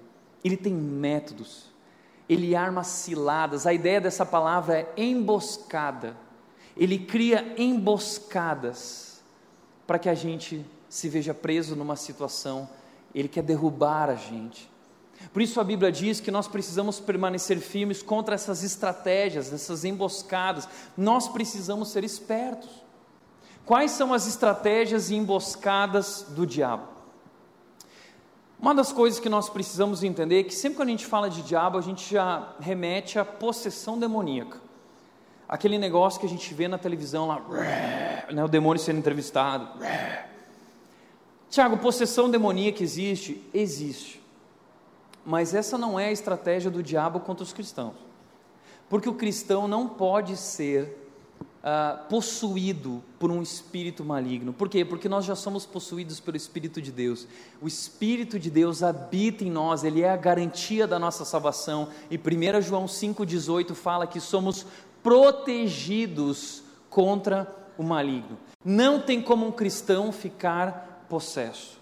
Ele 0.43 0.57
tem 0.57 0.73
métodos. 0.73 1.71
Ele 2.29 2.55
arma 2.55 2.85
ciladas. 2.85 3.67
A 3.67 3.73
ideia 3.73 4.01
dessa 4.01 4.25
palavra 4.25 4.79
é 4.79 4.93
emboscada. 4.97 6.17
Ele 6.77 6.99
cria 6.99 7.55
emboscadas 7.59 9.23
para 9.87 9.99
que 9.99 10.09
a 10.09 10.15
gente 10.15 10.65
se 10.91 11.09
veja 11.09 11.33
preso 11.33 11.75
numa 11.75 11.97
situação. 11.97 12.69
Ele 13.15 13.29
quer 13.29 13.43
derrubar 13.43 14.11
a 14.11 14.17
gente. 14.17 14.69
Por 15.33 15.41
isso 15.41 15.61
a 15.61 15.65
Bíblia 15.65 15.93
diz 15.93 16.21
que 16.21 16.31
nós 16.31 16.49
precisamos 16.49 16.99
permanecer 16.99 17.59
firmes 17.59 18.03
contra 18.03 18.35
essas 18.35 18.65
estratégias, 18.65 19.53
essas 19.53 19.85
emboscadas. 19.85 20.69
Nós 20.97 21.29
precisamos 21.29 21.91
ser 21.91 22.05
espertos. 22.05 22.71
Quais 23.65 23.93
são 23.93 24.13
as 24.13 24.27
estratégias 24.27 25.11
e 25.11 25.15
emboscadas 25.15 26.27
do 26.31 26.47
diabo? 26.47 26.89
Uma 28.59 28.75
das 28.75 28.93
coisas 28.93 29.21
que 29.21 29.29
nós 29.29 29.49
precisamos 29.49 30.03
entender 30.03 30.41
é 30.41 30.43
que 30.43 30.55
sempre 30.55 30.77
que 30.79 30.83
a 30.83 30.87
gente 30.87 31.07
fala 31.07 31.31
de 31.31 31.43
diabo, 31.43 31.79
a 31.79 31.81
gente 31.81 32.13
já 32.13 32.55
remete 32.59 33.19
à 33.19 33.25
possessão 33.25 33.99
demoníaca. 33.99 34.61
Aquele 35.49 35.79
negócio 35.79 36.21
que 36.21 36.27
a 36.27 36.29
gente 36.29 36.53
vê 36.53 36.69
na 36.69 36.79
televisão 36.79 37.27
lá, 37.27 37.41
né, 38.33 38.45
o 38.45 38.49
demônio 38.49 38.83
sendo 38.83 38.99
entrevistado. 38.99 39.69
Tiago, 41.51 41.79
possessão 41.79 42.31
demoníaca 42.31 42.83
existe? 42.83 43.43
Existe. 43.53 44.23
Mas 45.27 45.53
essa 45.53 45.77
não 45.77 45.99
é 45.99 46.07
a 46.07 46.13
estratégia 46.13 46.71
do 46.71 46.83
diabo 46.83 47.21
contra 47.21 47.43
os 47.43 47.53
cristãos. 47.53 47.97
Porque 48.89 49.09
o 49.09 49.15
cristão 49.15 49.67
não 49.67 49.89
pode 49.89 50.37
ser 50.37 50.97
uh, 51.61 52.09
possuído 52.09 53.03
por 53.19 53.31
um 53.31 53.43
espírito 53.43 54.05
maligno. 54.05 54.53
Por 54.53 54.69
quê? 54.69 54.85
Porque 54.85 55.09
nós 55.09 55.25
já 55.25 55.35
somos 55.35 55.67
possuídos 55.67 56.21
pelo 56.21 56.37
Espírito 56.37 56.81
de 56.81 56.91
Deus. 56.91 57.27
O 57.61 57.67
Espírito 57.67 58.39
de 58.39 58.51
Deus 58.51 58.83
habita 58.83 59.45
em 59.45 59.51
nós, 59.51 59.85
ele 59.85 60.03
é 60.03 60.11
a 60.11 60.17
garantia 60.17 60.87
da 60.87 60.99
nossa 60.99 61.25
salvação. 61.25 61.89
E 62.11 62.17
1 62.17 62.63
João 62.63 62.87
5,18 62.87 63.75
fala 63.75 64.07
que 64.07 64.21
somos 64.21 64.67
protegidos 65.03 66.63
contra 66.89 67.53
o 67.77 67.83
maligno. 67.83 68.39
Não 68.65 69.01
tem 69.01 69.23
como 69.23 69.47
um 69.47 69.53
cristão 69.53 70.13
ficar 70.13 70.90
possesso. 71.11 71.79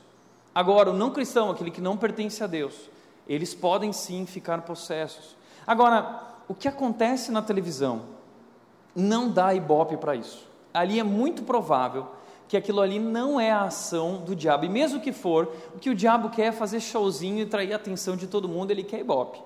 Agora, 0.53 0.91
o 0.91 0.93
não 0.93 1.13
cristão, 1.13 1.51
aquele 1.51 1.71
que 1.71 1.81
não 1.81 1.97
pertence 1.97 2.43
a 2.43 2.49
Deus, 2.49 2.75
eles 3.29 3.55
podem 3.55 3.93
sim 3.93 4.27
ficar 4.27 4.63
possessos. 4.63 5.37
Agora, 5.65 6.21
o 6.49 6.55
que 6.55 6.67
acontece 6.67 7.31
na 7.31 7.41
televisão? 7.41 8.19
não 8.99 9.31
dá 9.31 9.55
ibope 9.55 9.97
para 9.97 10.17
isso. 10.17 10.47
Ali 10.75 10.99
é 10.99 11.05
muito 11.05 11.43
provável 11.43 12.09
que 12.49 12.57
aquilo 12.57 12.81
ali 12.81 12.99
não 12.99 13.39
é 13.39 13.51
a 13.51 13.63
ação 13.63 14.19
do 14.19 14.35
diabo. 14.35 14.65
E 14.65 14.69
mesmo 14.69 15.01
que 15.01 15.13
for, 15.13 15.53
o 15.75 15.79
que 15.79 15.91
o 15.91 15.95
diabo 15.95 16.31
quer 16.31 16.47
é 16.47 16.53
fazer 16.53 16.81
showzinho 16.81 17.41
e 17.41 17.47
trair 17.47 17.73
a 17.73 17.77
atenção 17.77 18.17
de 18.17 18.27
todo 18.27 18.49
mundo, 18.49 18.71
ele 18.71 18.83
quer 18.83 19.01
ibope. 19.01 19.41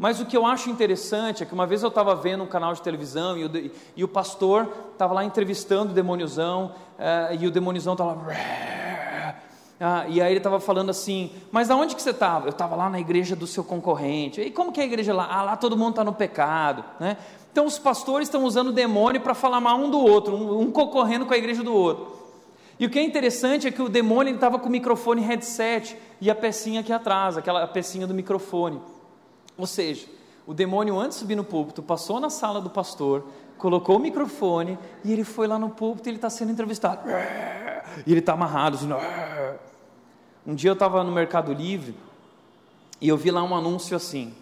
Mas 0.00 0.18
o 0.18 0.24
que 0.24 0.34
eu 0.34 0.46
acho 0.46 0.70
interessante 0.70 1.42
é 1.42 1.46
que 1.46 1.52
uma 1.52 1.66
vez 1.66 1.82
eu 1.82 1.90
estava 1.90 2.14
vendo 2.14 2.42
um 2.42 2.46
canal 2.46 2.72
de 2.72 2.80
televisão 2.80 3.36
e 3.36 3.44
o, 3.44 3.72
e 3.94 4.02
o 4.02 4.08
pastor 4.08 4.66
estava 4.92 5.12
lá 5.12 5.22
entrevistando 5.22 5.92
o 5.92 5.94
demoniozão, 5.94 6.72
uh, 6.98 7.34
e 7.38 7.46
o 7.46 7.50
demoniozão 7.50 7.92
estava 7.92 8.14
lá. 8.14 9.36
Ah, 9.78 10.06
e 10.08 10.20
aí 10.20 10.32
ele 10.32 10.38
estava 10.38 10.58
falando 10.58 10.88
assim, 10.88 11.30
mas 11.52 11.70
aonde 11.70 11.94
que 11.94 12.00
você 12.00 12.10
estava? 12.10 12.46
Eu 12.46 12.50
estava 12.50 12.76
lá 12.76 12.88
na 12.88 12.98
igreja 12.98 13.36
do 13.36 13.46
seu 13.46 13.62
concorrente. 13.62 14.40
E 14.40 14.50
como 14.50 14.72
que 14.72 14.80
é 14.80 14.84
a 14.84 14.86
igreja 14.86 15.12
lá? 15.12 15.28
Ah, 15.30 15.42
lá 15.42 15.56
todo 15.56 15.76
mundo 15.76 15.90
está 15.90 16.04
no 16.04 16.14
pecado. 16.14 16.82
Né? 16.98 17.18
Então 17.52 17.66
os 17.66 17.78
pastores 17.78 18.28
estão 18.28 18.44
usando 18.44 18.68
o 18.68 18.72
demônio 18.72 19.20
para 19.20 19.34
falar 19.34 19.60
mal 19.60 19.78
um 19.78 19.90
do 19.90 19.98
outro, 19.98 20.34
um, 20.34 20.62
um 20.62 20.70
concorrendo 20.70 21.26
com 21.26 21.34
a 21.34 21.38
igreja 21.38 21.62
do 21.62 21.74
outro. 21.74 22.14
E 22.78 22.86
o 22.86 22.90
que 22.90 22.98
é 22.98 23.02
interessante 23.02 23.68
é 23.68 23.70
que 23.70 23.82
o 23.82 23.88
demônio 23.88 24.34
estava 24.34 24.58
com 24.58 24.68
o 24.68 24.72
microfone 24.72 25.20
headset 25.20 25.96
e 26.20 26.30
a 26.30 26.34
pecinha 26.34 26.80
aqui 26.80 26.92
atrás, 26.92 27.36
aquela 27.36 27.66
pecinha 27.66 28.06
do 28.06 28.14
microfone. 28.14 28.80
Ou 29.60 29.66
seja, 29.66 30.06
o 30.46 30.54
demônio 30.54 30.98
antes 30.98 31.18
de 31.18 31.20
subir 31.20 31.36
no 31.36 31.44
púlpito 31.44 31.82
passou 31.82 32.18
na 32.18 32.30
sala 32.30 32.60
do 32.60 32.70
pastor, 32.70 33.24
colocou 33.58 33.96
o 33.96 33.98
microfone 34.00 34.78
e 35.04 35.12
ele 35.12 35.22
foi 35.22 35.46
lá 35.46 35.58
no 35.58 35.70
púlpito 35.70 36.08
e 36.08 36.10
ele 36.10 36.16
está 36.16 36.30
sendo 36.30 36.50
entrevistado. 36.50 37.08
E 38.06 38.10
ele 38.10 38.20
está 38.20 38.32
amarrado. 38.32 38.76
Assim, 38.76 38.88
um 40.46 40.54
dia 40.54 40.70
eu 40.70 40.74
estava 40.74 41.04
no 41.04 41.12
Mercado 41.12 41.52
Livre 41.52 41.94
e 43.00 43.08
eu 43.08 43.16
vi 43.16 43.30
lá 43.30 43.42
um 43.42 43.54
anúncio 43.54 43.96
assim: 43.96 44.34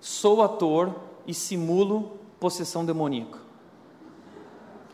sou 0.00 0.42
ator 0.42 0.94
e 1.26 1.32
simulo 1.32 2.18
possessão 2.40 2.84
demoníaca. 2.84 3.38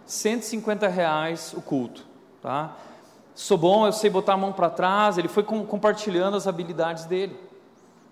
150 0.07 0.87
reais 0.89 1.55
o 1.57 1.63
culto, 1.63 2.05
tá? 2.43 2.77
Sou 3.35 3.59
bom, 3.59 3.87
eu 3.87 3.93
sei 3.93 4.11
botar 4.11 4.35
a 4.35 4.37
mão 4.37 4.53
para 4.53 4.71
trás. 4.71 5.19
Ele 5.19 5.27
foi 5.27 5.43
com, 5.43 5.67
compartilhando 5.67 6.37
as 6.37 6.47
habilidades 6.47 7.05
dele. 7.07 7.37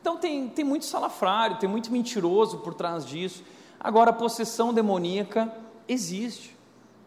Então 0.03 0.17
tem, 0.17 0.49
tem 0.49 0.65
muito 0.65 0.85
salafrário, 0.85 1.59
tem 1.59 1.69
muito 1.69 1.93
mentiroso 1.93 2.59
por 2.59 2.75
trás 2.75 3.07
disso. 3.07 3.45
Agora, 3.79 4.11
a 4.11 4.13
possessão 4.13 4.75
demoníaca 4.75 5.51
existe. 5.89 6.57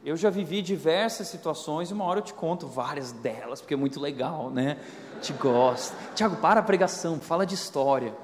Eu 0.03 0.15
já 0.15 0.29
vivi 0.29 0.61
diversas 0.61 1.27
situações 1.27 1.91
e 1.91 1.93
uma 1.93 2.05
hora 2.05 2.19
eu 2.19 2.23
te 2.23 2.33
conto 2.33 2.67
várias 2.67 3.11
delas, 3.11 3.59
porque 3.59 3.73
é 3.73 3.77
muito 3.77 3.99
legal, 3.99 4.49
né? 4.49 4.77
Te 5.21 5.33
gosto. 5.33 5.93
Tiago, 6.15 6.37
para 6.37 6.61
a 6.61 6.63
pregação, 6.63 7.19
fala 7.19 7.45
de 7.45 7.53
história. 7.53 8.15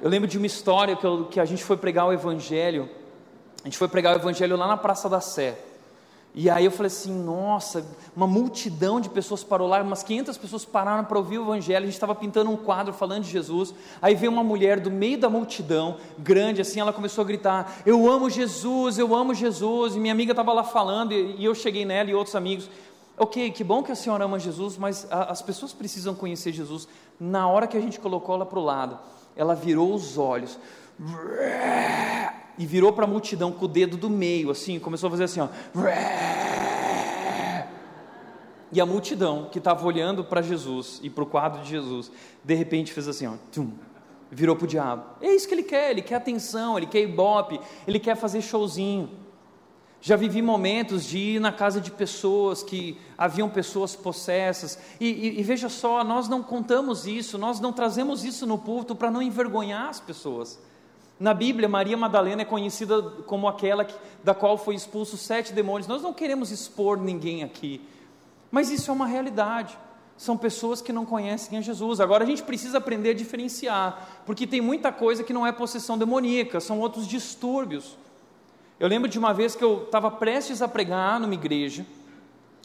Eu 0.00 0.08
lembro 0.08 0.28
de 0.28 0.38
uma 0.38 0.46
história 0.46 0.94
que, 0.94 1.04
eu, 1.04 1.24
que 1.24 1.40
a 1.40 1.44
gente 1.44 1.64
foi 1.64 1.76
pregar 1.76 2.06
o 2.06 2.12
Evangelho. 2.12 2.88
A 3.62 3.64
gente 3.64 3.76
foi 3.76 3.88
pregar 3.88 4.14
o 4.14 4.20
Evangelho 4.20 4.56
lá 4.56 4.68
na 4.68 4.76
Praça 4.76 5.08
da 5.08 5.20
Sé. 5.20 5.58
E 6.36 6.50
aí 6.50 6.64
eu 6.64 6.70
falei 6.72 6.88
assim, 6.88 7.12
nossa, 7.12 7.86
uma 8.16 8.26
multidão 8.26 9.00
de 9.00 9.08
pessoas 9.08 9.44
parou 9.44 9.68
lá, 9.68 9.80
umas 9.80 10.02
500 10.02 10.36
pessoas 10.36 10.64
pararam 10.64 11.04
para 11.04 11.16
ouvir 11.16 11.38
o 11.38 11.44
evangelho, 11.44 11.84
a 11.84 11.86
gente 11.86 11.94
estava 11.94 12.12
pintando 12.12 12.50
um 12.50 12.56
quadro 12.56 12.92
falando 12.92 13.22
de 13.22 13.30
Jesus, 13.30 13.72
aí 14.02 14.16
veio 14.16 14.32
uma 14.32 14.42
mulher 14.42 14.80
do 14.80 14.90
meio 14.90 15.16
da 15.16 15.30
multidão, 15.30 15.96
grande 16.18 16.60
assim, 16.60 16.80
ela 16.80 16.92
começou 16.92 17.22
a 17.22 17.24
gritar, 17.24 17.76
eu 17.86 18.10
amo 18.10 18.28
Jesus, 18.28 18.98
eu 18.98 19.14
amo 19.14 19.32
Jesus, 19.32 19.94
e 19.94 20.00
minha 20.00 20.12
amiga 20.12 20.32
estava 20.32 20.52
lá 20.52 20.64
falando, 20.64 21.12
e, 21.12 21.44
eu 21.44 21.54
cheguei 21.54 21.84
nela 21.84 22.10
e 22.10 22.14
outros 22.14 22.34
amigos, 22.34 22.68
ok, 23.16 23.52
que 23.52 23.62
bom 23.62 23.84
que 23.84 23.92
a 23.92 23.96
senhora 23.96 24.24
ama 24.24 24.40
Jesus, 24.40 24.76
mas 24.76 25.06
a, 25.12 25.30
as 25.30 25.40
pessoas 25.40 25.72
precisam 25.72 26.16
conhecer 26.16 26.50
Jesus, 26.50 26.88
na 27.20 27.46
hora 27.46 27.68
que 27.68 27.76
a 27.76 27.80
gente 27.80 28.00
colocou 28.00 28.34
ela 28.34 28.44
para 28.44 28.58
o 28.58 28.64
lado, 28.64 28.98
ela 29.36 29.54
virou 29.54 29.94
os 29.94 30.18
olhos, 30.18 30.58
e 32.58 32.66
virou 32.66 32.92
para 32.92 33.04
a 33.04 33.08
multidão 33.08 33.52
com 33.52 33.64
o 33.64 33.68
dedo 33.68 33.96
do 33.96 34.08
meio, 34.08 34.50
assim, 34.50 34.78
começou 34.78 35.08
a 35.08 35.10
fazer 35.10 35.24
assim, 35.24 35.40
ó. 35.40 35.48
E 38.70 38.80
a 38.80 38.86
multidão 38.86 39.48
que 39.50 39.58
estava 39.58 39.86
olhando 39.86 40.24
para 40.24 40.42
Jesus 40.42 41.00
e 41.02 41.08
para 41.08 41.22
o 41.22 41.26
quadro 41.26 41.62
de 41.62 41.70
Jesus, 41.70 42.10
de 42.42 42.54
repente 42.54 42.92
fez 42.92 43.06
assim, 43.06 43.26
ó, 43.26 43.34
tum, 43.52 43.70
virou 44.30 44.56
para 44.56 44.64
o 44.64 44.68
diabo. 44.68 45.04
É 45.20 45.32
isso 45.32 45.46
que 45.46 45.54
ele 45.54 45.62
quer, 45.62 45.90
ele 45.90 46.02
quer 46.02 46.16
atenção, 46.16 46.76
ele 46.76 46.86
quer 46.86 47.00
ibope, 47.00 47.60
ele 47.86 48.00
quer 48.00 48.16
fazer 48.16 48.42
showzinho. 48.42 49.10
Já 50.00 50.16
vivi 50.16 50.42
momentos 50.42 51.04
de 51.04 51.18
ir 51.18 51.40
na 51.40 51.50
casa 51.50 51.80
de 51.80 51.90
pessoas 51.90 52.62
que 52.62 52.98
haviam 53.16 53.48
pessoas 53.48 53.96
possessas, 53.96 54.78
e, 55.00 55.08
e, 55.08 55.40
e 55.40 55.42
veja 55.42 55.68
só, 55.68 56.04
nós 56.04 56.28
não 56.28 56.42
contamos 56.42 57.06
isso, 57.06 57.38
nós 57.38 57.58
não 57.58 57.72
trazemos 57.72 58.24
isso 58.24 58.44
no 58.44 58.58
púlpito 58.58 58.94
para 58.94 59.10
não 59.10 59.22
envergonhar 59.22 59.88
as 59.88 60.00
pessoas. 60.00 60.58
Na 61.24 61.32
Bíblia, 61.32 61.66
Maria 61.66 61.96
Madalena 61.96 62.42
é 62.42 62.44
conhecida 62.44 63.00
como 63.26 63.48
aquela 63.48 63.82
que, 63.82 63.94
da 64.22 64.34
qual 64.34 64.58
foi 64.58 64.74
expulso 64.74 65.16
sete 65.16 65.54
demônios. 65.54 65.88
Nós 65.88 66.02
não 66.02 66.12
queremos 66.12 66.50
expor 66.50 66.98
ninguém 66.98 67.42
aqui, 67.42 67.80
mas 68.50 68.70
isso 68.70 68.90
é 68.90 68.94
uma 68.94 69.06
realidade. 69.06 69.78
São 70.18 70.36
pessoas 70.36 70.82
que 70.82 70.92
não 70.92 71.06
conhecem 71.06 71.56
a 71.56 71.62
Jesus. 71.62 71.98
Agora 71.98 72.24
a 72.24 72.26
gente 72.26 72.42
precisa 72.42 72.76
aprender 72.76 73.08
a 73.08 73.14
diferenciar, 73.14 74.22
porque 74.26 74.46
tem 74.46 74.60
muita 74.60 74.92
coisa 74.92 75.24
que 75.24 75.32
não 75.32 75.46
é 75.46 75.50
possessão 75.50 75.96
demoníaca, 75.96 76.60
são 76.60 76.78
outros 76.78 77.08
distúrbios. 77.08 77.96
Eu 78.78 78.86
lembro 78.86 79.08
de 79.08 79.18
uma 79.18 79.32
vez 79.32 79.56
que 79.56 79.64
eu 79.64 79.84
estava 79.84 80.10
prestes 80.10 80.60
a 80.60 80.68
pregar 80.68 81.18
numa 81.18 81.32
igreja 81.32 81.86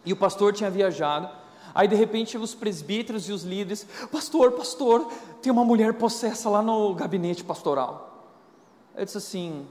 e 0.03 0.12
o 0.12 0.18
pastor 0.18 0.51
tinha 0.51 0.70
viajado. 0.70 1.30
Aí 1.74 1.88
de 1.88 1.95
repente 1.95 2.38
os 2.38 2.53
presbíteros 2.53 3.30
e 3.30 3.32
os 3.32 3.43
líderes, 3.43 3.88
pastor, 4.12 4.51
pastor, 4.51 5.10
tem 5.41 5.49
uma 5.49 5.64
mulher 5.64 5.93
possessa 5.93 6.49
lá 6.49 6.62
no 6.62 6.93
gabinete 6.93 7.41
pastoral. 7.41 8.09
Eu 9.00 9.06
disse 9.06 9.18
assim: 9.18 9.66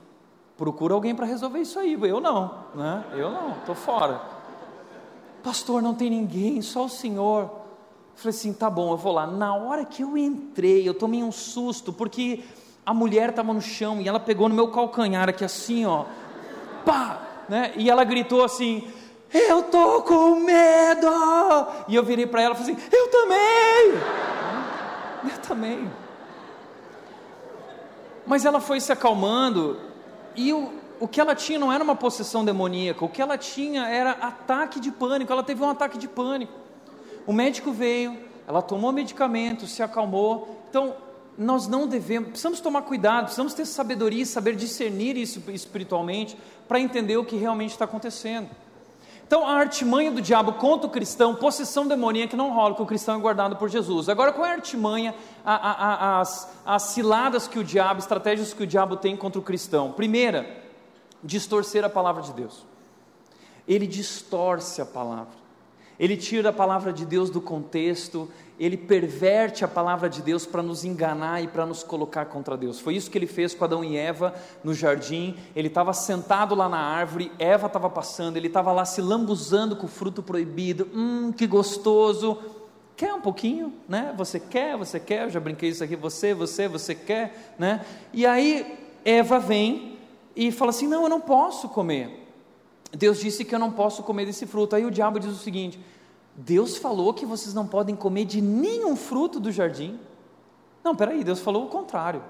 procura 0.57 0.95
alguém 0.95 1.15
para 1.15 1.27
resolver 1.27 1.61
isso 1.61 1.79
aí. 1.79 1.99
Eu 2.01 2.19
não, 2.19 2.65
né? 2.75 3.05
Eu 3.13 3.31
não, 3.31 3.51
estou 3.59 3.75
fora. 3.75 4.23
Pastor, 5.43 5.83
não 5.83 5.95
tem 5.95 6.09
ninguém, 6.09 6.63
só 6.63 6.87
o 6.87 6.89
Senhor. 6.89 7.43
Eu 7.43 7.51
falei 8.15 8.31
assim: 8.31 8.55
tá 8.55 8.71
bom, 8.71 8.91
eu 8.91 8.97
vou 8.97 9.13
lá. 9.13 9.27
Na 9.27 9.55
hora 9.55 9.85
que 9.85 10.03
eu 10.03 10.17
entrei, 10.17 10.89
eu 10.89 10.95
tomei 10.95 11.23
um 11.23 11.31
susto, 11.31 11.93
porque 11.93 12.43
a 12.87 12.95
mulher 12.95 13.29
estava 13.29 13.53
no 13.53 13.61
chão 13.61 14.01
e 14.01 14.09
ela 14.09 14.19
pegou 14.19 14.49
no 14.49 14.55
meu 14.55 14.69
calcanhar 14.69 15.29
aqui 15.29 15.45
assim, 15.45 15.85
ó, 15.85 16.07
pá, 16.87 17.21
né? 17.51 17.75
E 17.77 17.91
ela 17.91 18.05
gritou 18.05 18.43
assim: 18.43 18.91
eu 19.31 19.65
tô 19.65 20.01
com 20.05 20.37
medo. 20.37 21.07
E 21.87 21.95
eu 21.95 22.03
virei 22.03 22.27
para 22.27 22.41
ela 22.41 22.55
e 22.55 22.57
falei 22.57 22.73
assim: 22.73 22.83
eu 22.91 23.11
também. 23.11 23.93
Eu 25.31 25.39
também. 25.43 26.08
Mas 28.29 28.45
ela 28.45 28.61
foi 28.61 28.79
se 28.79 28.93
acalmando 28.93 29.81
e 30.37 30.53
o, 30.53 30.71
o 31.01 31.09
que 31.09 31.21
ela 31.21 31.35
tinha 31.35 31.59
não 31.59 31.73
era 31.73 31.83
uma 31.83 31.97
possessão 31.97 32.45
demoníaca, 32.45 33.05
o 33.05 33.09
que 33.09 33.23
ela 33.23 33.39
tinha 33.39 33.89
era 33.89 34.11
ataque 34.13 34.79
de 34.79 34.93
pânico. 34.93 35.33
Ela 35.33 35.43
teve 35.43 35.63
um 35.63 35.71
ataque 35.71 35.97
de 35.97 36.07
pânico. 36.07 36.53
O 37.27 37.33
médico 37.33 37.73
veio, 37.73 38.17
ela 38.47 38.61
tomou 38.63 38.93
medicamento, 38.93 39.67
se 39.67 39.83
acalmou. 39.83 40.63
Então, 40.69 40.95
nós 41.39 41.67
não 41.67 41.87
devemos, 41.87 42.31
precisamos 42.31 42.61
tomar 42.61 42.83
cuidado, 42.83 43.25
precisamos 43.25 43.55
ter 43.55 43.65
sabedoria 43.65 44.27
saber 44.27 44.57
discernir 44.57 45.17
isso 45.17 45.43
espiritualmente 45.51 46.37
para 46.67 46.79
entender 46.81 47.17
o 47.17 47.25
que 47.25 47.37
realmente 47.37 47.71
está 47.71 47.87
acontecendo. 47.87 48.49
Então, 49.29 49.47
a 49.47 49.57
artimanha 49.57 50.11
do 50.11 50.23
diabo 50.23 50.55
contra 50.55 50.87
o 50.87 50.91
cristão, 50.91 51.35
possessão 51.35 51.87
demoníaca 51.87 52.35
não 52.35 52.51
rola, 52.51 52.75
que 52.75 52.81
o 52.81 52.87
cristão 52.87 53.15
é 53.15 53.19
guardado 53.19 53.57
por 53.57 53.69
Jesus. 53.69 54.09
Agora, 54.09 54.33
qual 54.33 54.47
é 54.47 54.53
a 54.53 54.55
artimanha, 54.55 55.15
a, 55.45 55.55
a, 55.55 55.73
a, 55.73 56.21
as, 56.21 56.51
as 56.65 56.83
ciladas 56.85 57.47
que 57.47 57.59
o 57.59 57.63
diabo, 57.63 58.01
estratégias 58.01 58.55
que 58.55 58.63
o 58.63 58.67
diabo 58.67 58.97
tem 58.97 59.15
contra 59.15 59.39
o 59.39 59.43
cristão? 59.45 59.93
Primeira, 59.93 60.65
distorcer 61.23 61.85
a 61.85 61.91
palavra 61.91 62.23
de 62.23 62.33
Deus. 62.33 62.65
Ele 63.69 63.87
distorce 63.87 64.81
a 64.81 64.87
palavra. 64.87 65.37
Ele 66.01 66.17
tira 66.17 66.49
a 66.49 66.53
palavra 66.53 66.91
de 66.91 67.05
Deus 67.05 67.29
do 67.29 67.43
contexto, 67.43 68.31
ele 68.59 68.77
perverte 68.77 69.65
a 69.65 69.69
palavra 69.69 70.09
de 70.09 70.21
Deus 70.21 70.45
para 70.45 70.63
nos 70.63 70.85
enganar 70.85 71.43
e 71.43 71.47
para 71.47 71.65
nos 71.65 71.83
colocar 71.83 72.27
contra 72.27 72.57
Deus. 72.57 72.81
Foi 72.81 72.97
isso 72.97 73.11
que 73.11 73.17
ele 73.17 73.27
fez 73.27 73.55
com 73.55 73.65
Adão 73.65 73.85
e 73.85 73.97
Eva 73.97 74.35
no 74.65 74.75
jardim. 74.75 75.37
Ele 75.55 75.69
estava 75.69 75.93
sentado 75.93 76.55
lá 76.55 76.69
na 76.69 76.79
árvore, 76.79 77.31
Eva 77.39 77.69
estava 77.69 77.89
passando, 77.89 78.37
ele 78.37 78.49
estava 78.49 78.73
lá 78.73 78.85
se 78.85 79.01
lambuzando 79.01 79.77
com 79.77 79.87
o 79.87 79.89
fruto 79.89 80.23
proibido. 80.23 80.89
Hum, 80.93 81.33
que 81.33 81.47
gostoso. 81.47 82.39
Quer 82.97 83.15
um 83.15 83.21
pouquinho, 83.21 83.73
né? 83.89 84.13
Você 84.17 84.41
quer, 84.41 84.77
você 84.77 84.99
quer. 84.99 85.25
Eu 85.25 85.31
já 85.31 85.39
brinquei 85.39 85.69
isso 85.69 85.85
aqui. 85.85 85.95
Você, 85.95 86.35
você, 86.35 86.67
você 86.67 86.97
quer, 86.97 87.55
né? 87.57 87.87
E 88.13 88.27
aí 88.27 88.77
Eva 89.05 89.39
vem 89.39 89.99
e 90.35 90.51
fala 90.51 90.71
assim: 90.71 90.89
Não, 90.89 91.05
eu 91.05 91.09
não 91.09 91.21
posso 91.21 91.69
comer. 91.69 92.27
Deus 92.91 93.21
disse 93.21 93.45
que 93.45 93.55
eu 93.55 93.59
não 93.59 93.71
posso 93.71 94.03
comer 94.03 94.27
desse 94.27 94.47
fruto. 94.47 94.75
Aí 94.75 94.85
o 94.85 94.91
diabo 94.91 95.21
diz 95.21 95.31
o 95.31 95.37
seguinte: 95.37 95.79
Deus 96.41 96.77
falou 96.77 97.13
que 97.13 97.27
vocês 97.27 97.53
não 97.53 97.67
podem 97.67 97.97
comer 97.97 98.25
de 98.25 98.41
nenhum 98.41 98.95
fruto 98.95 99.41
do 99.41 99.51
jardim. 99.51 99.99
Não, 100.85 100.95
peraí, 100.95 101.25
Deus 101.25 101.41
falou 101.41 101.65
o 101.65 101.69
contrário. 101.69 102.23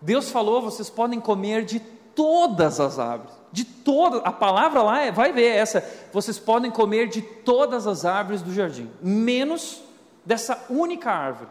Deus 0.00 0.30
falou, 0.30 0.62
vocês 0.62 0.88
podem 0.88 1.18
comer 1.18 1.64
de 1.64 1.80
todas 1.80 2.78
as 2.78 3.00
árvores, 3.00 3.34
de 3.50 3.64
todas, 3.64 4.22
a 4.24 4.30
palavra 4.30 4.80
lá 4.80 5.00
é, 5.00 5.10
vai 5.10 5.32
ver 5.32 5.48
essa, 5.48 5.84
vocês 6.12 6.38
podem 6.38 6.70
comer 6.70 7.08
de 7.08 7.20
todas 7.20 7.84
as 7.86 8.04
árvores 8.04 8.42
do 8.42 8.54
jardim, 8.54 8.88
menos 9.02 9.82
dessa 10.24 10.64
única 10.70 11.10
árvore. 11.10 11.50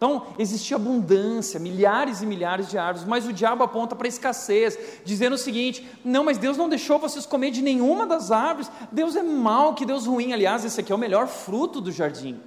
Então, 0.00 0.28
existia 0.38 0.76
abundância, 0.76 1.60
milhares 1.60 2.22
e 2.22 2.26
milhares 2.26 2.70
de 2.70 2.78
árvores, 2.78 3.06
mas 3.06 3.26
o 3.26 3.34
diabo 3.34 3.62
aponta 3.62 3.94
para 3.94 4.06
a 4.06 4.08
escassez, 4.08 4.78
dizendo 5.04 5.34
o 5.34 5.38
seguinte: 5.38 5.86
não, 6.02 6.24
mas 6.24 6.38
Deus 6.38 6.56
não 6.56 6.70
deixou 6.70 6.98
vocês 6.98 7.26
comer 7.26 7.50
de 7.50 7.60
nenhuma 7.60 8.06
das 8.06 8.30
árvores, 8.30 8.72
Deus 8.90 9.14
é 9.14 9.22
mau, 9.22 9.74
que 9.74 9.84
Deus 9.84 10.06
ruim. 10.06 10.32
Aliás, 10.32 10.64
esse 10.64 10.80
aqui 10.80 10.90
é 10.90 10.94
o 10.94 10.98
melhor 10.98 11.26
fruto 11.28 11.82
do 11.82 11.92
jardim. 11.92 12.40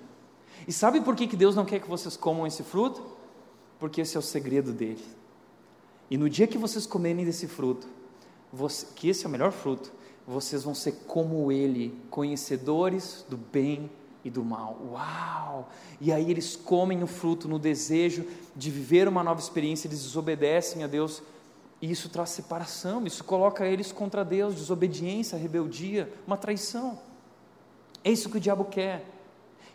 E 0.67 0.73
sabe 0.73 0.99
por 0.99 1.15
que, 1.15 1.27
que 1.27 1.35
Deus 1.35 1.55
não 1.55 1.63
quer 1.63 1.79
que 1.79 1.87
vocês 1.87 2.17
comam 2.17 2.47
esse 2.47 2.63
fruto? 2.63 3.03
Porque 3.77 4.01
esse 4.01 4.17
é 4.17 4.19
o 4.19 4.23
segredo 4.23 4.73
dele. 4.73 5.05
E 6.09 6.17
no 6.17 6.27
dia 6.27 6.47
que 6.47 6.57
vocês 6.57 6.87
comerem 6.87 7.23
desse 7.23 7.47
fruto, 7.47 7.87
você, 8.51 8.87
que 8.95 9.09
esse 9.09 9.25
é 9.25 9.27
o 9.27 9.31
melhor 9.31 9.51
fruto, 9.51 9.93
vocês 10.25 10.63
vão 10.63 10.73
ser 10.73 10.93
como 11.05 11.51
ele, 11.51 11.95
conhecedores 12.09 13.23
do 13.29 13.37
bem 13.37 13.91
e 14.23 14.29
do 14.29 14.43
mal. 14.43 14.77
Uau! 14.91 15.69
E 15.99 16.11
aí 16.11 16.29
eles 16.29 16.55
comem 16.55 17.03
o 17.03 17.07
fruto 17.07 17.47
no 17.47 17.59
desejo 17.59 18.25
de 18.55 18.71
viver 18.71 19.07
uma 19.07 19.23
nova 19.23 19.39
experiência, 19.39 19.87
eles 19.87 20.03
desobedecem 20.03 20.83
a 20.83 20.87
Deus. 20.87 21.21
E 21.81 21.91
isso 21.91 22.07
traz 22.09 22.29
separação, 22.29 23.05
isso 23.05 23.23
coloca 23.23 23.67
eles 23.67 23.91
contra 23.91 24.23
Deus, 24.23 24.55
desobediência, 24.55 25.37
rebeldia, 25.37 26.11
uma 26.25 26.37
traição. 26.37 26.97
É 28.03 28.11
isso 28.11 28.29
que 28.29 28.37
o 28.37 28.39
diabo 28.39 28.65
quer. 28.65 29.12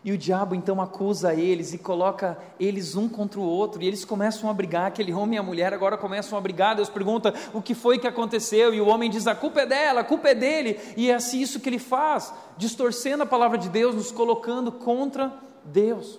E 0.03 0.13
o 0.13 0.17
diabo 0.17 0.55
então 0.55 0.81
acusa 0.81 1.33
eles 1.33 1.73
e 1.73 1.77
coloca 1.77 2.37
eles 2.57 2.95
um 2.95 3.09
contra 3.09 3.37
o 3.37 3.43
outro, 3.43 3.81
e 3.83 3.87
eles 3.87 4.05
começam 4.05 4.49
a 4.49 4.53
brigar. 4.53 4.87
Aquele 4.87 5.13
homem 5.13 5.35
e 5.35 5.39
a 5.39 5.43
mulher 5.43 5.73
agora 5.73 5.97
começam 5.97 6.37
a 6.37 6.41
brigar. 6.41 6.75
Deus 6.75 6.89
pergunta 6.89 7.33
o 7.53 7.61
que 7.61 7.75
foi 7.75 7.99
que 7.99 8.07
aconteceu, 8.07 8.73
e 8.73 8.79
o 8.79 8.87
homem 8.87 9.09
diz: 9.09 9.27
a 9.27 9.35
culpa 9.35 9.61
é 9.61 9.65
dela, 9.65 9.99
a 9.99 10.05
culpa 10.05 10.29
é 10.29 10.35
dele, 10.35 10.79
e 10.95 11.11
é 11.11 11.15
assim 11.15 11.41
isso 11.41 11.59
que 11.59 11.67
ele 11.67 11.79
faz, 11.79 12.33
distorcendo 12.57 13.23
a 13.23 13.25
palavra 13.25 13.57
de 13.57 13.67
Deus, 13.67 13.93
nos 13.93 14.09
colocando 14.11 14.71
contra 14.71 15.33
Deus. 15.65 16.17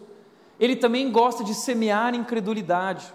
Ele 0.59 0.77
também 0.77 1.11
gosta 1.11 1.43
de 1.43 1.55
semear 1.55 2.15
incredulidade, 2.15 3.11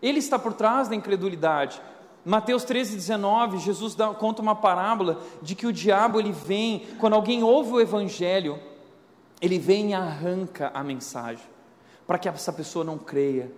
ele 0.00 0.20
está 0.20 0.38
por 0.38 0.52
trás 0.52 0.86
da 0.86 0.94
incredulidade. 0.94 1.80
Mateus 2.24 2.64
13, 2.64 2.94
19, 2.94 3.58
Jesus 3.58 3.94
dá, 3.94 4.08
conta 4.08 4.42
uma 4.42 4.54
parábola 4.54 5.20
de 5.42 5.54
que 5.54 5.66
o 5.66 5.72
diabo 5.72 6.20
ele 6.20 6.32
vem, 6.32 6.86
quando 6.98 7.14
alguém 7.14 7.42
ouve 7.42 7.72
o 7.72 7.80
evangelho, 7.80 8.58
ele 9.46 9.58
vem 9.58 9.90
e 9.90 9.94
arranca 9.94 10.70
a 10.74 10.82
mensagem, 10.82 11.44
para 12.06 12.18
que 12.18 12.28
essa 12.28 12.52
pessoa 12.52 12.84
não 12.84 12.98
creia. 12.98 13.50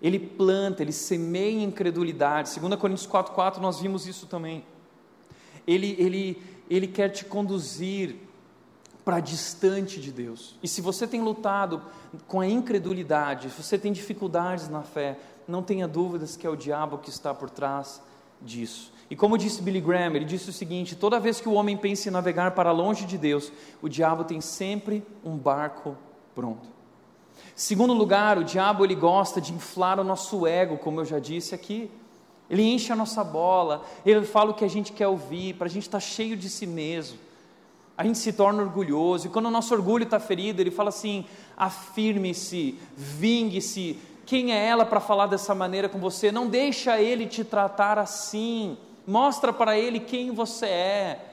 Ele 0.00 0.18
planta, 0.18 0.82
ele 0.82 0.92
semeia 0.92 1.62
incredulidade. 1.62 2.58
2 2.58 2.74
Coríntios 2.76 3.06
4,4 3.06 3.58
nós 3.58 3.80
vimos 3.80 4.06
isso 4.06 4.26
também. 4.26 4.64
Ele, 5.66 5.96
ele, 5.98 6.42
ele 6.68 6.86
quer 6.86 7.08
te 7.10 7.24
conduzir 7.24 8.16
para 9.04 9.20
distante 9.20 10.00
de 10.00 10.10
Deus. 10.10 10.56
E 10.62 10.68
se 10.68 10.80
você 10.80 11.06
tem 11.06 11.20
lutado 11.20 11.82
com 12.26 12.40
a 12.40 12.46
incredulidade, 12.46 13.50
se 13.50 13.62
você 13.62 13.78
tem 13.78 13.92
dificuldades 13.92 14.68
na 14.68 14.82
fé, 14.82 15.18
não 15.46 15.62
tenha 15.62 15.86
dúvidas 15.86 16.36
que 16.36 16.46
é 16.46 16.50
o 16.50 16.56
diabo 16.56 16.98
que 16.98 17.10
está 17.10 17.32
por 17.32 17.48
trás 17.48 18.02
disso. 18.42 18.92
E 19.08 19.14
como 19.14 19.38
disse 19.38 19.62
Billy 19.62 19.80
Graham, 19.80 20.16
ele 20.16 20.24
disse 20.24 20.50
o 20.50 20.52
seguinte: 20.52 20.96
toda 20.96 21.20
vez 21.20 21.40
que 21.40 21.48
o 21.48 21.52
homem 21.52 21.76
pensa 21.76 22.08
em 22.08 22.12
navegar 22.12 22.52
para 22.52 22.72
longe 22.72 23.04
de 23.04 23.16
Deus, 23.16 23.52
o 23.80 23.88
diabo 23.88 24.24
tem 24.24 24.40
sempre 24.40 25.04
um 25.24 25.36
barco 25.36 25.96
pronto. 26.34 26.68
Segundo 27.54 27.92
lugar, 27.92 28.36
o 28.36 28.44
diabo 28.44 28.84
ele 28.84 28.94
gosta 28.94 29.40
de 29.40 29.52
inflar 29.52 29.98
o 30.00 30.04
nosso 30.04 30.46
ego, 30.46 30.76
como 30.76 31.00
eu 31.00 31.04
já 31.04 31.18
disse 31.18 31.54
aqui. 31.54 31.90
Ele 32.48 32.62
enche 32.62 32.92
a 32.92 32.96
nossa 32.96 33.24
bola, 33.24 33.84
ele 34.04 34.24
fala 34.24 34.50
o 34.50 34.54
que 34.54 34.64
a 34.64 34.68
gente 34.68 34.92
quer 34.92 35.08
ouvir, 35.08 35.54
para 35.54 35.66
a 35.66 35.70
gente 35.70 35.84
estar 35.84 35.98
tá 35.98 36.04
cheio 36.04 36.36
de 36.36 36.48
si 36.48 36.66
mesmo. 36.66 37.18
A 37.98 38.04
gente 38.04 38.18
se 38.18 38.32
torna 38.32 38.62
orgulhoso, 38.62 39.26
e 39.26 39.30
quando 39.30 39.46
o 39.46 39.50
nosso 39.50 39.72
orgulho 39.72 40.04
está 40.04 40.20
ferido, 40.20 40.60
ele 40.60 40.70
fala 40.70 40.90
assim: 40.90 41.24
afirme-se, 41.56 42.78
vingue-se. 42.94 43.98
Quem 44.26 44.52
é 44.52 44.66
ela 44.66 44.84
para 44.84 45.00
falar 45.00 45.26
dessa 45.26 45.54
maneira 45.54 45.88
com 45.88 45.98
você? 45.98 46.30
Não 46.30 46.48
deixa 46.48 47.00
ele 47.00 47.26
te 47.26 47.42
tratar 47.42 47.98
assim. 47.98 48.76
Mostra 49.06 49.52
para 49.52 49.78
ele 49.78 50.00
quem 50.00 50.32
você 50.32 50.66
é. 50.66 51.26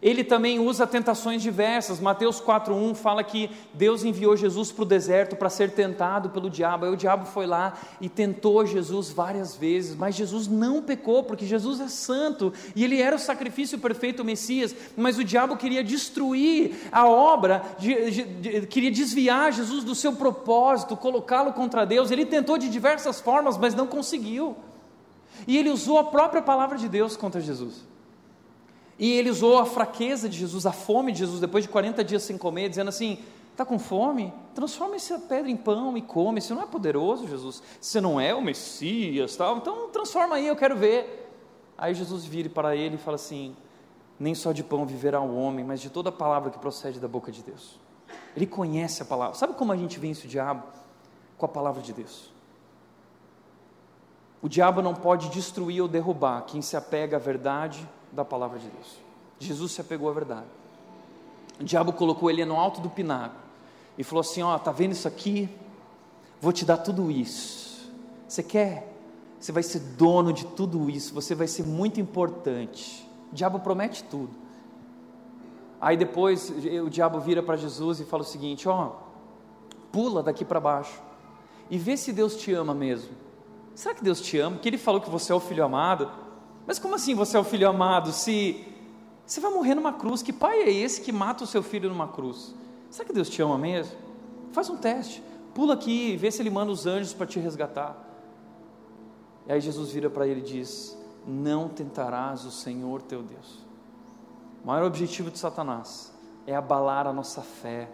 Ele 0.00 0.22
também 0.22 0.60
usa 0.60 0.86
tentações 0.86 1.42
diversas. 1.42 1.98
Mateus 1.98 2.40
4:1 2.40 2.94
fala 2.94 3.24
que 3.24 3.50
Deus 3.74 4.04
enviou 4.04 4.36
Jesus 4.36 4.70
para 4.70 4.82
o 4.82 4.86
deserto 4.86 5.34
para 5.34 5.50
ser 5.50 5.72
tentado 5.72 6.30
pelo 6.30 6.48
diabo. 6.48 6.84
Aí 6.84 6.92
o 6.92 6.96
diabo 6.96 7.26
foi 7.26 7.46
lá 7.46 7.76
e 8.00 8.08
tentou 8.08 8.64
Jesus 8.64 9.10
várias 9.10 9.56
vezes, 9.56 9.96
mas 9.96 10.14
Jesus 10.14 10.46
não 10.46 10.80
pecou, 10.80 11.24
porque 11.24 11.44
Jesus 11.44 11.80
é 11.80 11.88
santo 11.88 12.52
e 12.76 12.84
ele 12.84 13.02
era 13.02 13.16
o 13.16 13.18
sacrifício 13.18 13.78
perfeito, 13.78 14.22
o 14.22 14.24
Messias. 14.24 14.74
Mas 14.96 15.18
o 15.18 15.24
diabo 15.24 15.56
queria 15.56 15.82
destruir 15.82 16.76
a 16.92 17.08
obra, 17.08 17.62
de, 17.76 18.10
de, 18.10 18.24
de, 18.24 18.66
queria 18.68 18.90
desviar 18.90 19.52
Jesus 19.52 19.82
do 19.82 19.96
seu 19.96 20.12
propósito, 20.12 20.96
colocá-lo 20.96 21.52
contra 21.52 21.84
Deus. 21.84 22.12
Ele 22.12 22.24
tentou 22.24 22.56
de 22.56 22.68
diversas 22.68 23.20
formas, 23.20 23.58
mas 23.58 23.74
não 23.74 23.86
conseguiu. 23.86 24.56
E 25.46 25.56
ele 25.56 25.70
usou 25.70 25.98
a 25.98 26.04
própria 26.04 26.42
palavra 26.42 26.76
de 26.76 26.88
Deus 26.88 27.16
contra 27.16 27.40
Jesus. 27.40 27.86
E 28.98 29.12
ele 29.12 29.30
usou 29.30 29.58
a 29.58 29.64
fraqueza 29.64 30.28
de 30.28 30.36
Jesus, 30.36 30.66
a 30.66 30.72
fome 30.72 31.12
de 31.12 31.20
Jesus, 31.20 31.40
depois 31.40 31.64
de 31.64 31.70
40 31.70 32.02
dias 32.02 32.22
sem 32.22 32.36
comer, 32.36 32.68
dizendo 32.68 32.88
assim: 32.88 33.18
está 33.52 33.64
com 33.64 33.78
fome? 33.78 34.32
Transforma 34.54 34.96
essa 34.96 35.18
pedra 35.18 35.50
em 35.50 35.56
pão 35.56 35.96
e 35.96 36.02
come. 36.02 36.40
Você 36.40 36.52
não 36.52 36.62
é 36.62 36.66
poderoso, 36.66 37.28
Jesus. 37.28 37.62
Você 37.80 38.00
não 38.00 38.20
é 38.20 38.34
o 38.34 38.42
Messias, 38.42 39.36
tal. 39.36 39.58
Então 39.58 39.88
transforma 39.90 40.36
aí, 40.36 40.46
eu 40.46 40.56
quero 40.56 40.76
ver. 40.76 41.30
Aí 41.76 41.94
Jesus 41.94 42.24
vira 42.24 42.48
para 42.50 42.74
ele 42.74 42.96
e 42.96 42.98
fala 42.98 43.14
assim: 43.14 43.56
nem 44.18 44.34
só 44.34 44.50
de 44.50 44.64
pão 44.64 44.84
viverá 44.84 45.20
o 45.20 45.36
homem, 45.36 45.64
mas 45.64 45.80
de 45.80 45.90
toda 45.90 46.10
palavra 46.10 46.50
que 46.50 46.58
procede 46.58 46.98
da 46.98 47.06
boca 47.06 47.30
de 47.30 47.42
Deus. 47.42 47.78
Ele 48.34 48.46
conhece 48.46 49.02
a 49.02 49.04
palavra. 49.04 49.36
Sabe 49.36 49.54
como 49.54 49.72
a 49.72 49.76
gente 49.76 49.98
vence 49.98 50.26
o 50.26 50.28
diabo? 50.28 50.64
Com 51.36 51.46
a 51.46 51.48
palavra 51.48 51.80
de 51.80 51.92
Deus. 51.92 52.32
O 54.40 54.48
diabo 54.48 54.80
não 54.80 54.94
pode 54.94 55.28
destruir 55.30 55.82
ou 55.82 55.88
derrubar 55.88 56.42
quem 56.42 56.62
se 56.62 56.76
apega 56.76 57.16
à 57.16 57.20
verdade 57.20 57.88
da 58.12 58.24
palavra 58.24 58.58
de 58.58 58.68
Deus. 58.68 58.96
Jesus 59.38 59.72
se 59.72 59.80
apegou 59.80 60.08
à 60.08 60.12
verdade. 60.12 60.46
O 61.60 61.64
diabo 61.64 61.92
colocou 61.92 62.30
ele 62.30 62.44
no 62.44 62.56
alto 62.56 62.80
do 62.80 62.88
pináculo 62.88 63.40
e 63.96 64.04
falou 64.04 64.20
assim: 64.20 64.42
Ó, 64.42 64.56
tá 64.58 64.70
vendo 64.70 64.92
isso 64.92 65.08
aqui? 65.08 65.48
Vou 66.40 66.52
te 66.52 66.64
dar 66.64 66.78
tudo 66.78 67.10
isso. 67.10 67.90
Você 68.28 68.42
quer? 68.42 68.94
Você 69.40 69.50
vai 69.50 69.62
ser 69.62 69.80
dono 69.80 70.32
de 70.32 70.46
tudo 70.46 70.88
isso. 70.88 71.12
Você 71.14 71.34
vai 71.34 71.48
ser 71.48 71.64
muito 71.64 72.00
importante. 72.00 73.08
O 73.32 73.34
diabo 73.34 73.58
promete 73.58 74.04
tudo. 74.04 74.30
Aí 75.80 75.96
depois 75.96 76.50
o 76.50 76.90
diabo 76.90 77.20
vira 77.20 77.42
para 77.42 77.56
Jesus 77.56 78.00
e 78.00 78.04
fala 78.04 78.22
o 78.22 78.26
seguinte: 78.26 78.68
Ó, 78.68 78.92
pula 79.90 80.22
daqui 80.22 80.44
para 80.44 80.60
baixo 80.60 81.00
e 81.70 81.76
vê 81.76 81.96
se 81.96 82.12
Deus 82.12 82.36
te 82.36 82.52
ama 82.52 82.74
mesmo. 82.74 83.10
Será 83.78 83.94
que 83.94 84.02
Deus 84.02 84.20
te 84.20 84.36
ama? 84.40 84.56
Porque 84.56 84.68
Ele 84.68 84.76
falou 84.76 85.00
que 85.00 85.08
você 85.08 85.30
é 85.30 85.34
o 85.36 85.38
filho 85.38 85.64
amado. 85.64 86.10
Mas 86.66 86.80
como 86.80 86.96
assim 86.96 87.14
você 87.14 87.36
é 87.36 87.40
o 87.40 87.44
filho 87.44 87.68
amado? 87.68 88.10
Se 88.10 88.66
você 89.24 89.38
vai 89.38 89.52
morrer 89.52 89.76
numa 89.76 89.92
cruz, 89.92 90.20
que 90.20 90.32
pai 90.32 90.62
é 90.62 90.72
esse 90.72 91.00
que 91.00 91.12
mata 91.12 91.44
o 91.44 91.46
seu 91.46 91.62
filho 91.62 91.88
numa 91.88 92.08
cruz? 92.08 92.52
Será 92.90 93.04
que 93.06 93.12
Deus 93.12 93.30
te 93.30 93.40
ama 93.40 93.56
mesmo? 93.56 93.96
Faz 94.50 94.68
um 94.68 94.76
teste, 94.76 95.22
pula 95.54 95.74
aqui, 95.74 96.16
vê 96.16 96.28
se 96.28 96.42
ele 96.42 96.50
manda 96.50 96.72
os 96.72 96.86
anjos 96.86 97.14
para 97.14 97.24
te 97.24 97.38
resgatar. 97.38 97.96
E 99.46 99.52
aí 99.52 99.60
Jesus 99.60 99.92
vira 99.92 100.10
para 100.10 100.26
ele 100.26 100.40
e 100.40 100.42
diz: 100.42 100.98
Não 101.24 101.68
tentarás 101.68 102.44
o 102.44 102.50
Senhor 102.50 103.00
teu 103.02 103.22
Deus. 103.22 103.64
O 104.64 104.66
maior 104.66 104.86
objetivo 104.86 105.30
de 105.30 105.38
Satanás 105.38 106.12
é 106.48 106.56
abalar 106.56 107.06
a 107.06 107.12
nossa 107.12 107.42
fé 107.42 107.88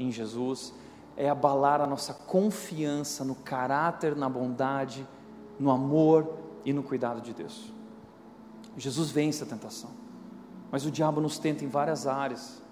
em 0.00 0.10
Jesus, 0.10 0.74
é 1.16 1.30
abalar 1.30 1.80
a 1.80 1.86
nossa 1.86 2.12
confiança 2.12 3.24
no 3.24 3.36
caráter, 3.36 4.16
na 4.16 4.28
bondade, 4.28 5.06
no 5.58 5.70
amor 5.70 6.38
e 6.64 6.72
no 6.72 6.82
cuidado 6.82 7.20
de 7.20 7.32
Deus. 7.32 7.72
Jesus 8.76 9.10
vence 9.10 9.42
a 9.42 9.46
tentação. 9.46 9.90
Mas 10.70 10.84
o 10.84 10.90
diabo 10.90 11.20
nos 11.20 11.38
tenta 11.38 11.64
em 11.64 11.68
várias 11.68 12.06
áreas 12.06 12.62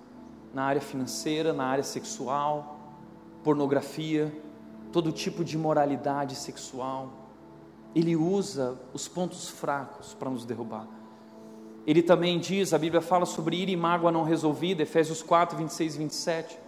na 0.53 0.65
área 0.65 0.81
financeira, 0.81 1.53
na 1.53 1.65
área 1.65 1.85
sexual, 1.85 2.79
pornografia, 3.43 4.33
todo 4.93 5.11
tipo 5.13 5.45
de 5.45 5.59
moralidade 5.59 6.35
sexual. 6.35 7.13
Ele 7.95 8.15
usa 8.15 8.79
os 8.93 9.09
pontos 9.09 9.49
fracos 9.49 10.15
para 10.15 10.31
nos 10.31 10.45
derrubar. 10.45 10.87
Ele 11.87 12.03
também 12.03 12.39
diz, 12.39 12.75
a 12.75 12.79
Bíblia 12.79 13.01
fala 13.01 13.25
sobre 13.25 13.57
ira 13.57 13.71
e 13.71 13.77
mágoa 13.77 14.11
não 14.11 14.25
resolvida, 14.25 14.83
Efésios 14.83 15.23
4, 15.23 15.57
26 15.57 15.95
e 15.95 15.99
27. 15.99 16.59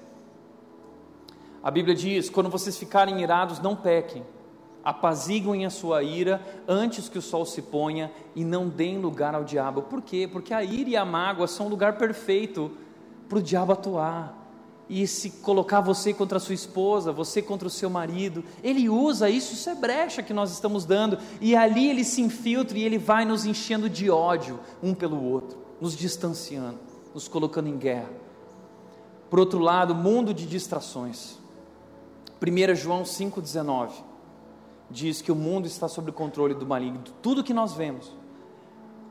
A 1.63 1.71
Bíblia 1.71 1.95
diz: 1.95 2.31
quando 2.31 2.49
vocês 2.49 2.79
ficarem 2.79 3.21
irados, 3.21 3.59
não 3.59 3.75
pequem 3.75 4.25
apaziguem 4.89 5.67
a 5.67 5.71
sua 5.71 6.03
ira 6.03 6.41
antes 6.67 7.11
que 7.11 7.19
o 7.19 7.23
sol 7.23 7.45
se 7.45 7.61
ponha 7.61 8.11
e 8.35 8.43
não 8.43 8.71
deem 8.71 8.97
lugar 8.97 9.35
ao 9.35 9.45
diabo. 9.45 9.83
Por 9.83 10.01
quê? 10.01 10.27
Porque 10.27 10.55
a 10.55 10.65
ira 10.65 10.89
e 10.89 10.97
a 10.97 11.05
mágoa 11.05 11.47
são 11.47 11.67
um 11.67 11.69
lugar 11.69 11.99
perfeito 11.99 12.71
para 13.29 13.37
o 13.37 13.43
diabo 13.43 13.73
atuar 13.73 14.35
e 14.89 15.07
se 15.07 15.29
colocar 15.43 15.83
você 15.83 16.15
contra 16.15 16.39
a 16.39 16.41
sua 16.41 16.55
esposa, 16.55 17.13
você 17.13 17.43
contra 17.43 17.69
o 17.69 17.71
seu 17.71 17.91
marido. 17.91 18.43
Ele 18.65 18.89
usa 18.89 19.29
isso, 19.29 19.53
isso 19.53 19.69
é 19.69 19.75
brecha 19.75 20.23
que 20.23 20.33
nós 20.33 20.51
estamos 20.51 20.87
dando, 20.87 21.19
e 21.39 21.55
ali 21.55 21.91
ele 21.91 22.03
se 22.03 22.23
infiltra 22.23 22.79
e 22.79 22.83
ele 22.83 22.97
vai 22.97 23.27
nos 23.27 23.45
enchendo 23.45 23.91
de 23.91 24.09
ódio 24.09 24.59
um 24.83 24.95
pelo 24.95 25.23
outro, 25.23 25.59
nos 25.79 25.95
distanciando, 25.95 26.79
nos 27.13 27.29
colocando 27.29 27.69
em 27.69 27.77
guerra. 27.77 28.09
Por 29.29 29.39
outro 29.39 29.59
lado, 29.59 29.95
mundo 29.95 30.33
de 30.33 30.47
distrações. 30.47 31.37
1 32.41 32.75
João 32.75 33.03
5,19 33.03 34.08
diz 34.91 35.21
que 35.21 35.31
o 35.31 35.35
mundo 35.35 35.67
está 35.67 35.89
sob 35.89 36.11
o 36.11 36.13
controle 36.13 36.55
do 36.55 36.67
maligno. 36.67 37.03
Tudo 37.23 37.45
que 37.45 37.53
nós 37.53 37.75
vemos, 37.75 38.13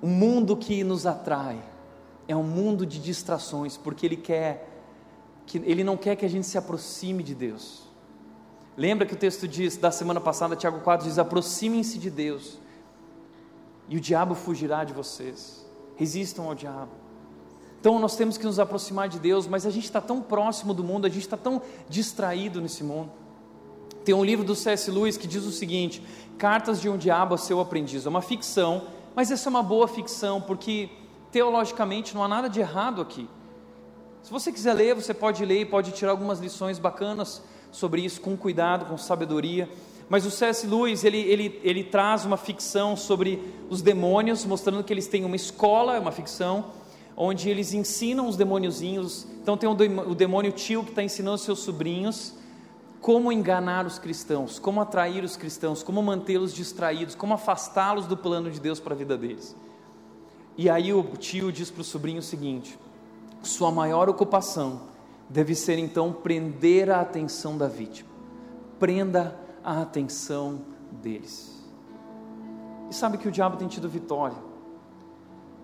o 0.02 0.08
mundo 0.08 0.56
que 0.58 0.84
nos 0.84 1.06
atrai, 1.06 1.62
é 2.28 2.36
um 2.36 2.44
mundo 2.44 2.86
de 2.86 3.00
distrações, 3.00 3.78
porque 3.78 4.06
ele 4.06 4.18
quer 4.18 4.74
que 5.46 5.60
ele 5.60 5.84
não 5.84 5.96
quer 5.96 6.16
que 6.16 6.26
a 6.26 6.30
gente 6.30 6.46
se 6.46 6.58
aproxime 6.58 7.24
de 7.24 7.34
Deus. 7.34 7.84
Lembra 8.76 9.06
que 9.08 9.14
o 9.14 9.18
texto 9.18 9.48
diz 9.48 9.78
da 9.78 9.90
semana 9.92 10.20
passada, 10.20 10.56
Tiago 10.56 10.82
4 10.82 11.08
diz: 11.08 11.18
aproximem-se 11.18 11.98
de 11.98 12.12
Deus, 12.12 12.60
e 13.88 13.96
o 13.96 14.00
diabo 14.00 14.36
fugirá 14.36 14.84
de 14.84 14.94
vocês. 14.94 15.66
Resistam 15.96 16.46
ao 16.46 16.54
diabo. 16.54 16.92
Então 17.80 17.98
nós 18.00 18.16
temos 18.16 18.38
que 18.38 18.46
nos 18.46 18.60
aproximar 18.60 19.08
de 19.08 19.20
Deus, 19.20 19.48
mas 19.48 19.66
a 19.66 19.70
gente 19.70 19.86
está 19.86 20.02
tão 20.02 20.22
próximo 20.22 20.74
do 20.74 20.84
mundo, 20.84 21.06
a 21.06 21.10
gente 21.10 21.22
está 21.22 21.38
tão 21.38 21.62
distraído 21.88 22.60
nesse 22.60 22.84
mundo. 22.84 23.12
Tem 24.08 24.16
um 24.16 24.24
livro 24.24 24.46
do 24.46 24.56
C.S. 24.56 24.90
Lewis 24.90 25.18
que 25.18 25.28
diz 25.28 25.44
o 25.44 25.52
seguinte: 25.52 26.02
Cartas 26.38 26.80
de 26.80 26.88
um 26.88 26.96
Diabo 26.96 27.36
a 27.36 27.38
seu 27.38 27.60
aprendiz. 27.60 28.06
É 28.06 28.10
uma 28.10 28.22
ficção, 28.22 28.84
mas 29.14 29.32
essa 29.32 29.50
é 29.50 29.52
uma 29.52 29.62
boa 29.62 29.86
ficção, 29.86 30.40
porque 30.40 30.88
teologicamente 31.30 32.16
não 32.16 32.24
há 32.24 32.28
nada 32.30 32.50
de 32.50 32.62
errado 32.62 33.02
aqui. 33.02 33.28
Se 34.24 34.32
você 34.32 34.50
quiser 34.50 34.76
ler, 34.76 34.96
você 34.96 35.14
pode 35.14 35.44
ler 35.44 35.60
e 35.60 35.66
pode 35.66 35.92
tirar 35.92 36.12
algumas 36.12 36.40
lições 36.40 36.80
bacanas 36.80 37.44
sobre 37.70 38.00
isso, 38.00 38.22
com 38.22 38.38
cuidado, 38.38 38.86
com 38.86 38.98
sabedoria. 38.98 39.70
Mas 40.08 40.26
o 40.26 40.32
C.S. 40.32 40.66
Lewis, 40.66 41.04
ele, 41.04 41.20
ele, 41.20 41.60
ele 41.62 41.84
traz 41.84 42.24
uma 42.24 42.38
ficção 42.38 42.96
sobre 42.96 43.44
os 43.70 43.82
demônios, 43.82 44.46
mostrando 44.46 44.86
que 44.86 44.94
eles 44.94 45.08
têm 45.08 45.26
uma 45.26 45.36
escola, 45.36 45.98
é 45.98 46.00
uma 46.00 46.14
ficção, 46.14 46.68
onde 47.18 47.50
eles 47.50 47.74
ensinam 47.74 48.26
os 48.26 48.38
demôniozinhos. 48.38 49.28
Então 49.44 49.58
tem 49.58 49.68
o 49.68 50.16
demônio 50.16 50.54
tio 50.54 50.82
que 50.86 50.92
está 50.92 51.04
ensinando 51.04 51.40
seus 51.40 51.60
sobrinhos 51.60 52.37
como 53.08 53.32
enganar 53.32 53.86
os 53.86 53.98
cristãos, 53.98 54.60
como 54.60 54.82
atrair 54.82 55.24
os 55.24 55.38
cristãos, 55.38 55.82
como 55.82 56.04
mantê-los 56.04 56.54
distraídos, 56.54 57.16
como 57.16 57.34
afastá-los 57.34 58.06
do 58.06 58.18
plano 58.18 58.52
de 58.52 58.60
Deus 58.60 58.82
para 58.82 58.94
a 58.94 58.98
vida 58.98 59.18
deles. 59.18 59.56
E 60.58 60.70
aí 60.70 60.94
o 60.94 61.02
tio 61.16 61.50
diz 61.50 61.72
para 61.72 61.80
o 61.80 61.86
sobrinho 61.86 62.20
o 62.20 62.22
seguinte: 62.22 62.78
sua 63.42 63.72
maior 63.72 64.10
ocupação 64.10 64.82
deve 65.30 65.56
ser 65.56 65.80
então 65.80 66.12
prender 66.12 66.90
a 66.90 67.00
atenção 67.00 67.58
da 67.58 67.70
vítima, 67.70 68.10
prenda 68.78 69.40
a 69.64 69.84
atenção 69.84 70.60
deles. 70.92 71.66
E 72.90 72.94
sabe 72.94 73.18
que 73.18 73.30
o 73.30 73.32
diabo 73.32 73.56
tem 73.56 73.70
tido 73.70 73.88
vitória, 73.88 74.38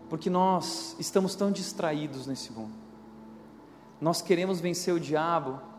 porque 0.09 0.29
nós 0.29 0.95
estamos 0.97 1.35
tão 1.35 1.51
distraídos 1.51 2.25
nesse 2.25 2.53
mundo. 2.53 2.71
Nós 3.99 4.21
queremos 4.21 4.61
vencer 4.61 4.93
o 4.93 4.99
diabo 4.99 5.72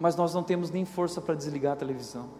mas 0.00 0.16
nós 0.16 0.32
não 0.32 0.42
temos 0.42 0.70
nem 0.70 0.86
força 0.86 1.20
para 1.20 1.34
desligar 1.34 1.74
a 1.74 1.76
televisão. 1.76 2.30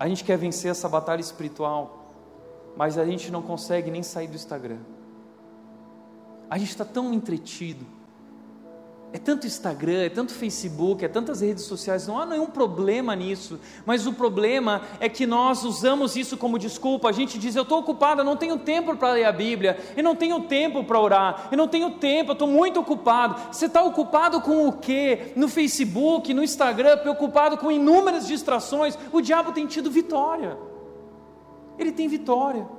A 0.00 0.08
gente 0.08 0.24
quer 0.24 0.38
vencer 0.38 0.70
essa 0.70 0.88
batalha 0.88 1.20
espiritual, 1.20 2.14
mas 2.74 2.96
a 2.96 3.04
gente 3.04 3.30
não 3.30 3.42
consegue 3.42 3.90
nem 3.90 4.02
sair 4.02 4.26
do 4.26 4.34
Instagram. 4.34 4.78
A 6.48 6.56
gente 6.56 6.70
está 6.70 6.84
tão 6.84 7.12
entretido 7.12 7.84
é 9.10 9.18
tanto 9.18 9.46
Instagram, 9.46 10.02
é 10.02 10.08
tanto 10.10 10.34
Facebook, 10.34 11.02
é 11.02 11.08
tantas 11.08 11.40
redes 11.40 11.64
sociais, 11.64 12.06
não 12.06 12.18
há 12.18 12.26
nenhum 12.26 12.46
problema 12.46 13.16
nisso, 13.16 13.58
mas 13.86 14.06
o 14.06 14.12
problema 14.12 14.82
é 15.00 15.08
que 15.08 15.26
nós 15.26 15.64
usamos 15.64 16.14
isso 16.14 16.36
como 16.36 16.58
desculpa. 16.58 17.08
A 17.08 17.12
gente 17.12 17.38
diz: 17.38 17.56
Eu 17.56 17.62
estou 17.62 17.78
ocupado, 17.78 18.20
eu 18.20 18.24
não 18.24 18.36
tenho 18.36 18.58
tempo 18.58 18.94
para 18.96 19.12
ler 19.12 19.24
a 19.24 19.32
Bíblia, 19.32 19.78
eu 19.96 20.04
não 20.04 20.14
tenho 20.14 20.40
tempo 20.42 20.84
para 20.84 21.00
orar, 21.00 21.48
eu 21.50 21.56
não 21.56 21.66
tenho 21.66 21.92
tempo, 21.92 22.30
eu 22.30 22.34
estou 22.34 22.48
muito 22.48 22.80
ocupado. 22.80 23.34
Você 23.50 23.64
está 23.64 23.82
ocupado 23.82 24.42
com 24.42 24.68
o 24.68 24.72
quê? 24.72 25.32
No 25.34 25.48
Facebook, 25.48 26.34
no 26.34 26.44
Instagram, 26.44 26.98
preocupado 26.98 27.56
com 27.56 27.72
inúmeras 27.72 28.26
distrações. 28.26 28.98
O 29.10 29.22
diabo 29.22 29.52
tem 29.52 29.66
tido 29.66 29.90
vitória, 29.90 30.58
ele 31.78 31.92
tem 31.92 32.08
vitória 32.08 32.77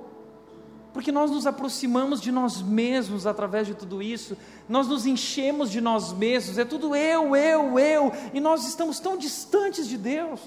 porque 1.00 1.14
nós 1.14 1.32
nos 1.32 1.48
aproximamos 1.48 2.20
de 2.20 2.30
nós 2.30 2.62
mesmos 2.62 3.26
através 3.26 3.66
de 3.66 3.74
tudo 3.74 4.04
isso, 4.04 4.36
nós 4.68 4.86
nos 4.86 5.06
enchemos 5.06 5.72
de 5.72 5.80
nós 5.80 6.12
mesmos, 6.12 6.58
é 6.58 6.66
tudo 6.66 6.94
eu, 6.94 7.38
eu, 7.38 7.80
eu, 7.80 8.12
e 8.34 8.42
nós 8.42 8.68
estamos 8.68 9.00
tão 9.00 9.18
distantes 9.18 9.88
de 9.88 9.98
Deus. 9.98 10.42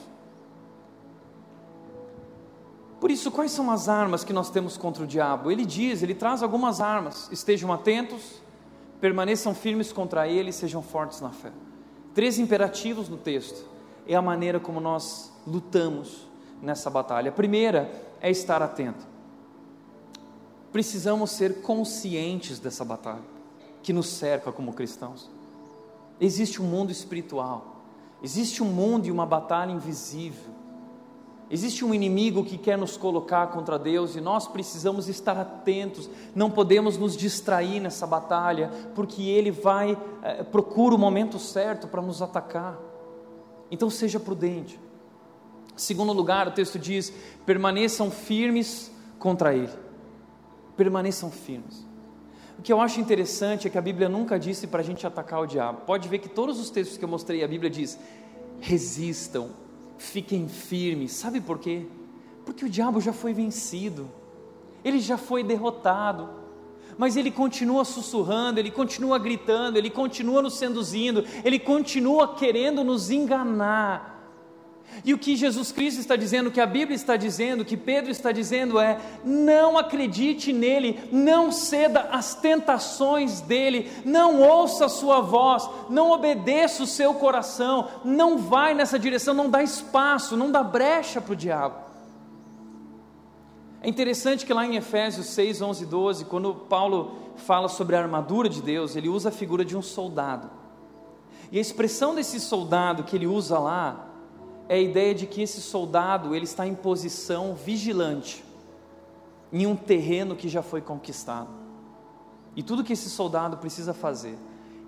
Por 3.01 3.11
isso, 3.11 3.31
quais 3.31 3.51
são 3.51 3.71
as 3.71 3.89
armas 3.89 4.25
que 4.25 4.33
nós 4.35 4.51
temos 4.51 4.77
contra 4.77 5.05
o 5.05 5.07
diabo? 5.07 5.51
Ele 5.51 5.65
diz, 5.65 6.03
ele 6.03 6.15
traz 6.15 6.43
algumas 6.43 6.83
armas, 6.83 7.31
estejam 7.33 7.73
atentos, 7.73 8.43
permaneçam 9.01 9.55
firmes 9.55 9.91
contra 9.91 10.29
ele 10.29 10.53
sejam 10.53 10.83
fortes 10.83 11.23
na 11.23 11.31
fé. 11.31 11.51
Três 12.15 12.39
imperativos 12.39 13.09
no 13.09 13.17
texto, 13.17 13.67
é 14.07 14.15
a 14.15 14.21
maneira 14.21 14.61
como 14.61 14.81
nós 14.81 15.33
lutamos 15.47 16.29
nessa 16.61 16.91
batalha. 16.91 17.31
A 17.31 17.33
primeira 17.33 17.91
é 18.21 18.31
estar 18.31 18.61
atento 18.61 19.12
precisamos 20.73 21.31
ser 21.31 21.61
conscientes 21.61 22.59
dessa 22.59 22.85
batalha 22.85 23.23
que 23.83 23.93
nos 23.93 24.09
cerca 24.09 24.51
como 24.51 24.73
cristãos. 24.73 25.29
Existe 26.21 26.63
um 26.63 26.65
mundo 26.65 26.91
espiritual, 26.91 27.83
existe 28.23 28.63
um 28.63 28.67
mundo 28.67 29.07
e 29.07 29.11
uma 29.11 29.27
batalha 29.27 29.71
invisível. 29.71 30.51
Existe 31.51 31.85
um 31.85 31.93
inimigo 31.93 32.45
que 32.45 32.57
quer 32.57 32.79
nos 32.79 32.97
colocar 32.97 33.49
contra 33.49 33.79
Deus 33.79 34.17
e 34.17 34.23
nós 34.23 34.49
precisamos 34.49 35.07
estar 35.07 35.37
atentos, 35.37 36.09
não 36.35 36.51
podemos 36.51 36.97
nos 36.97 37.15
distrair 37.15 37.79
nessa 37.79 38.07
batalha, 38.07 38.71
porque 38.95 39.23
ele 39.23 39.51
vai, 39.51 39.99
é, 40.23 40.43
procura 40.43 40.95
o 40.95 40.99
momento 40.99 41.39
certo 41.39 41.87
para 41.87 42.01
nos 42.01 42.23
atacar. 42.23 42.79
Então 43.71 43.91
seja 43.91 44.19
prudente. 44.19 44.81
Segundo 45.77 46.15
lugar, 46.15 46.49
o 46.49 46.53
texto 46.53 46.79
diz: 46.79 47.13
permaneçam 47.45 48.11
firmes 48.11 48.91
contra 49.19 49.55
ele 49.55 49.82
permaneçam 50.77 51.31
firmes. 51.31 51.87
O 52.59 52.63
que 52.63 52.73
eu 52.73 52.81
acho 52.81 53.01
interessante 53.01 53.67
é 53.67 53.71
que 53.71 53.79
a 53.79 53.83
Bíblia 53.83 54.09
nunca 54.09 54.39
disse 54.39 54.67
para 54.67 54.81
a 54.81 54.85
gente 54.85 55.07
atacar 55.07 55.41
o 55.41 55.47
diabo. 55.47 55.83
Pode 55.87 56.09
ver 56.09 56.19
que 56.19 56.29
todos 56.29 56.61
os 56.61 56.71
textos 56.71 56.97
que 56.97 57.05
eu 57.05 57.09
mostrei, 57.09 57.43
a 57.43 57.49
Bíblia 57.49 57.71
diz: 57.71 57.99
resistam, 58.61 59.51
fiquem 59.99 60.49
firmes. 60.49 61.13
Sabe 61.13 61.41
por 61.41 61.59
quê? 61.59 61.87
Porque 62.45 62.65
o 62.65 62.69
diabo 62.69 63.01
já 63.01 63.13
foi 63.13 63.33
vencido, 63.33 64.09
ele 64.85 65.01
já 65.01 65.17
foi 65.17 65.43
derrotado, 65.43 66.29
mas 66.99 67.17
ele 67.17 67.31
continua 67.31 67.85
sussurrando, 67.85 68.61
ele 68.61 68.71
continua 68.71 69.19
gritando, 69.19 69.77
ele 69.77 69.91
continua 69.91 70.43
nos 70.43 70.55
seduzindo, 70.55 71.25
ele 71.45 71.59
continua 71.59 72.35
querendo 72.35 72.85
nos 72.85 73.11
enganar. 73.11 74.12
E 75.05 75.13
o 75.13 75.19
que 75.19 75.35
Jesus 75.35 75.73
Cristo 75.73 76.01
está 76.01 76.15
dizendo, 76.15 76.49
o 76.49 76.51
que 76.51 76.61
a 76.61 76.67
Bíblia 76.67 76.95
está 76.95 77.17
dizendo, 77.17 77.63
o 77.63 77.65
que 77.65 77.77
Pedro 77.77 78.11
está 78.11 78.31
dizendo 78.31 78.79
é: 78.79 78.99
não 79.25 79.77
acredite 79.77 80.53
nele, 80.53 81.01
não 81.11 81.51
ceda 81.51 82.09
às 82.13 82.35
tentações 82.35 83.41
dele, 83.41 83.91
não 84.05 84.41
ouça 84.41 84.87
a 84.87 84.89
sua 84.89 85.21
voz, 85.21 85.69
não 85.89 86.11
obedeça 86.11 86.83
o 86.83 86.87
seu 86.87 87.15
coração, 87.15 87.89
não 88.05 88.39
vai 88.39 88.75
nessa 88.75 88.99
direção, 88.99 89.35
não 89.35 89.51
dá 89.51 89.63
espaço, 89.63 90.37
não 90.37 90.51
dá 90.51 90.63
brecha 90.63 91.21
para 91.21 91.33
o 91.33 91.37
diabo. 91.37 91.77
É 93.81 93.89
interessante 93.89 94.47
que 94.47 94.55
lá 94.55 94.65
em 94.65 94.77
Efésios 94.77 95.27
6, 95.27 95.61
11 95.61 95.83
e 95.83 95.87
12, 95.87 96.25
quando 96.27 96.55
Paulo 96.55 97.17
fala 97.35 97.69
sobre 97.69 97.97
a 97.97 98.01
armadura 98.01 98.49
de 98.49 98.63
Deus, 98.63 98.95
ele 98.95 99.09
usa 99.09 99.31
a 99.31 99.33
figura 99.33 99.65
de 99.65 99.77
um 99.77 99.83
soldado. 99.83 100.49
E 101.51 101.59
a 101.59 101.61
expressão 101.61 102.15
desse 102.15 102.39
soldado 102.39 103.03
que 103.03 103.17
ele 103.17 103.27
usa 103.27 103.59
lá, 103.59 104.12
é 104.73 104.77
a 104.77 104.81
ideia 104.81 105.15
de 105.15 105.27
que 105.27 105.43
esse 105.43 105.61
soldado 105.61 106.35
ele 106.35 106.47
está 106.47 106.67
em 106.67 106.75
posição 106.75 107.55
vigilante 107.55 108.43
em 109.53 109.67
um 109.67 109.77
terreno 109.77 110.35
que 110.35 110.49
já 110.49 110.63
foi 110.63 110.81
conquistado. 110.81 111.51
E 112.57 112.63
tudo 112.63 112.83
que 112.83 112.95
esse 112.95 113.11
soldado 113.11 113.59
precisa 113.59 113.93
fazer 113.93 114.35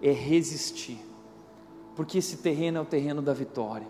é 0.01 0.11
resistir, 0.11 0.99
porque 1.95 2.17
esse 2.17 2.39
terreno 2.39 2.79
é 2.79 2.81
o 2.81 2.87
terreno 2.87 3.21
da 3.21 3.35
vitória 3.35 3.87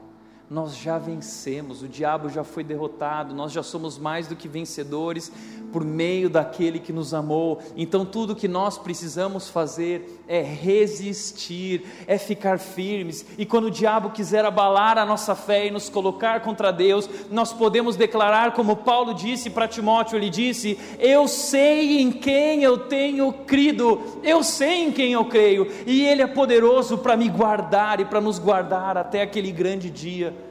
nós 0.50 0.76
já 0.76 0.98
vencemos, 0.98 1.82
o 1.82 1.88
diabo 1.88 2.28
já 2.28 2.44
foi 2.44 2.62
derrotado, 2.62 3.34
nós 3.34 3.50
já 3.50 3.62
somos 3.62 3.98
mais 3.98 4.26
do 4.26 4.36
que 4.36 4.46
vencedores 4.46 5.32
por 5.72 5.84
meio 5.84 6.30
daquele 6.30 6.78
que 6.78 6.92
nos 6.92 7.12
amou. 7.12 7.60
Então, 7.76 8.06
tudo 8.06 8.36
que 8.36 8.46
nós 8.46 8.78
precisamos 8.78 9.48
fazer 9.48 10.22
é 10.28 10.40
resistir, 10.40 11.84
é 12.06 12.16
ficar 12.16 12.60
firmes. 12.60 13.26
E 13.36 13.44
quando 13.44 13.64
o 13.64 13.70
diabo 13.70 14.10
quiser 14.10 14.44
abalar 14.44 14.98
a 14.98 15.04
nossa 15.04 15.34
fé 15.34 15.66
e 15.66 15.72
nos 15.72 15.88
colocar 15.88 16.42
contra 16.42 16.70
Deus, 16.70 17.10
nós 17.28 17.52
podemos 17.52 17.96
declarar, 17.96 18.52
como 18.52 18.76
Paulo 18.76 19.14
disse 19.14 19.50
para 19.50 19.66
Timóteo: 19.66 20.16
ele 20.16 20.30
disse, 20.30 20.78
Eu 21.00 21.26
sei 21.26 22.00
em 22.00 22.12
quem 22.12 22.62
eu 22.62 22.78
tenho 22.78 23.32
crido, 23.32 24.00
eu 24.22 24.44
sei 24.44 24.84
em 24.84 24.92
quem 24.92 25.14
eu 25.14 25.24
creio, 25.24 25.66
e 25.86 26.04
Ele 26.04 26.22
é 26.22 26.26
poderoso 26.28 26.98
para 26.98 27.16
me 27.16 27.28
guardar 27.28 27.98
e 27.98 28.04
para 28.04 28.20
nos 28.20 28.38
guardar 28.38 28.96
até 28.96 29.22
aquele 29.22 29.50
grande 29.50 29.90
dia. 29.90 30.43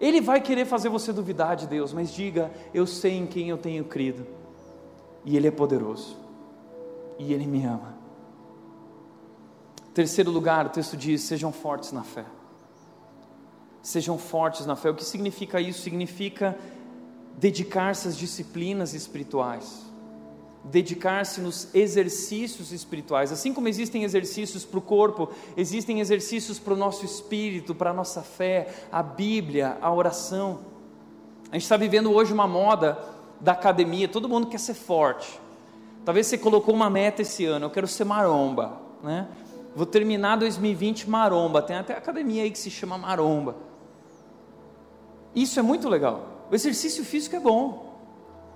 Ele 0.00 0.20
vai 0.20 0.40
querer 0.40 0.64
fazer 0.64 0.88
você 0.88 1.12
duvidar 1.12 1.56
de 1.56 1.66
Deus, 1.66 1.92
mas 1.92 2.12
diga: 2.12 2.52
Eu 2.72 2.86
sei 2.86 3.16
em 3.16 3.26
quem 3.26 3.48
eu 3.48 3.58
tenho 3.58 3.84
crido, 3.84 4.26
e 5.24 5.36
Ele 5.36 5.48
é 5.48 5.50
poderoso, 5.50 6.16
e 7.18 7.32
Ele 7.32 7.46
me 7.46 7.64
ama. 7.64 7.96
Terceiro 9.92 10.30
lugar, 10.30 10.66
o 10.66 10.70
texto 10.70 10.96
diz: 10.96 11.22
Sejam 11.22 11.52
fortes 11.52 11.92
na 11.92 12.04
fé. 12.04 12.24
Sejam 13.82 14.18
fortes 14.18 14.66
na 14.66 14.76
fé. 14.76 14.90
O 14.90 14.94
que 14.94 15.04
significa 15.04 15.60
isso? 15.60 15.80
Significa 15.80 16.56
dedicar-se 17.36 18.06
às 18.06 18.16
disciplinas 18.16 18.94
espirituais 18.94 19.87
dedicar-se 20.64 21.40
nos 21.40 21.68
exercícios 21.74 22.72
espirituais. 22.72 23.32
Assim 23.32 23.52
como 23.52 23.68
existem 23.68 24.04
exercícios 24.04 24.64
para 24.64 24.78
o 24.78 24.82
corpo, 24.82 25.30
existem 25.56 26.00
exercícios 26.00 26.58
para 26.58 26.74
o 26.74 26.76
nosso 26.76 27.04
espírito, 27.04 27.74
para 27.74 27.90
a 27.90 27.94
nossa 27.94 28.22
fé, 28.22 28.68
a 28.90 29.02
Bíblia, 29.02 29.78
a 29.80 29.92
oração. 29.92 30.60
A 31.50 31.54
gente 31.54 31.62
está 31.62 31.76
vivendo 31.76 32.12
hoje 32.12 32.32
uma 32.32 32.46
moda 32.46 32.98
da 33.40 33.52
academia, 33.52 34.08
todo 34.08 34.28
mundo 34.28 34.48
quer 34.48 34.58
ser 34.58 34.74
forte. 34.74 35.40
Talvez 36.04 36.26
você 36.26 36.38
colocou 36.38 36.74
uma 36.74 36.90
meta 36.90 37.22
esse 37.22 37.44
ano, 37.44 37.66
eu 37.66 37.70
quero 37.70 37.86
ser 37.86 38.04
maromba, 38.04 38.80
né? 39.02 39.28
Vou 39.74 39.86
terminar 39.86 40.36
2020 40.36 41.08
maromba, 41.08 41.62
tem 41.62 41.76
até 41.76 41.92
academia 41.92 42.42
aí 42.42 42.50
que 42.50 42.58
se 42.58 42.70
chama 42.70 42.98
maromba. 42.98 43.56
Isso 45.34 45.58
é 45.60 45.62
muito 45.62 45.88
legal. 45.88 46.46
O 46.50 46.54
exercício 46.54 47.04
físico 47.04 47.36
é 47.36 47.40
bom. 47.40 47.87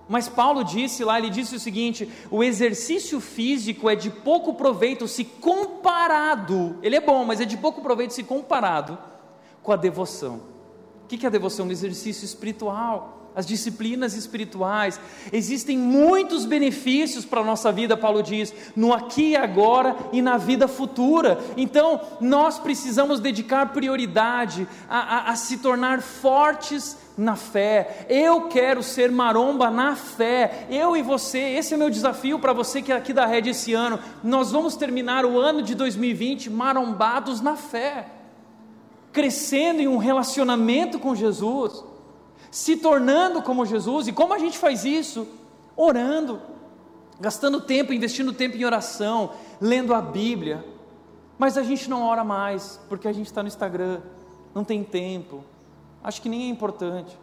Mas 0.09 0.29
Paulo 0.29 0.65
disse 0.65 1.05
lá, 1.05 1.19
ele 1.19 1.31
disse 1.31 1.57
o 1.57 1.61
seguinte: 1.61 2.09
o 2.31 2.43
exercício 2.43 3.21
físico 3.21 3.89
é 3.89 3.95
de 3.95 4.11
pouco 4.11 4.55
proveito 4.55 5.07
se 5.09 5.25
comparado, 5.25 6.79
ele 6.83 6.97
é 6.97 7.01
bom, 7.01 7.25
mas 7.25 7.41
é 7.41 7.45
de 7.45 7.57
pouco 7.57 7.81
proveito 7.81 8.13
se 8.13 8.23
comparado 8.23 8.99
com 9.63 9.73
a 9.73 9.77
devoção. 9.77 10.41
O 11.05 11.09
que 11.09 11.25
é 11.25 11.29
a 11.29 11.33
devoção? 11.33 11.67
Um 11.67 11.71
exercício 11.71 12.25
espiritual 12.25 13.23
as 13.35 13.47
disciplinas 13.47 14.15
espirituais. 14.15 15.01
Existem 15.33 15.79
muitos 15.79 16.45
benefícios 16.45 17.25
para 17.25 17.41
a 17.41 17.45
nossa 17.45 17.73
vida, 17.73 17.97
Paulo 17.97 18.23
diz, 18.23 18.53
no 18.77 18.93
aqui 18.93 19.31
e 19.31 19.37
agora 19.37 19.97
e 20.13 20.21
na 20.21 20.37
vida 20.37 20.69
futura. 20.69 21.39
Então, 21.57 22.01
nós 22.21 22.59
precisamos 22.59 23.21
dedicar 23.21 23.73
prioridade 23.73 24.67
a, 24.89 24.99
a, 24.99 25.31
a 25.31 25.37
se 25.37 25.59
tornar 25.59 26.03
fortes 26.03 26.97
na 27.17 27.37
fé. 27.37 28.07
Eu 28.09 28.49
quero 28.49 28.83
ser 28.83 29.11
maromba 29.11 29.71
na 29.71 29.97
fé. 29.97 30.67
Eu 30.71 30.97
e 30.97 31.03
você, 31.03 31.39
esse 31.39 31.75
é 31.75 31.77
o 31.77 31.79
meu 31.79 31.91
desafio 31.91 32.39
para 32.39 32.53
você 32.53 32.81
que 32.83 32.93
é 32.93 32.97
aqui 32.97 33.13
da 33.13 33.27
rede 33.27 33.51
esse 33.51 33.75
ano. 33.75 33.99
Nós 34.23 34.53
vamos 34.53 34.77
terminar 34.77 35.25
o 35.25 35.39
ano 35.39 35.63
de 35.63 35.75
2020 35.75 36.51
marombados 36.51 37.41
na 37.41 37.57
fé, 37.57 38.07
crescendo 39.13 39.81
em 39.81 39.89
um 39.89 39.99
relacionamento 39.99 40.99
com 40.99 41.15
Jesus 41.15 41.85
se 42.53 42.77
tornando 42.77 43.43
como 43.43 43.65
Jesus. 43.65 44.07
E 44.07 44.13
como 44.13 44.35
a 44.35 44.39
gente 44.39 44.59
faz 44.59 44.85
isso? 44.85 45.27
Orando, 45.75 46.41
gastando 47.19 47.63
tempo, 47.63 47.95
investindo 47.95 48.31
tempo 48.33 48.57
em 48.59 48.65
oração, 48.65 49.33
lendo 49.59 49.95
a 49.95 50.03
Bíblia. 50.03 50.63
Mas 51.39 51.57
a 51.57 51.63
gente 51.63 51.89
não 51.89 52.03
ora 52.03 52.23
mais, 52.23 52.79
porque 52.91 53.09
a 53.09 53.13
gente 53.13 53.27
está 53.27 53.43
no 53.43 53.49
Instagram, 53.49 54.03
não 54.55 54.63
tem 54.63 54.85
tempo, 54.85 55.43
acho 56.03 56.21
que 56.21 56.29
nem 56.29 56.45
é 56.45 56.49
importante. 56.49 57.17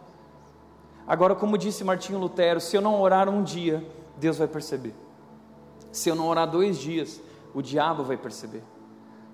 Agora, 1.06 1.34
como 1.34 1.58
disse 1.58 1.82
Martinho 1.82 2.18
Lutero, 2.18 2.60
se 2.60 2.76
eu 2.76 2.80
não 2.80 3.00
orar 3.00 3.28
um 3.28 3.42
dia, 3.42 3.84
Deus 4.16 4.38
vai 4.38 4.46
perceber. 4.46 4.94
Se 5.90 6.08
eu 6.08 6.14
não 6.14 6.28
orar 6.28 6.48
dois 6.48 6.78
dias, 6.78 7.20
o 7.52 7.60
diabo 7.60 8.04
vai 8.04 8.16
perceber. 8.16 8.62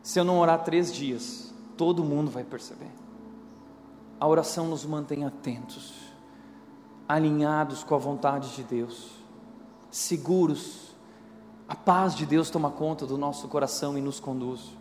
Se 0.02 0.18
eu 0.18 0.24
não 0.24 0.38
orar 0.38 0.64
três 0.64 0.92
dias, 0.92 1.52
todo 1.76 2.04
mundo 2.04 2.30
vai 2.30 2.44
perceber. 2.44 2.90
A 4.18 4.26
oração 4.26 4.66
nos 4.66 4.86
mantém 4.86 5.24
atentos, 5.24 5.92
alinhados 7.06 7.84
com 7.84 7.94
a 7.94 7.98
vontade 7.98 8.54
de 8.54 8.62
Deus, 8.62 9.10
seguros. 9.90 10.94
A 11.68 11.74
paz 11.74 12.14
de 12.14 12.24
Deus 12.24 12.48
toma 12.48 12.70
conta 12.70 13.04
do 13.04 13.18
nosso 13.18 13.48
coração 13.48 13.98
e 13.98 14.00
nos 14.00 14.20
conduz. 14.20 14.72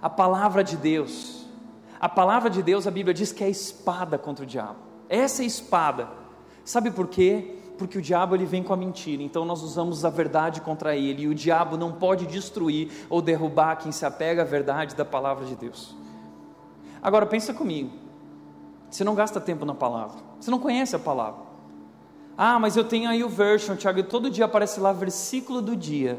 A 0.00 0.10
palavra 0.10 0.62
de 0.62 0.76
Deus, 0.76 1.41
a 2.02 2.08
palavra 2.08 2.50
de 2.50 2.64
Deus, 2.64 2.84
a 2.84 2.90
Bíblia 2.90 3.14
diz 3.14 3.30
que 3.30 3.44
é 3.44 3.48
espada 3.48 4.18
contra 4.18 4.42
o 4.42 4.46
diabo. 4.46 4.74
Essa 5.08 5.42
é 5.42 5.44
a 5.44 5.46
espada. 5.46 6.08
Sabe 6.64 6.90
por 6.90 7.06
quê? 7.06 7.58
Porque 7.78 7.96
o 7.96 8.02
diabo 8.02 8.34
ele 8.34 8.44
vem 8.44 8.60
com 8.60 8.72
a 8.72 8.76
mentira, 8.76 9.22
então 9.22 9.44
nós 9.44 9.62
usamos 9.62 10.04
a 10.04 10.10
verdade 10.10 10.60
contra 10.60 10.96
ele, 10.96 11.22
e 11.22 11.28
o 11.28 11.34
diabo 11.34 11.76
não 11.76 11.92
pode 11.92 12.26
destruir 12.26 12.90
ou 13.08 13.22
derrubar 13.22 13.76
quem 13.76 13.92
se 13.92 14.04
apega 14.04 14.42
à 14.42 14.44
verdade 14.44 14.96
da 14.96 15.04
palavra 15.04 15.44
de 15.44 15.54
Deus. 15.54 15.94
Agora 17.00 17.24
pensa 17.24 17.54
comigo. 17.54 17.92
Você 18.90 19.04
não 19.04 19.14
gasta 19.14 19.40
tempo 19.40 19.64
na 19.64 19.74
palavra. 19.74 20.18
Você 20.40 20.50
não 20.50 20.58
conhece 20.58 20.96
a 20.96 20.98
palavra. 20.98 21.52
Ah, 22.36 22.58
mas 22.58 22.76
eu 22.76 22.82
tenho 22.82 23.08
aí 23.08 23.22
o 23.22 23.28
version, 23.28 23.76
Tiago, 23.76 24.00
e 24.00 24.02
todo 24.02 24.28
dia 24.28 24.46
aparece 24.46 24.80
lá 24.80 24.92
versículo 24.92 25.62
do 25.62 25.76
dia. 25.76 26.18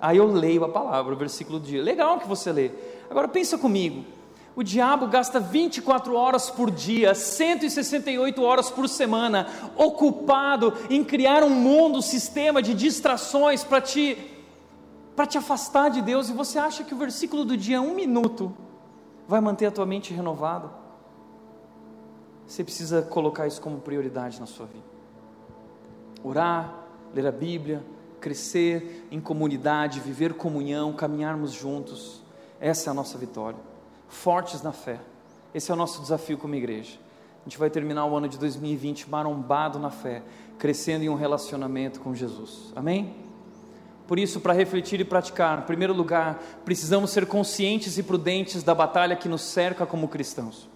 Aí 0.00 0.16
eu 0.16 0.26
leio 0.26 0.64
a 0.64 0.68
palavra, 0.68 1.14
o 1.14 1.16
versículo 1.16 1.60
do 1.60 1.66
dia. 1.66 1.80
Legal 1.80 2.18
que 2.18 2.26
você 2.26 2.50
lê. 2.50 2.72
Agora 3.08 3.28
pensa 3.28 3.56
comigo. 3.56 4.18
O 4.54 4.62
diabo 4.64 5.06
gasta 5.06 5.38
24 5.38 6.14
horas 6.14 6.50
por 6.50 6.70
dia, 6.70 7.14
168 7.14 8.42
horas 8.42 8.70
por 8.70 8.88
semana, 8.88 9.46
ocupado 9.76 10.74
em 10.88 11.04
criar 11.04 11.44
um 11.44 11.50
mundo, 11.50 11.98
um 11.98 12.02
sistema 12.02 12.60
de 12.60 12.74
distrações 12.74 13.62
para 13.62 13.80
te, 13.80 14.18
para 15.14 15.26
te 15.26 15.38
afastar 15.38 15.90
de 15.90 16.02
Deus, 16.02 16.28
e 16.28 16.32
você 16.32 16.58
acha 16.58 16.82
que 16.82 16.92
o 16.92 16.96
versículo 16.96 17.44
do 17.44 17.56
dia, 17.56 17.80
um 17.80 17.94
minuto, 17.94 18.52
vai 19.28 19.40
manter 19.40 19.66
a 19.66 19.70
tua 19.70 19.86
mente 19.86 20.12
renovada? 20.12 20.68
Você 22.46 22.64
precisa 22.64 23.02
colocar 23.02 23.46
isso 23.46 23.60
como 23.60 23.78
prioridade 23.78 24.40
na 24.40 24.46
sua 24.46 24.66
vida. 24.66 24.84
Orar, 26.24 26.74
ler 27.14 27.28
a 27.28 27.32
Bíblia, 27.32 27.84
crescer 28.20 29.06
em 29.12 29.20
comunidade, 29.20 30.00
viver 30.00 30.34
comunhão, 30.34 30.92
caminharmos 30.92 31.52
juntos, 31.52 32.20
essa 32.60 32.90
é 32.90 32.90
a 32.90 32.94
nossa 32.94 33.16
vitória 33.16 33.69
fortes 34.10 34.60
na 34.60 34.72
fé. 34.72 35.00
Esse 35.54 35.70
é 35.70 35.74
o 35.74 35.76
nosso 35.76 36.02
desafio 36.02 36.36
como 36.36 36.54
igreja. 36.54 36.98
A 37.40 37.48
gente 37.48 37.56
vai 37.56 37.70
terminar 37.70 38.04
o 38.04 38.14
ano 38.14 38.28
de 38.28 38.38
2020 38.38 39.08
marombado 39.08 39.78
na 39.78 39.90
fé, 39.90 40.22
crescendo 40.58 41.04
em 41.04 41.08
um 41.08 41.14
relacionamento 41.14 42.00
com 42.00 42.14
Jesus. 42.14 42.72
Amém? 42.76 43.14
Por 44.06 44.18
isso, 44.18 44.40
para 44.40 44.52
refletir 44.52 45.00
e 45.00 45.04
praticar, 45.04 45.60
em 45.60 45.62
primeiro 45.62 45.94
lugar, 45.94 46.42
precisamos 46.64 47.10
ser 47.10 47.26
conscientes 47.26 47.96
e 47.96 48.02
prudentes 48.02 48.62
da 48.62 48.74
batalha 48.74 49.16
que 49.16 49.28
nos 49.28 49.40
cerca 49.40 49.86
como 49.86 50.08
cristãos. 50.08 50.68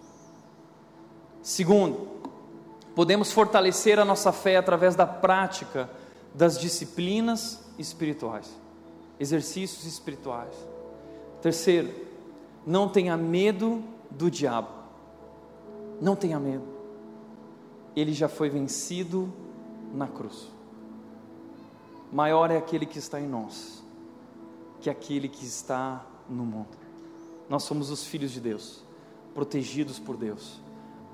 Segundo, 1.43 2.09
podemos 2.95 3.32
fortalecer 3.32 3.99
a 3.99 4.05
nossa 4.05 4.32
fé 4.32 4.57
através 4.57 4.95
da 4.95 5.07
prática 5.07 5.91
das 6.32 6.59
disciplinas 6.59 7.62
espirituais, 7.78 8.49
exercícios 9.20 9.85
espirituais. 9.85 10.55
Terceiro, 11.43 11.93
não 12.66 12.88
tenha 12.88 13.16
medo 13.16 13.82
do 14.10 14.30
diabo. 14.30 14.68
Não 16.00 16.16
tenha 16.16 16.38
medo. 16.38 16.64
Ele 17.94 18.12
já 18.12 18.28
foi 18.28 18.48
vencido 18.48 19.32
na 19.92 20.06
cruz. 20.06 20.48
Maior 22.12 22.50
é 22.50 22.56
aquele 22.56 22.86
que 22.86 22.98
está 22.98 23.20
em 23.20 23.26
nós 23.26 23.84
que 24.84 24.90
aquele 24.90 25.30
que 25.30 25.46
está 25.46 26.04
no 26.28 26.44
mundo. 26.44 26.76
Nós 27.48 27.62
somos 27.62 27.88
os 27.88 28.04
filhos 28.04 28.32
de 28.32 28.38
Deus, 28.38 28.84
protegidos 29.34 29.98
por 29.98 30.14
Deus, 30.14 30.60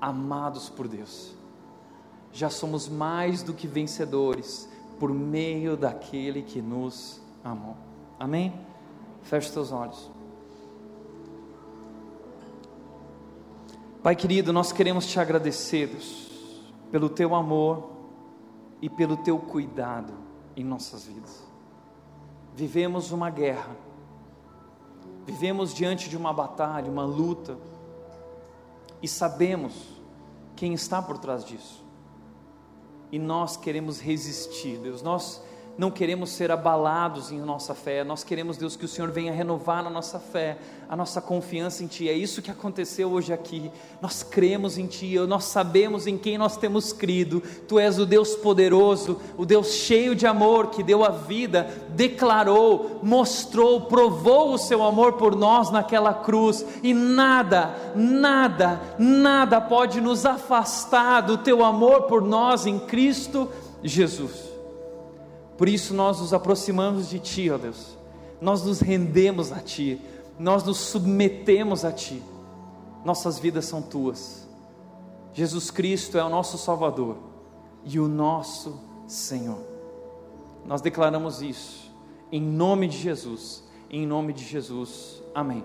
amados 0.01 0.67
por 0.67 0.89
Deus. 0.89 1.33
Já 2.33 2.49
somos 2.49 2.89
mais 2.89 3.41
do 3.41 3.53
que 3.53 3.69
vencedores 3.69 4.67
por 4.99 5.13
meio 5.13 5.77
daquele 5.77 6.41
que 6.41 6.61
nos 6.61 7.21
amou. 7.41 7.77
Amém? 8.19 8.53
Feche 9.21 9.47
os 9.47 9.53
teus 9.53 9.71
olhos. 9.71 10.11
Pai 14.03 14.15
querido, 14.15 14.51
nós 14.51 14.71
queremos 14.71 15.05
te 15.05 15.19
agradecer, 15.19 15.85
Deus, 15.85 16.27
pelo 16.91 17.07
teu 17.07 17.35
amor 17.35 17.91
e 18.81 18.89
pelo 18.89 19.15
teu 19.17 19.37
cuidado 19.37 20.11
em 20.55 20.63
nossas 20.63 21.05
vidas. 21.05 21.43
Vivemos 22.55 23.11
uma 23.11 23.29
guerra, 23.29 23.75
vivemos 25.23 25.71
diante 25.71 26.09
de 26.09 26.17
uma 26.17 26.33
batalha, 26.33 26.89
uma 26.89 27.05
luta, 27.05 27.55
e 29.03 29.07
sabemos 29.07 29.73
quem 30.55 30.73
está 30.73 30.99
por 30.99 31.19
trás 31.19 31.45
disso. 31.45 31.85
E 33.11 33.19
nós 33.19 33.55
queremos 33.55 34.01
resistir, 34.01 34.79
Deus. 34.79 35.03
Nós 35.03 35.43
não 35.77 35.89
queremos 35.89 36.31
ser 36.31 36.51
abalados 36.51 37.31
em 37.31 37.39
nossa 37.39 37.73
fé, 37.73 38.03
nós 38.03 38.23
queremos, 38.23 38.57
Deus, 38.57 38.75
que 38.75 38.85
o 38.85 38.87
Senhor 38.87 39.09
venha 39.09 39.31
renovar 39.31 39.85
a 39.85 39.89
nossa 39.89 40.19
fé, 40.19 40.57
a 40.87 40.95
nossa 40.95 41.21
confiança 41.21 41.83
em 41.83 41.87
Ti. 41.87 42.09
É 42.09 42.13
isso 42.13 42.41
que 42.41 42.51
aconteceu 42.51 43.09
hoje 43.09 43.31
aqui. 43.31 43.71
Nós 44.01 44.21
cremos 44.21 44.77
em 44.77 44.85
Ti, 44.85 45.17
nós 45.19 45.45
sabemos 45.45 46.07
em 46.07 46.17
quem 46.17 46.37
nós 46.37 46.57
temos 46.57 46.91
crido. 46.91 47.41
Tu 47.67 47.79
és 47.79 47.97
o 47.97 48.05
Deus 48.05 48.35
poderoso, 48.35 49.19
o 49.37 49.45
Deus 49.45 49.73
cheio 49.73 50.13
de 50.13 50.27
amor, 50.27 50.67
que 50.67 50.83
deu 50.83 51.03
a 51.03 51.09
vida, 51.09 51.67
declarou, 51.89 52.99
mostrou, 53.01 53.81
provou 53.81 54.53
o 54.53 54.57
Seu 54.57 54.83
amor 54.83 55.13
por 55.13 55.35
nós 55.35 55.71
naquela 55.71 56.13
cruz, 56.13 56.65
e 56.83 56.93
nada, 56.93 57.73
nada, 57.95 58.81
nada 58.99 59.61
pode 59.61 60.01
nos 60.01 60.25
afastar 60.25 61.21
do 61.21 61.37
Teu 61.37 61.63
amor 61.63 62.03
por 62.03 62.21
nós 62.21 62.65
em 62.65 62.77
Cristo 62.77 63.49
Jesus. 63.81 64.50
Por 65.61 65.69
isso 65.69 65.93
nós 65.93 66.19
nos 66.19 66.33
aproximamos 66.33 67.07
de 67.07 67.19
Ti, 67.19 67.51
ó 67.51 67.55
Deus. 67.55 67.95
Nós 68.41 68.63
nos 68.63 68.79
rendemos 68.79 69.51
a 69.51 69.59
Ti, 69.59 70.01
nós 70.39 70.63
nos 70.63 70.77
submetemos 70.77 71.85
a 71.85 71.91
Ti. 71.91 72.23
Nossas 73.05 73.37
vidas 73.37 73.65
são 73.65 73.79
Tuas. 73.79 74.49
Jesus 75.35 75.69
Cristo 75.69 76.17
é 76.17 76.23
o 76.23 76.29
nosso 76.29 76.57
Salvador 76.57 77.15
e 77.85 77.99
o 77.99 78.07
nosso 78.07 78.79
Senhor. 79.05 79.59
Nós 80.65 80.81
declaramos 80.81 81.43
isso 81.43 81.91
em 82.31 82.41
nome 82.41 82.87
de 82.87 82.97
Jesus, 82.97 83.63
em 83.87 84.07
nome 84.07 84.33
de 84.33 84.43
Jesus. 84.43 85.21
Amém. 85.31 85.63